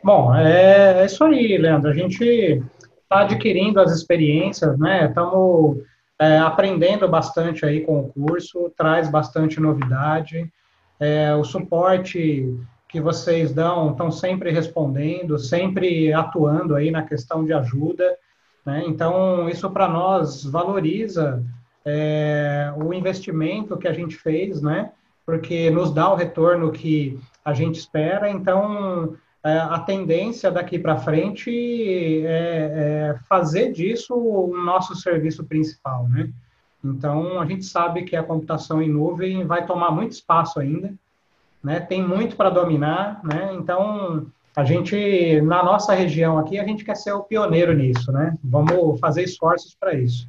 Bom, 0.05 0.35
é, 0.35 1.01
é 1.01 1.07
isso 1.07 1.25
aí, 1.25 1.57
Leandro. 1.57 1.91
A 1.91 1.95
gente 1.95 2.63
está 3.03 3.21
adquirindo 3.21 3.81
as 3.81 3.93
experiências, 3.93 4.79
né? 4.79 5.07
Estamos 5.07 5.79
é, 6.19 6.39
aprendendo 6.39 7.09
bastante 7.09 7.65
aí 7.65 7.81
com 7.81 8.01
o 8.01 8.09
curso, 8.09 8.73
traz 8.77 9.11
bastante 9.11 9.61
novidade. 9.61 10.53
É, 11.01 11.35
o 11.35 11.45
suporte 11.45 12.55
que 12.89 13.01
vocês 13.01 13.53
dão 13.53 13.91
estão 13.91 14.11
sempre 14.11 14.51
respondendo, 14.51 15.39
sempre 15.39 16.13
atuando 16.13 16.75
aí 16.75 16.91
na 16.91 17.03
questão 17.03 17.45
de 17.45 17.53
ajuda. 17.53 18.17
Né? 18.65 18.85
Então, 18.87 19.49
isso 19.49 19.71
para 19.71 19.89
nós 19.89 20.45
valoriza 20.45 21.45
é, 21.89 22.73
o 22.77 22.93
investimento 22.93 23.77
que 23.79 23.89
a 23.89 23.93
gente 23.93 24.17
fez, 24.17 24.61
né? 24.61 24.93
Porque 25.25 25.71
nos 25.71 25.93
dá 25.93 26.11
o 26.13 26.17
retorno 26.17 26.71
que 26.71 27.19
a 27.45 27.53
gente 27.53 27.79
espera. 27.79 28.31
Então, 28.31 29.17
é, 29.43 29.59
a 29.59 29.79
tendência 29.79 30.51
daqui 30.51 30.79
para 30.79 30.99
frente 30.99 31.51
é, 32.27 33.15
é, 33.15 33.19
fazer 33.29 33.73
disso 33.73 34.15
o 34.15 34.55
nosso 34.57 34.95
serviço 34.95 35.45
principal, 35.45 36.07
né? 36.09 36.31
Então, 36.85 37.41
a 37.41 37.47
gente 37.47 37.65
sabe 37.65 38.03
que 38.05 38.15
a 38.15 38.23
computação 38.23 38.81
em 38.81 38.89
nuvem 38.89 39.45
vai 39.45 39.67
tomar 39.67 39.91
muito 39.91 40.13
espaço 40.13 40.61
ainda, 40.61 40.93
né? 41.63 41.81
Tem 41.81 42.03
muito 42.07 42.37
para 42.37 42.51
dominar, 42.51 43.21
né? 43.25 43.51
Então, 43.55 44.27
a 44.55 44.65
gente, 44.65 45.41
na 45.43 45.63
nossa 45.63 45.95
região 45.95 46.39
aqui, 46.39 46.59
a 46.59 46.65
gente 46.65 46.85
quer 46.85 46.97
ser 46.97 47.13
o 47.13 47.23
pioneiro 47.23 47.73
nisso, 47.73 48.13
né? 48.13 48.37
Vamos 48.43 49.01
fazer 49.01 49.23
esforços 49.23 49.75
para 49.79 49.95
isso. 49.95 50.29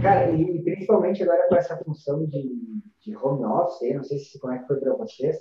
Cara, 0.00 0.30
e 0.30 0.62
principalmente 0.62 1.22
agora 1.22 1.48
com 1.48 1.56
essa 1.56 1.76
função 1.76 2.24
de, 2.24 2.82
de 3.00 3.16
home 3.16 3.44
office, 3.44 3.94
não 3.94 4.04
sei 4.04 4.18
se 4.18 4.38
como 4.38 4.54
é 4.54 4.58
que 4.58 4.66
foi 4.66 4.76
para 4.78 4.94
vocês, 4.94 5.36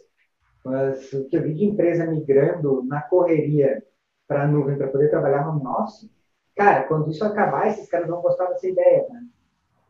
mas 0.63 1.13
o 1.13 1.25
que 1.25 1.37
eu 1.37 1.43
vi 1.43 1.53
de 1.53 1.65
empresa 1.65 2.05
migrando 2.05 2.83
na 2.83 3.01
correria 3.01 3.83
para 4.27 4.43
a 4.43 4.47
nuvem 4.47 4.77
para 4.77 4.87
poder 4.87 5.09
trabalhar 5.09 5.47
home 5.47 5.65
office, 5.65 6.09
cara, 6.55 6.83
quando 6.87 7.11
isso 7.11 7.23
acabar, 7.23 7.67
esses 7.67 7.87
caras 7.87 8.07
vão 8.07 8.21
gostar 8.21 8.47
dessa 8.47 8.67
ideia, 8.67 9.07
né? 9.09 9.25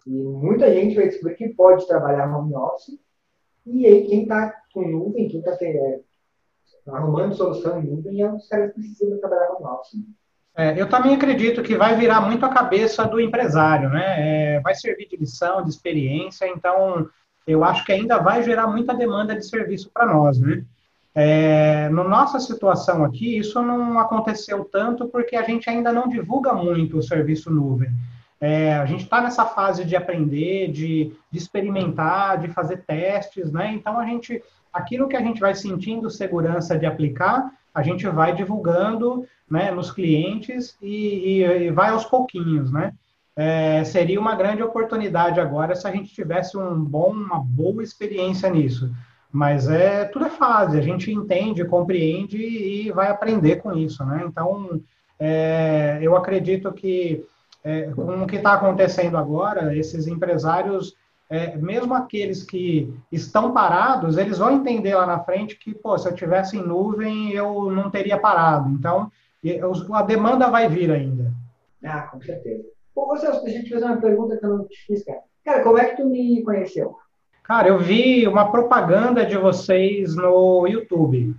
E 0.06 0.12
muita 0.12 0.72
gente 0.72 0.96
vai 0.96 1.08
descobrir 1.08 1.36
que 1.36 1.50
pode 1.50 1.88
trabalhar 1.88 2.36
home 2.36 2.54
office, 2.56 3.00
e 3.66 3.88
aí 3.88 4.06
quem 4.06 4.24
está 4.24 4.62
com 4.74 4.88
nuvem, 4.88 5.28
quem 5.28 5.40
está 5.40 5.58
é, 5.60 6.02
arrumando 6.88 7.34
solução 7.34 7.82
em 7.82 7.88
nuvem, 7.88 8.22
é 8.22 8.32
os 8.32 8.48
caras 8.48 8.74
que 8.74 8.82
precisam 8.82 9.18
trabalhar 9.20 9.54
home 9.54 9.66
office. 9.66 9.96
Né? 9.96 10.06
É, 10.58 10.80
eu 10.80 10.88
também 10.88 11.14
acredito 11.14 11.62
que 11.62 11.76
vai 11.76 11.96
virar 11.96 12.22
muito 12.22 12.46
a 12.46 12.50
cabeça 12.50 13.04
do 13.06 13.20
empresário, 13.20 13.90
né? 13.90 14.56
É, 14.56 14.60
vai 14.62 14.74
servir 14.74 15.08
de 15.08 15.18
lição, 15.18 15.62
de 15.62 15.70
experiência, 15.70 16.48
então 16.48 17.10
eu 17.46 17.64
acho 17.64 17.84
que 17.84 17.92
ainda 17.92 18.18
vai 18.20 18.42
gerar 18.42 18.68
muita 18.68 18.94
demanda 18.94 19.36
de 19.36 19.46
serviço 19.46 19.92
para 19.94 20.06
nós, 20.06 20.40
né? 20.40 20.64
É, 21.18 21.88
no 21.90 22.04
nossa 22.04 22.40
situação 22.40 23.04
aqui, 23.06 23.38
isso 23.38 23.62
não 23.62 24.00
aconteceu 24.00 24.66
tanto 24.66 25.08
porque 25.08 25.36
a 25.36 25.44
gente 25.44 25.70
ainda 25.70 25.92
não 25.92 26.10
divulga 26.10 26.54
muito 26.54 26.98
o 26.98 27.04
serviço 27.04 27.50
nuvem. 27.50 27.90
É, 28.40 28.74
a 28.76 28.86
gente 28.86 29.04
está 29.04 29.22
nessa 29.22 29.46
fase 29.46 29.86
de 29.86 29.96
aprender, 29.96 30.70
de, 30.72 31.14
de, 31.32 31.38
experimentar, 31.38 32.38
de 32.38 32.50
fazer 32.50 32.84
testes, 32.86 33.50
né? 33.52 33.72
Então 33.74 33.98
a 33.98 34.06
gente, 34.06 34.44
aquilo 34.74 35.08
que 35.08 35.16
a 35.16 35.22
gente 35.22 35.40
vai 35.40 35.56
sentindo 35.56 36.10
segurança 36.10 36.78
de 36.78 36.86
aplicar, 36.86 37.50
a 37.74 37.82
gente 37.82 38.06
vai 38.08 38.34
divulgando, 38.34 39.26
né, 39.50 39.72
nos 39.72 39.92
clientes 39.92 40.78
e, 40.82 41.42
e, 41.42 41.44
e 41.44 41.72
vai 41.72 41.90
aos 41.90 42.06
pouquinhos, 42.06 42.72
né? 42.72 42.94
É, 43.38 43.84
seria 43.84 44.20
uma 44.20 44.34
grande 44.34 44.64
oportunidade 44.64 45.42
agora 45.42 45.76
se 45.76 45.86
a 45.86 45.92
gente 45.92 46.14
tivesse 46.14 46.58
um 46.58 46.80
bom, 46.82 47.12
uma 47.12 47.40
boa 47.40 47.84
experiência 47.84 48.50
nisso. 48.50 48.90
Mas 49.32 49.68
é 49.68 50.06
tudo 50.06 50.26
é 50.26 50.30
fase, 50.30 50.78
a 50.78 50.82
gente 50.82 51.12
entende, 51.12 51.66
compreende 51.66 52.38
e 52.38 52.92
vai 52.92 53.10
aprender 53.10 53.58
com 53.58 53.74
isso, 53.74 54.06
né? 54.06 54.24
Então, 54.26 54.82
é, 55.20 56.00
eu 56.02 56.16
acredito 56.16 56.72
que 56.72 57.26
é, 57.66 57.90
com 57.90 58.24
o 58.24 58.28
que 58.28 58.38
está 58.38 58.54
acontecendo 58.54 59.18
agora, 59.18 59.76
esses 59.76 60.08
empresários, 60.08 60.94
é, 61.30 61.58
mesmo 61.58 61.96
aqueles 61.96 62.44
que 62.44 62.94
estão 63.12 63.52
parados, 63.52 64.18
eles 64.18 64.38
vão 64.38 64.52
entender 64.52 64.94
lá 64.94 65.06
na 65.06 65.20
frente 65.20 65.58
que, 65.58 65.74
pô, 65.74 65.98
se 65.98 66.08
eu 66.08 66.14
tivesse 66.14 66.56
em 66.56 66.66
nuvem, 66.66 67.32
eu 67.32 67.72
não 67.72 67.90
teria 67.90 68.18
parado. 68.18 68.70
Então, 68.70 69.12
a 69.94 70.02
demanda 70.02 70.50
vai 70.50 70.68
vir 70.68 70.92
ainda. 70.92 71.32
Ah, 71.84 72.02
com 72.04 72.22
certeza. 72.22 72.64
Pô, 72.94 73.16
Celso, 73.18 73.44
deixa 73.44 73.60
eu 73.60 73.64
te 73.64 73.74
fazer 73.74 73.86
uma 73.86 73.98
pergunta 73.98 74.38
que 74.38 74.46
eu 74.46 74.58
não 74.58 74.68
te 74.68 74.86
fiz, 74.86 75.04
cara. 75.04 75.20
Cara, 75.44 75.64
como 75.64 75.78
é 75.78 75.86
que 75.86 75.98
tu 75.98 76.08
me 76.08 76.44
conheceu? 76.44 76.96
Cara, 77.44 77.68
eu 77.68 77.78
vi 77.78 78.28
uma 78.28 78.52
propaganda 78.52 79.26
de 79.26 79.38
vocês 79.38 80.16
no 80.16 80.66
YouTube. 80.66 81.36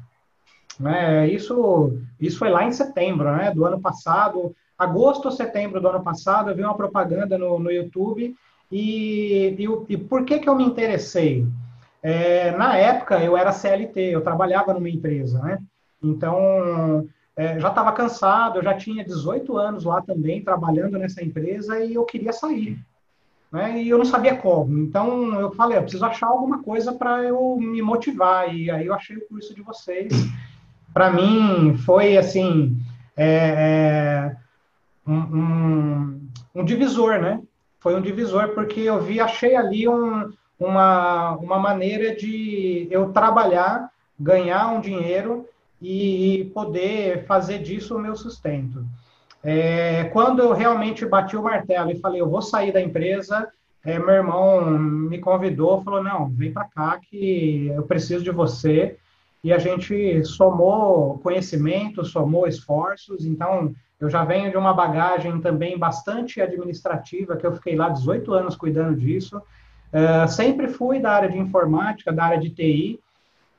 Né? 0.79 1.29
Isso, 1.29 1.99
isso 2.21 2.39
foi 2.39 2.51
lá 2.51 2.65
em 2.65 2.71
setembro, 2.71 3.35
né? 3.35 3.51
Do 3.53 3.65
ano 3.65 3.81
passado, 3.81 4.55
agosto 4.79 5.25
ou 5.25 5.33
setembro 5.33 5.81
do 5.81 5.89
ano 5.89 6.05
passado, 6.05 6.51
eu 6.51 6.55
vi 6.55 6.63
uma 6.63 6.77
propaganda 6.77 7.37
no, 7.37 7.59
no 7.59 7.71
YouTube 7.71 8.37
e, 8.71 9.57
e, 9.59 9.69
e, 9.89 9.97
por 9.97 10.25
que 10.25 10.39
que 10.39 10.49
eu 10.49 10.55
me 10.55 10.65
interessei? 10.65 11.47
É, 12.03 12.51
na 12.53 12.77
época 12.77 13.23
eu 13.23 13.37
era 13.37 13.53
CLT, 13.53 14.01
eu 14.01 14.21
trabalhava 14.21 14.75
numa 14.75 14.89
empresa, 14.89 15.41
né? 15.41 15.59
Então 16.03 17.09
é, 17.37 17.61
já 17.61 17.69
estava 17.69 17.93
cansado, 17.93 18.59
eu 18.59 18.63
já 18.63 18.75
tinha 18.75 19.05
18 19.05 19.59
anos 19.59 19.85
lá 19.85 20.01
também 20.01 20.43
trabalhando 20.43 20.99
nessa 20.99 21.23
empresa 21.23 21.79
e 21.81 21.95
eu 21.95 22.05
queria 22.05 22.33
sair. 22.33 22.79
Né? 23.53 23.83
E 23.83 23.89
eu 23.91 23.99
não 23.99 24.07
sabia 24.07 24.37
como. 24.37 24.79
Então 24.79 25.39
eu 25.39 25.53
falei, 25.53 25.77
eu 25.77 25.83
preciso 25.83 26.05
achar 26.05 26.29
alguma 26.29 26.63
coisa 26.63 26.93
para 26.93 27.23
eu 27.25 27.57
me 27.59 27.83
motivar. 27.83 28.55
E 28.55 28.71
aí 28.71 28.87
eu 28.87 28.95
achei 28.95 29.17
o 29.17 29.29
curso 29.29 29.55
de 29.55 29.61
vocês. 29.61 30.13
Para 30.95 31.11
mim 31.11 31.77
foi 31.85 32.17
assim 32.17 32.79
é, 33.15 34.33
é, 34.35 34.37
um, 35.07 35.15
um, 35.15 36.29
um, 36.55 36.65
divisor, 36.65 37.21
né? 37.21 37.43
Foi 37.79 37.95
um 37.95 38.01
divisor 38.01 38.49
porque 38.49 38.81
eu 38.81 39.03
vi, 39.03 39.21
achei 39.21 39.55
ali 39.55 39.87
um, 39.87 40.33
uma, 40.59 41.33
uma 41.37 41.59
maneira 41.59 42.17
de 42.17 42.89
eu 42.91 43.13
trabalhar, 43.13 43.91
ganhar 44.19 44.69
um 44.69 44.81
dinheiro 44.81 45.47
e 45.81 46.51
poder 46.55 47.25
fazer 47.27 47.59
disso 47.59 47.97
o 47.97 48.01
meu 48.01 48.17
sustento. 48.17 48.85
É, 49.43 50.05
quando 50.13 50.41
eu 50.41 50.53
realmente 50.53 51.07
bati 51.07 51.37
o 51.37 51.43
martelo 51.43 51.91
e 51.91 52.01
falei, 52.01 52.21
eu 52.21 52.29
vou 52.29 52.43
sair 52.43 52.73
da 52.73 52.81
empresa, 52.81 53.49
é, 53.85 53.99
meu 53.99 54.11
irmão 54.11 54.69
me 54.71 55.19
convidou, 55.19 55.83
falou, 55.83 56.03
não, 56.03 56.29
vem 56.29 56.53
para 56.53 56.65
cá 56.65 56.99
que 57.01 57.69
eu 57.69 57.85
preciso 57.85 58.25
de 58.25 58.33
você. 58.33 58.99
E 59.45 59.53
a 59.53 59.59
gente 59.59 60.25
somou 60.25 61.19
conhecimento, 61.19 62.05
somou 62.05 62.49
esforços, 62.49 63.25
então 63.25 63.73
eu 64.01 64.11
já 64.11 64.25
venho 64.25 64.51
de 64.51 64.57
uma 64.57 64.75
bagagem 64.75 65.41
também 65.41 65.79
bastante 65.79 66.41
administrativa, 66.41 67.37
que 67.37 67.47
eu 67.47 67.55
fiquei 67.55 67.77
lá 67.77 67.89
18 67.89 68.33
anos 68.33 68.57
cuidando 68.57 68.97
disso. 68.97 69.41
Uh, 69.93 70.29
sempre 70.29 70.67
fui 70.67 70.99
da 70.99 71.13
área 71.13 71.31
de 71.31 71.39
informática, 71.39 72.13
da 72.13 72.25
área 72.25 72.41
de 72.41 72.51
TI, 72.51 72.99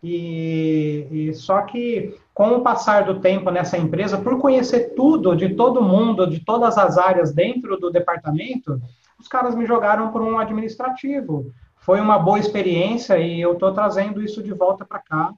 e, 0.03 1.07
e, 1.09 1.33
só 1.33 1.61
que 1.61 2.15
com 2.33 2.49
o 2.49 2.61
passar 2.61 3.05
do 3.05 3.19
tempo 3.19 3.49
nessa 3.49 3.77
empresa, 3.77 4.17
por 4.17 4.39
conhecer 4.39 4.93
tudo 4.95 5.35
de 5.35 5.55
todo 5.55 5.81
mundo, 5.81 6.27
de 6.27 6.39
todas 6.39 6.77
as 6.77 6.97
áreas 6.97 7.33
dentro 7.33 7.77
do 7.77 7.89
departamento, 7.89 8.79
os 9.19 9.27
caras 9.27 9.55
me 9.55 9.65
jogaram 9.65 10.11
por 10.11 10.21
um 10.21 10.37
administrativo. 10.37 11.51
Foi 11.79 11.99
uma 11.99 12.19
boa 12.19 12.37
experiência 12.37 13.17
e 13.17 13.41
eu 13.41 13.53
estou 13.53 13.73
trazendo 13.73 14.21
isso 14.21 14.43
de 14.43 14.53
volta 14.53 14.85
para 14.85 14.99
cá. 14.99 15.33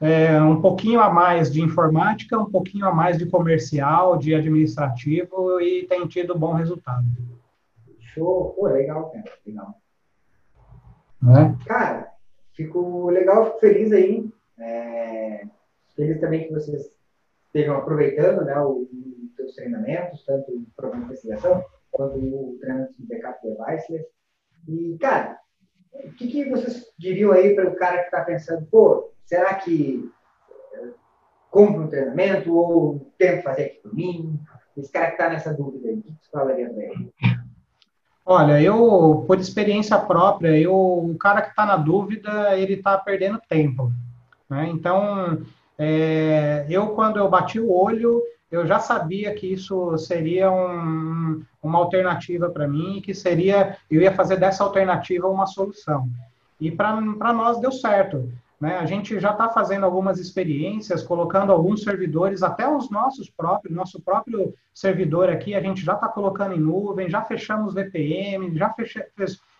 É, 0.00 0.40
um 0.42 0.60
pouquinho 0.60 1.00
a 1.00 1.08
mais 1.08 1.50
de 1.50 1.62
informática, 1.62 2.38
um 2.38 2.50
pouquinho 2.50 2.86
a 2.86 2.92
mais 2.92 3.16
de 3.16 3.26
comercial, 3.26 4.18
de 4.18 4.34
administrativo 4.34 5.60
e 5.60 5.86
tem 5.86 6.06
tido 6.06 6.38
bom 6.38 6.52
resultado. 6.52 7.06
Show, 8.00 8.54
pô, 8.56 8.66
legal, 8.66 9.10
cara, 9.10 9.24
legal. 9.46 9.74
É? 11.22 11.64
Cara, 11.64 12.13
Fico 12.54 13.10
legal, 13.10 13.46
fico 13.46 13.58
feliz 13.60 13.92
aí. 13.92 14.28
É, 14.58 15.44
feliz 15.96 16.20
também 16.20 16.46
que 16.46 16.52
vocês 16.52 16.90
estejam 17.46 17.76
aproveitando 17.76 18.44
né, 18.44 18.58
os 18.60 18.88
seus 19.36 19.54
treinamentos, 19.54 20.24
tanto 20.24 20.52
o 20.52 20.66
programa 20.76 21.04
de 21.04 21.10
investigação 21.10 21.64
quanto 21.90 22.18
o 22.18 22.56
treinamento 22.60 22.94
de 22.98 23.06
backup 23.06 23.38
devices. 23.42 24.06
E, 24.68 24.96
cara, 25.00 25.38
o 25.92 26.12
que, 26.12 26.28
que 26.28 26.50
vocês 26.50 26.92
diriam 26.98 27.32
aí 27.32 27.54
para 27.54 27.68
o 27.68 27.76
cara 27.76 27.98
que 27.98 28.04
está 28.04 28.24
pensando, 28.24 28.66
pô, 28.66 29.12
será 29.24 29.54
que 29.54 30.10
é, 30.72 30.88
compro 31.50 31.82
um 31.82 31.88
treinamento 31.88 32.54
ou 32.54 33.12
tento 33.18 33.42
fazer 33.42 33.64
aqui 33.64 33.80
por 33.82 33.94
mim? 33.94 34.40
Esse 34.76 34.90
cara 34.90 35.06
que 35.06 35.12
está 35.12 35.28
nessa 35.28 35.54
dúvida 35.54 35.88
aí, 35.88 35.94
o 35.94 36.02
que 36.02 36.12
você 36.20 36.30
falaria 36.30 36.68
para? 36.68 37.43
Olha, 38.26 38.60
eu, 38.60 39.24
por 39.26 39.38
experiência 39.38 39.98
própria, 39.98 40.58
eu, 40.58 40.74
o 40.74 41.16
cara 41.18 41.42
que 41.42 41.50
está 41.50 41.66
na 41.66 41.76
dúvida, 41.76 42.56
ele 42.58 42.74
está 42.74 42.96
perdendo 42.96 43.40
tempo. 43.48 43.92
Né? 44.48 44.70
Então, 44.72 45.42
é, 45.78 46.64
eu, 46.68 46.88
quando 46.88 47.18
eu 47.18 47.28
bati 47.28 47.60
o 47.60 47.70
olho, 47.70 48.22
eu 48.50 48.66
já 48.66 48.78
sabia 48.78 49.34
que 49.34 49.52
isso 49.52 49.98
seria 49.98 50.50
um, 50.50 51.42
uma 51.62 51.78
alternativa 51.78 52.48
para 52.48 52.66
mim, 52.66 53.02
que 53.04 53.12
seria, 53.12 53.76
eu 53.90 54.00
ia 54.00 54.14
fazer 54.14 54.36
dessa 54.36 54.64
alternativa 54.64 55.28
uma 55.28 55.46
solução. 55.46 56.08
E 56.60 56.70
para 56.70 57.32
nós 57.32 57.60
deu 57.60 57.72
certo. 57.72 58.32
Né? 58.60 58.76
A 58.76 58.86
gente 58.86 59.18
já 59.18 59.32
está 59.32 59.48
fazendo 59.48 59.84
algumas 59.84 60.18
experiências, 60.18 61.02
colocando 61.02 61.52
alguns 61.52 61.82
servidores, 61.82 62.42
até 62.42 62.68
os 62.68 62.90
nossos 62.90 63.28
próprios, 63.28 63.74
nosso 63.74 64.00
próprio 64.00 64.54
servidor 64.72 65.28
aqui, 65.28 65.54
a 65.54 65.60
gente 65.60 65.84
já 65.84 65.94
está 65.94 66.08
colocando 66.08 66.54
em 66.54 66.60
nuvem, 66.60 67.10
já 67.10 67.22
fechamos 67.22 67.74
VPN, 67.74 68.56
já 68.56 68.74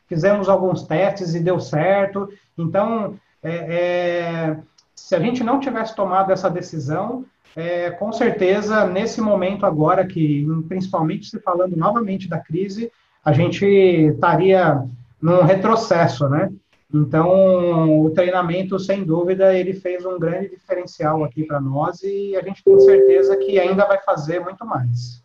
fizemos 0.06 0.48
alguns 0.48 0.84
testes 0.84 1.34
e 1.34 1.40
deu 1.40 1.58
certo. 1.60 2.28
Então, 2.56 3.14
é, 3.42 3.54
é, 3.54 4.58
se 4.94 5.14
a 5.14 5.20
gente 5.20 5.42
não 5.42 5.60
tivesse 5.60 5.94
tomado 5.94 6.32
essa 6.32 6.48
decisão, 6.48 7.24
é, 7.56 7.90
com 7.90 8.12
certeza, 8.12 8.86
nesse 8.86 9.20
momento 9.20 9.64
agora, 9.64 10.06
que 10.06 10.46
principalmente 10.68 11.26
se 11.26 11.38
falando 11.40 11.76
novamente 11.76 12.28
da 12.28 12.38
crise, 12.38 12.90
a 13.24 13.32
gente 13.32 13.64
estaria 13.64 14.82
num 15.20 15.42
retrocesso, 15.42 16.28
né? 16.28 16.50
Então, 16.92 18.04
o 18.04 18.10
treinamento, 18.10 18.78
sem 18.78 19.04
dúvida, 19.04 19.56
ele 19.56 19.74
fez 19.74 20.04
um 20.04 20.18
grande 20.18 20.50
diferencial 20.50 21.24
aqui 21.24 21.44
para 21.44 21.60
nós 21.60 22.02
e 22.02 22.36
a 22.36 22.42
gente 22.42 22.62
tem 22.62 22.78
certeza 22.78 23.36
que 23.36 23.58
ainda 23.58 23.86
vai 23.86 24.00
fazer 24.02 24.40
muito 24.40 24.64
mais. 24.64 25.22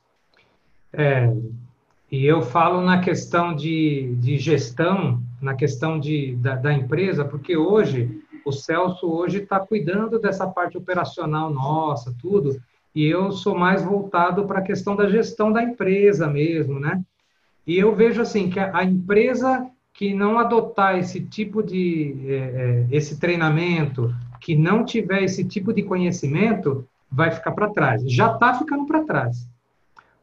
É, 0.91 1.31
e 2.11 2.25
eu 2.25 2.41
falo 2.41 2.81
na 2.81 3.01
questão 3.01 3.53
de, 3.55 4.15
de 4.15 4.37
gestão, 4.37 5.21
na 5.39 5.53
questão 5.53 5.99
de, 5.99 6.35
da, 6.37 6.55
da 6.55 6.73
empresa, 6.73 7.23
porque 7.23 7.55
hoje, 7.55 8.19
o 8.43 8.51
Celso 8.51 9.07
hoje 9.07 9.43
está 9.43 9.59
cuidando 9.59 10.17
dessa 10.17 10.47
parte 10.47 10.77
operacional 10.77 11.53
nossa, 11.53 12.15
tudo, 12.19 12.59
e 12.95 13.05
eu 13.05 13.31
sou 13.31 13.55
mais 13.55 13.83
voltado 13.83 14.45
para 14.45 14.59
a 14.59 14.63
questão 14.63 14.95
da 14.95 15.07
gestão 15.07 15.51
da 15.51 15.61
empresa 15.61 16.27
mesmo, 16.27 16.79
né? 16.79 16.99
E 17.67 17.77
eu 17.77 17.93
vejo 17.93 18.21
assim 18.21 18.49
que 18.49 18.59
a, 18.59 18.75
a 18.75 18.83
empresa 18.83 19.69
que 19.99 20.13
não 20.13 20.39
adotar 20.39 20.97
esse 20.97 21.19
tipo 21.19 21.61
de 21.61 22.15
é, 22.25 22.33
é, 22.33 22.87
esse 22.89 23.19
treinamento, 23.19 24.15
que 24.39 24.55
não 24.55 24.85
tiver 24.85 25.23
esse 25.23 25.43
tipo 25.43 25.73
de 25.73 25.83
conhecimento, 25.83 26.87
vai 27.11 27.31
ficar 27.31 27.51
para 27.51 27.67
trás. 27.67 28.09
Já 28.09 28.31
está 28.31 28.53
ficando 28.53 28.85
para 28.85 29.03
trás. 29.03 29.45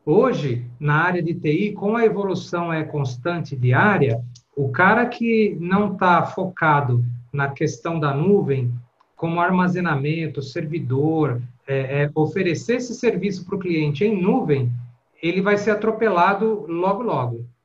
Hoje, 0.02 0.64
na 0.80 0.94
área 0.94 1.22
de 1.22 1.34
TI, 1.34 1.72
com 1.72 1.94
a 1.94 2.06
evolução 2.06 2.72
é 2.72 2.84
constante 2.84 3.54
diária, 3.54 4.18
o 4.56 4.70
cara 4.70 5.04
que 5.04 5.54
não 5.60 5.92
está 5.92 6.24
focado 6.24 7.04
na 7.30 7.50
questão 7.50 8.00
da 8.00 8.14
nuvem, 8.14 8.72
como 9.14 9.40
armazenamento, 9.40 10.40
servidor, 10.40 11.42
é, 11.66 12.04
é, 12.04 12.10
oferecer 12.14 12.76
esse 12.76 12.94
serviço 12.94 13.44
para 13.44 13.56
o 13.56 13.58
cliente 13.58 14.06
em 14.06 14.18
nuvem, 14.18 14.72
ele 15.22 15.42
vai 15.42 15.58
ser 15.58 15.72
atropelado 15.72 16.64
logo, 16.66 17.02
logo 17.02 17.55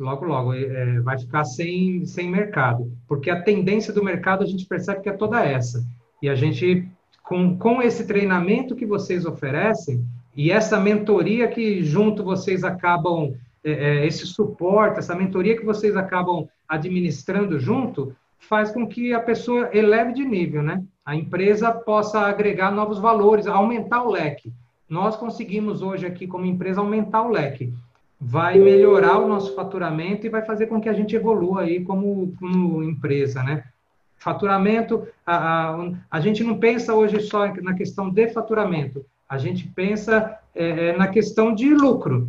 logo, 0.00 0.24
logo, 0.24 0.54
é, 0.54 0.98
vai 1.00 1.18
ficar 1.18 1.44
sem, 1.44 2.04
sem 2.06 2.28
mercado. 2.28 2.90
Porque 3.06 3.30
a 3.30 3.42
tendência 3.42 3.92
do 3.92 4.02
mercado 4.02 4.42
a 4.42 4.46
gente 4.46 4.66
percebe 4.66 5.02
que 5.02 5.08
é 5.08 5.12
toda 5.12 5.44
essa. 5.44 5.84
E 6.22 6.28
a 6.28 6.34
gente, 6.34 6.88
com, 7.22 7.56
com 7.56 7.82
esse 7.82 8.06
treinamento 8.06 8.74
que 8.74 8.86
vocês 8.86 9.26
oferecem, 9.26 10.04
e 10.34 10.50
essa 10.50 10.80
mentoria 10.80 11.48
que 11.48 11.82
junto 11.82 12.24
vocês 12.24 12.64
acabam, 12.64 13.34
é, 13.62 13.72
é, 13.72 14.06
esse 14.06 14.26
suporte, 14.26 14.98
essa 14.98 15.14
mentoria 15.14 15.56
que 15.56 15.64
vocês 15.64 15.96
acabam 15.96 16.48
administrando 16.68 17.60
junto, 17.60 18.14
faz 18.38 18.70
com 18.70 18.86
que 18.86 19.12
a 19.12 19.20
pessoa 19.20 19.68
eleve 19.72 20.14
de 20.14 20.24
nível, 20.24 20.62
né? 20.62 20.82
A 21.04 21.14
empresa 21.14 21.70
possa 21.72 22.20
agregar 22.20 22.70
novos 22.70 22.98
valores, 22.98 23.46
aumentar 23.46 24.02
o 24.02 24.10
leque. 24.10 24.52
Nós 24.88 25.14
conseguimos 25.14 25.82
hoje 25.82 26.06
aqui, 26.06 26.26
como 26.26 26.46
empresa, 26.46 26.80
aumentar 26.80 27.22
o 27.22 27.30
leque. 27.30 27.72
Vai 28.20 28.58
melhorar 28.58 29.18
o 29.18 29.26
nosso 29.26 29.54
faturamento 29.54 30.26
e 30.26 30.30
vai 30.30 30.44
fazer 30.44 30.66
com 30.66 30.80
que 30.80 30.88
a 30.88 30.92
gente 30.92 31.16
evolua 31.16 31.62
aí 31.62 31.82
como, 31.82 32.34
como 32.38 32.82
empresa, 32.82 33.42
né? 33.42 33.64
Faturamento, 34.18 35.08
a, 35.24 35.70
a, 35.70 35.90
a 36.10 36.20
gente 36.20 36.44
não 36.44 36.58
pensa 36.58 36.94
hoje 36.94 37.20
só 37.20 37.46
na 37.62 37.72
questão 37.72 38.10
de 38.10 38.28
faturamento, 38.28 39.06
a 39.26 39.38
gente 39.38 39.66
pensa 39.66 40.38
é, 40.54 40.88
é, 40.88 40.96
na 40.96 41.08
questão 41.08 41.54
de 41.54 41.72
lucro. 41.72 42.28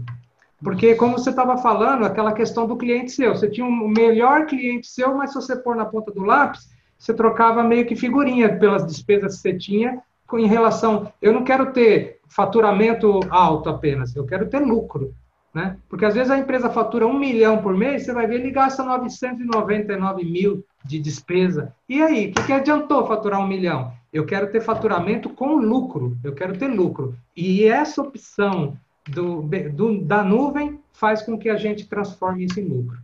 Porque, 0.63 0.95
como 0.95 1.17
você 1.17 1.31
estava 1.31 1.57
falando, 1.57 2.05
aquela 2.05 2.31
questão 2.31 2.67
do 2.67 2.77
cliente 2.77 3.11
seu, 3.11 3.35
você 3.35 3.49
tinha 3.49 3.65
um 3.65 3.87
melhor 3.87 4.45
cliente 4.45 4.87
seu, 4.87 5.13
mas 5.15 5.31
se 5.31 5.35
você 5.35 5.55
pôr 5.55 5.75
na 5.75 5.85
ponta 5.85 6.11
do 6.11 6.23
lápis, 6.23 6.69
você 6.97 7.13
trocava 7.13 7.63
meio 7.63 7.85
que 7.85 7.95
figurinha 7.95 8.57
pelas 8.57 8.85
despesas 8.85 9.35
que 9.35 9.41
você 9.41 9.57
tinha 9.57 10.01
em 10.33 10.45
relação. 10.45 11.11
Eu 11.21 11.33
não 11.33 11.43
quero 11.43 11.73
ter 11.73 12.19
faturamento 12.27 13.19
alto 13.29 13.69
apenas, 13.69 14.15
eu 14.15 14.25
quero 14.25 14.47
ter 14.47 14.59
lucro. 14.59 15.13
Né? 15.53 15.77
Porque 15.89 16.05
às 16.05 16.13
vezes 16.13 16.31
a 16.31 16.37
empresa 16.37 16.69
fatura 16.69 17.05
um 17.05 17.17
milhão 17.17 17.61
por 17.61 17.75
mês, 17.75 18.03
você 18.03 18.13
vai 18.13 18.25
ver, 18.25 18.35
ele 18.35 18.51
gasta 18.51 18.83
999 18.83 20.23
mil 20.23 20.65
de 20.85 20.97
despesa. 20.99 21.75
E 21.89 22.01
aí, 22.01 22.27
o 22.27 22.33
que, 22.33 22.43
que 22.45 22.53
adiantou 22.53 23.05
faturar 23.05 23.39
um 23.41 23.47
milhão? 23.47 23.91
Eu 24.13 24.25
quero 24.25 24.49
ter 24.49 24.61
faturamento 24.61 25.29
com 25.29 25.55
lucro, 25.55 26.17
eu 26.23 26.33
quero 26.33 26.57
ter 26.57 26.67
lucro. 26.67 27.15
E 27.35 27.65
essa 27.65 28.01
opção 28.01 28.77
do, 29.09 29.41
do, 29.73 30.01
da 30.01 30.23
nuvem 30.23 30.79
faz 30.93 31.21
com 31.21 31.37
que 31.37 31.49
a 31.49 31.57
gente 31.57 31.87
transforme 31.87 32.45
isso 32.45 32.59
em 32.59 32.65
lucro. 32.65 32.97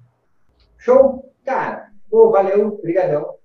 Show? 0.78 1.34
Cara, 1.46 1.92
pô, 2.10 2.32
valeu, 2.32 2.68
obrigadão. 2.68 3.36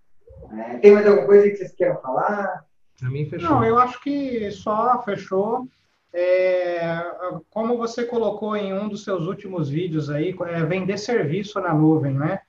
É, 0.53 0.79
tem 0.79 0.93
mais 0.93 1.07
alguma 1.07 1.27
coisa 1.27 1.49
que 1.49 1.57
vocês 1.57 1.73
queiram 1.73 2.01
falar? 2.01 2.65
Para 2.99 3.11
mim, 3.11 3.27
fechou. 3.27 3.51
Não, 3.51 3.65
eu 3.65 3.79
acho 3.79 4.01
que 4.01 4.51
só 4.51 5.03
fechou. 5.03 5.67
É, 6.15 7.05
como 7.51 7.79
você 7.79 8.05
colocou 8.05 8.55
em 8.55 8.75
um 8.75 8.89
dos 8.89 9.03
seus 9.03 9.27
últimos 9.27 9.69
vídeos 9.69 10.11
aí, 10.11 10.35
é, 10.47 10.65
vender 10.65 10.99
serviço 10.99 11.59
na 11.61 11.73
nuvem, 11.73 12.15
né? 12.15 12.41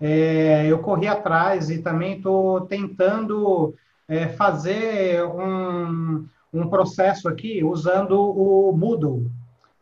É, 0.00 0.66
eu 0.66 0.80
corri 0.80 1.06
atrás 1.06 1.70
e 1.70 1.80
também 1.80 2.16
estou 2.16 2.62
tentando 2.62 3.72
é, 4.08 4.26
fazer 4.28 5.24
um, 5.24 6.26
um 6.52 6.68
processo 6.68 7.28
aqui 7.28 7.62
usando 7.62 8.20
o 8.20 8.72
Moodle. 8.76 9.30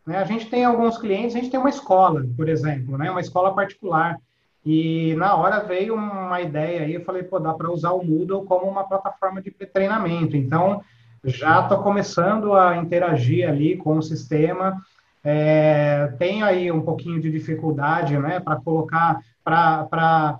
Né? 0.05 0.17
A 0.17 0.23
gente 0.23 0.47
tem 0.47 0.63
alguns 0.63 0.97
clientes, 0.99 1.35
a 1.35 1.39
gente 1.39 1.49
tem 1.49 1.59
uma 1.59 1.69
escola, 1.69 2.23
por 2.37 2.47
exemplo, 2.47 2.97
né? 2.99 3.09
uma 3.09 3.21
escola 3.21 3.55
particular. 3.55 4.19
E 4.63 5.15
na 5.15 5.35
hora 5.35 5.61
veio 5.61 5.95
uma 5.95 6.39
ideia 6.39 6.83
aí, 6.83 6.93
eu 6.93 7.03
falei, 7.03 7.23
pô, 7.23 7.39
dá 7.39 7.51
para 7.51 7.71
usar 7.71 7.91
o 7.93 8.05
Moodle 8.05 8.45
como 8.45 8.67
uma 8.67 8.83
plataforma 8.83 9.41
de 9.41 9.49
treinamento. 9.49 10.37
Então, 10.37 10.83
já 11.23 11.61
estou 11.61 11.79
começando 11.79 12.53
a 12.53 12.77
interagir 12.77 13.47
ali 13.47 13.77
com 13.77 13.97
o 13.97 14.01
sistema. 14.01 14.81
É, 15.23 16.07
tenho 16.17 16.45
aí 16.45 16.71
um 16.71 16.81
pouquinho 16.81 17.21
de 17.21 17.31
dificuldade, 17.31 18.17
né, 18.17 18.39
para 18.39 18.55
colocar, 18.55 19.21
para 19.43 20.39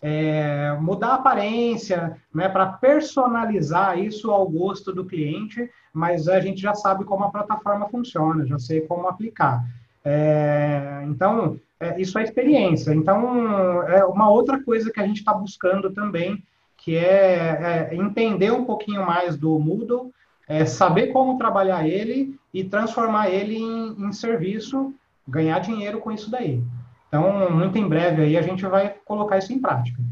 é, 0.00 0.76
mudar 0.80 1.08
a 1.08 1.14
aparência, 1.14 2.16
né, 2.34 2.48
para 2.48 2.66
personalizar 2.66 3.98
isso 3.98 4.30
ao 4.30 4.48
gosto 4.48 4.92
do 4.92 5.04
cliente, 5.04 5.70
mas 5.92 6.28
a 6.28 6.40
gente 6.40 6.60
já 6.60 6.74
sabe 6.74 7.04
como 7.04 7.24
a 7.24 7.30
plataforma 7.30 7.88
funciona, 7.88 8.46
já 8.46 8.58
sei 8.58 8.80
como 8.80 9.06
aplicar. 9.06 9.62
É, 10.04 11.04
então, 11.06 11.60
é, 11.78 12.00
isso 12.00 12.18
é 12.18 12.22
experiência. 12.22 12.94
Então, 12.94 13.82
é 13.82 14.04
uma 14.04 14.30
outra 14.30 14.62
coisa 14.62 14.90
que 14.90 15.00
a 15.00 15.06
gente 15.06 15.18
está 15.18 15.34
buscando 15.34 15.92
também, 15.92 16.42
que 16.82 16.96
é, 16.96 17.90
é, 17.92 17.94
entender 17.94 18.50
um 18.50 18.64
pouquinho 18.64 19.06
mais 19.06 19.36
do 19.36 19.56
Moodle, 19.56 20.12
é 20.48 20.66
saber 20.66 21.12
como 21.12 21.38
trabalhar 21.38 21.86
ele 21.86 22.36
e 22.52 22.64
transformar 22.64 23.30
ele 23.30 23.56
em, 23.56 24.08
em 24.08 24.12
serviço, 24.12 24.92
ganhar 25.26 25.60
dinheiro 25.60 26.00
com 26.00 26.10
isso 26.10 26.28
daí. 26.28 26.60
Então, 27.06 27.50
muito 27.52 27.78
em 27.78 27.88
breve 27.88 28.22
aí 28.22 28.36
a 28.36 28.42
gente 28.42 28.66
vai 28.66 28.96
colocar 29.04 29.38
isso 29.38 29.52
em 29.52 29.60
prática. 29.60 30.02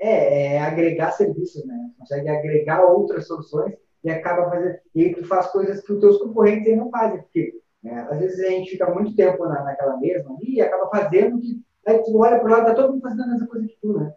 É, 0.00 0.54
é 0.54 0.62
agregar 0.62 1.10
serviços, 1.12 1.64
né? 1.66 1.90
Consegue 1.98 2.28
agregar 2.30 2.82
outras 2.82 3.26
soluções 3.26 3.74
e 4.02 4.08
acaba 4.08 4.48
fazendo. 4.48 4.78
E 4.94 5.04
aí 5.04 5.14
tu 5.14 5.26
faz 5.26 5.48
coisas 5.48 5.82
que 5.82 5.92
os 5.92 6.00
teus 6.00 6.16
concorrentes 6.18 6.74
não 6.74 6.90
fazem, 6.90 7.20
porque 7.20 7.52
né, 7.82 8.06
às 8.10 8.18
vezes 8.18 8.40
a 8.40 8.48
gente 8.48 8.70
fica 8.70 8.90
muito 8.94 9.14
tempo 9.14 9.44
na, 9.44 9.62
naquela 9.62 9.98
mesma 9.98 10.38
e 10.40 10.58
acaba 10.60 10.88
fazendo 10.88 11.38
que. 11.38 11.60
Aí 11.86 12.02
tu 12.02 12.18
olha 12.18 12.38
para 12.40 12.48
o 12.48 12.50
lado, 12.50 12.66
tá 12.66 12.74
todo 12.74 12.92
mundo 12.94 13.02
fazendo 13.02 13.24
a 13.24 13.28
mesma 13.28 13.46
coisa 13.46 13.68
que 13.68 13.76
tu, 13.80 13.98
né? 13.98 14.12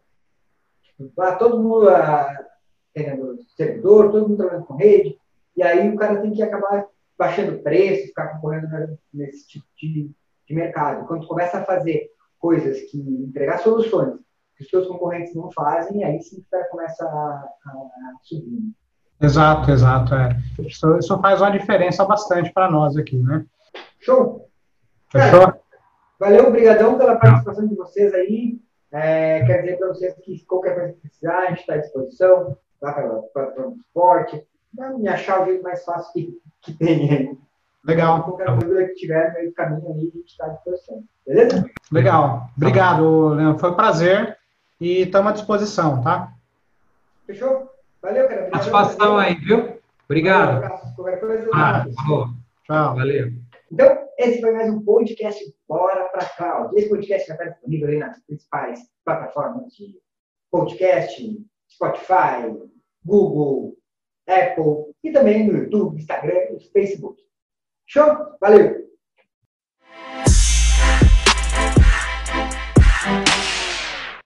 Tá 1.15 1.35
todo 1.35 1.61
mundo 1.61 1.89
ah, 1.89 2.45
tendo 2.93 3.37
servidor, 3.55 4.11
todo 4.11 4.27
mundo 4.27 4.37
trabalhando 4.37 4.65
com 4.65 4.75
rede, 4.75 5.17
e 5.55 5.63
aí 5.63 5.89
o 5.89 5.95
cara 5.95 6.21
tem 6.21 6.31
que 6.31 6.43
acabar 6.43 6.85
baixando 7.17 7.59
preço, 7.59 8.07
ficar 8.07 8.29
concorrendo 8.29 8.67
nesse 9.13 9.47
tipo 9.47 9.65
de 9.77 10.11
de 10.49 10.55
mercado. 10.55 11.05
Quando 11.05 11.27
começa 11.27 11.59
a 11.59 11.63
fazer 11.63 12.09
coisas 12.39 12.81
que 12.89 12.97
entregar 12.97 13.59
soluções 13.59 14.19
que 14.57 14.63
os 14.63 14.69
seus 14.69 14.87
concorrentes 14.87 15.33
não 15.35 15.49
fazem, 15.51 16.03
aí 16.03 16.21
sim 16.21 16.39
o 16.39 16.45
cara 16.51 16.67
começa 16.69 17.05
a, 17.05 17.07
a, 17.07 17.69
a 17.69 18.17
subir. 18.23 18.73
Exato, 19.21 19.71
exato. 19.71 20.13
É. 20.15 20.37
Isso, 20.59 20.97
isso 20.97 21.21
faz 21.21 21.39
uma 21.39 21.51
diferença 21.51 22.03
bastante 22.03 22.51
para 22.51 22.69
nós 22.69 22.97
aqui, 22.97 23.17
né? 23.17 23.45
Show! 23.99 24.49
Fechou? 25.09 25.39
Cara, 25.41 25.59
valeu, 26.19 26.47
obrigadão 26.47 26.97
pela 26.97 27.15
participação 27.15 27.67
de 27.67 27.75
vocês 27.75 28.13
aí. 28.13 28.59
É, 28.91 29.45
quero 29.45 29.63
dizer 29.63 29.77
para 29.77 29.87
vocês 29.89 30.15
que 30.23 30.45
qualquer 30.45 30.75
coisa 30.75 30.93
que 30.93 30.99
precisar, 31.01 31.37
a 31.37 31.49
gente 31.49 31.59
está 31.59 31.73
à 31.75 31.77
disposição. 31.77 32.57
Lá 32.81 32.93
para 32.93 33.67
o 33.67 33.75
esporte. 33.75 34.47
Me 34.97 35.07
achar 35.07 35.41
o 35.41 35.45
jeito 35.45 35.63
mais 35.63 35.83
fácil 35.83 36.13
que, 36.13 36.41
que 36.61 36.73
tem 36.73 37.11
aí. 37.11 37.37
Legal. 37.83 38.23
Qualquer 38.23 38.55
dúvida 38.55 38.87
que 38.87 38.95
tiver 38.95 39.27
no 39.27 39.33
meio 39.33 39.49
do 39.49 39.55
caminho 39.55 39.93
aí, 39.93 40.11
a 40.13 40.17
gente 40.17 40.25
está 40.25 40.45
à 40.45 40.49
disposição. 40.49 41.03
Beleza? 41.25 41.69
Legal. 41.91 42.49
Obrigado, 42.55 43.29
Leandro. 43.29 43.59
Foi 43.59 43.71
um 43.71 43.75
prazer 43.75 44.37
e 44.79 45.01
estamos 45.01 45.31
à 45.31 45.33
disposição, 45.33 46.01
tá? 46.01 46.31
Fechou? 47.25 47.69
Valeu, 48.01 48.27
cara. 48.27 48.47
Obrigado. 48.47 48.63
Satisfação 48.63 49.17
aí, 49.17 49.35
viu? 49.35 49.77
Obrigado. 50.05 50.61
Valeu, 50.61 50.77
qualquer 50.95 51.19
coisa, 51.19 51.49
ah, 51.53 51.85
Tchau. 52.65 52.95
Valeu. 52.95 53.33
Então, 53.71 54.08
esse 54.19 54.41
foi 54.41 54.51
mais 54.51 54.69
um 54.69 54.83
podcast 54.83 55.41
Bora 55.65 56.09
para 56.09 56.25
Cloud. 56.25 56.77
Esse 56.77 56.89
podcast 56.89 57.25
vai 57.29 57.37
estar 57.37 57.49
disponível 57.51 57.87
aí 57.87 57.97
nas 57.97 58.21
principais 58.25 58.81
plataformas 59.05 59.73
de 59.73 59.97
podcast, 60.51 61.41
Spotify, 61.71 62.69
Google, 63.05 63.77
Apple 64.27 64.93
e 65.05 65.11
também 65.13 65.47
no 65.47 65.57
YouTube, 65.59 65.95
Instagram 65.95 66.57
e 66.57 66.59
Facebook. 66.59 67.23
Show? 67.87 68.37
Valeu! 68.41 68.88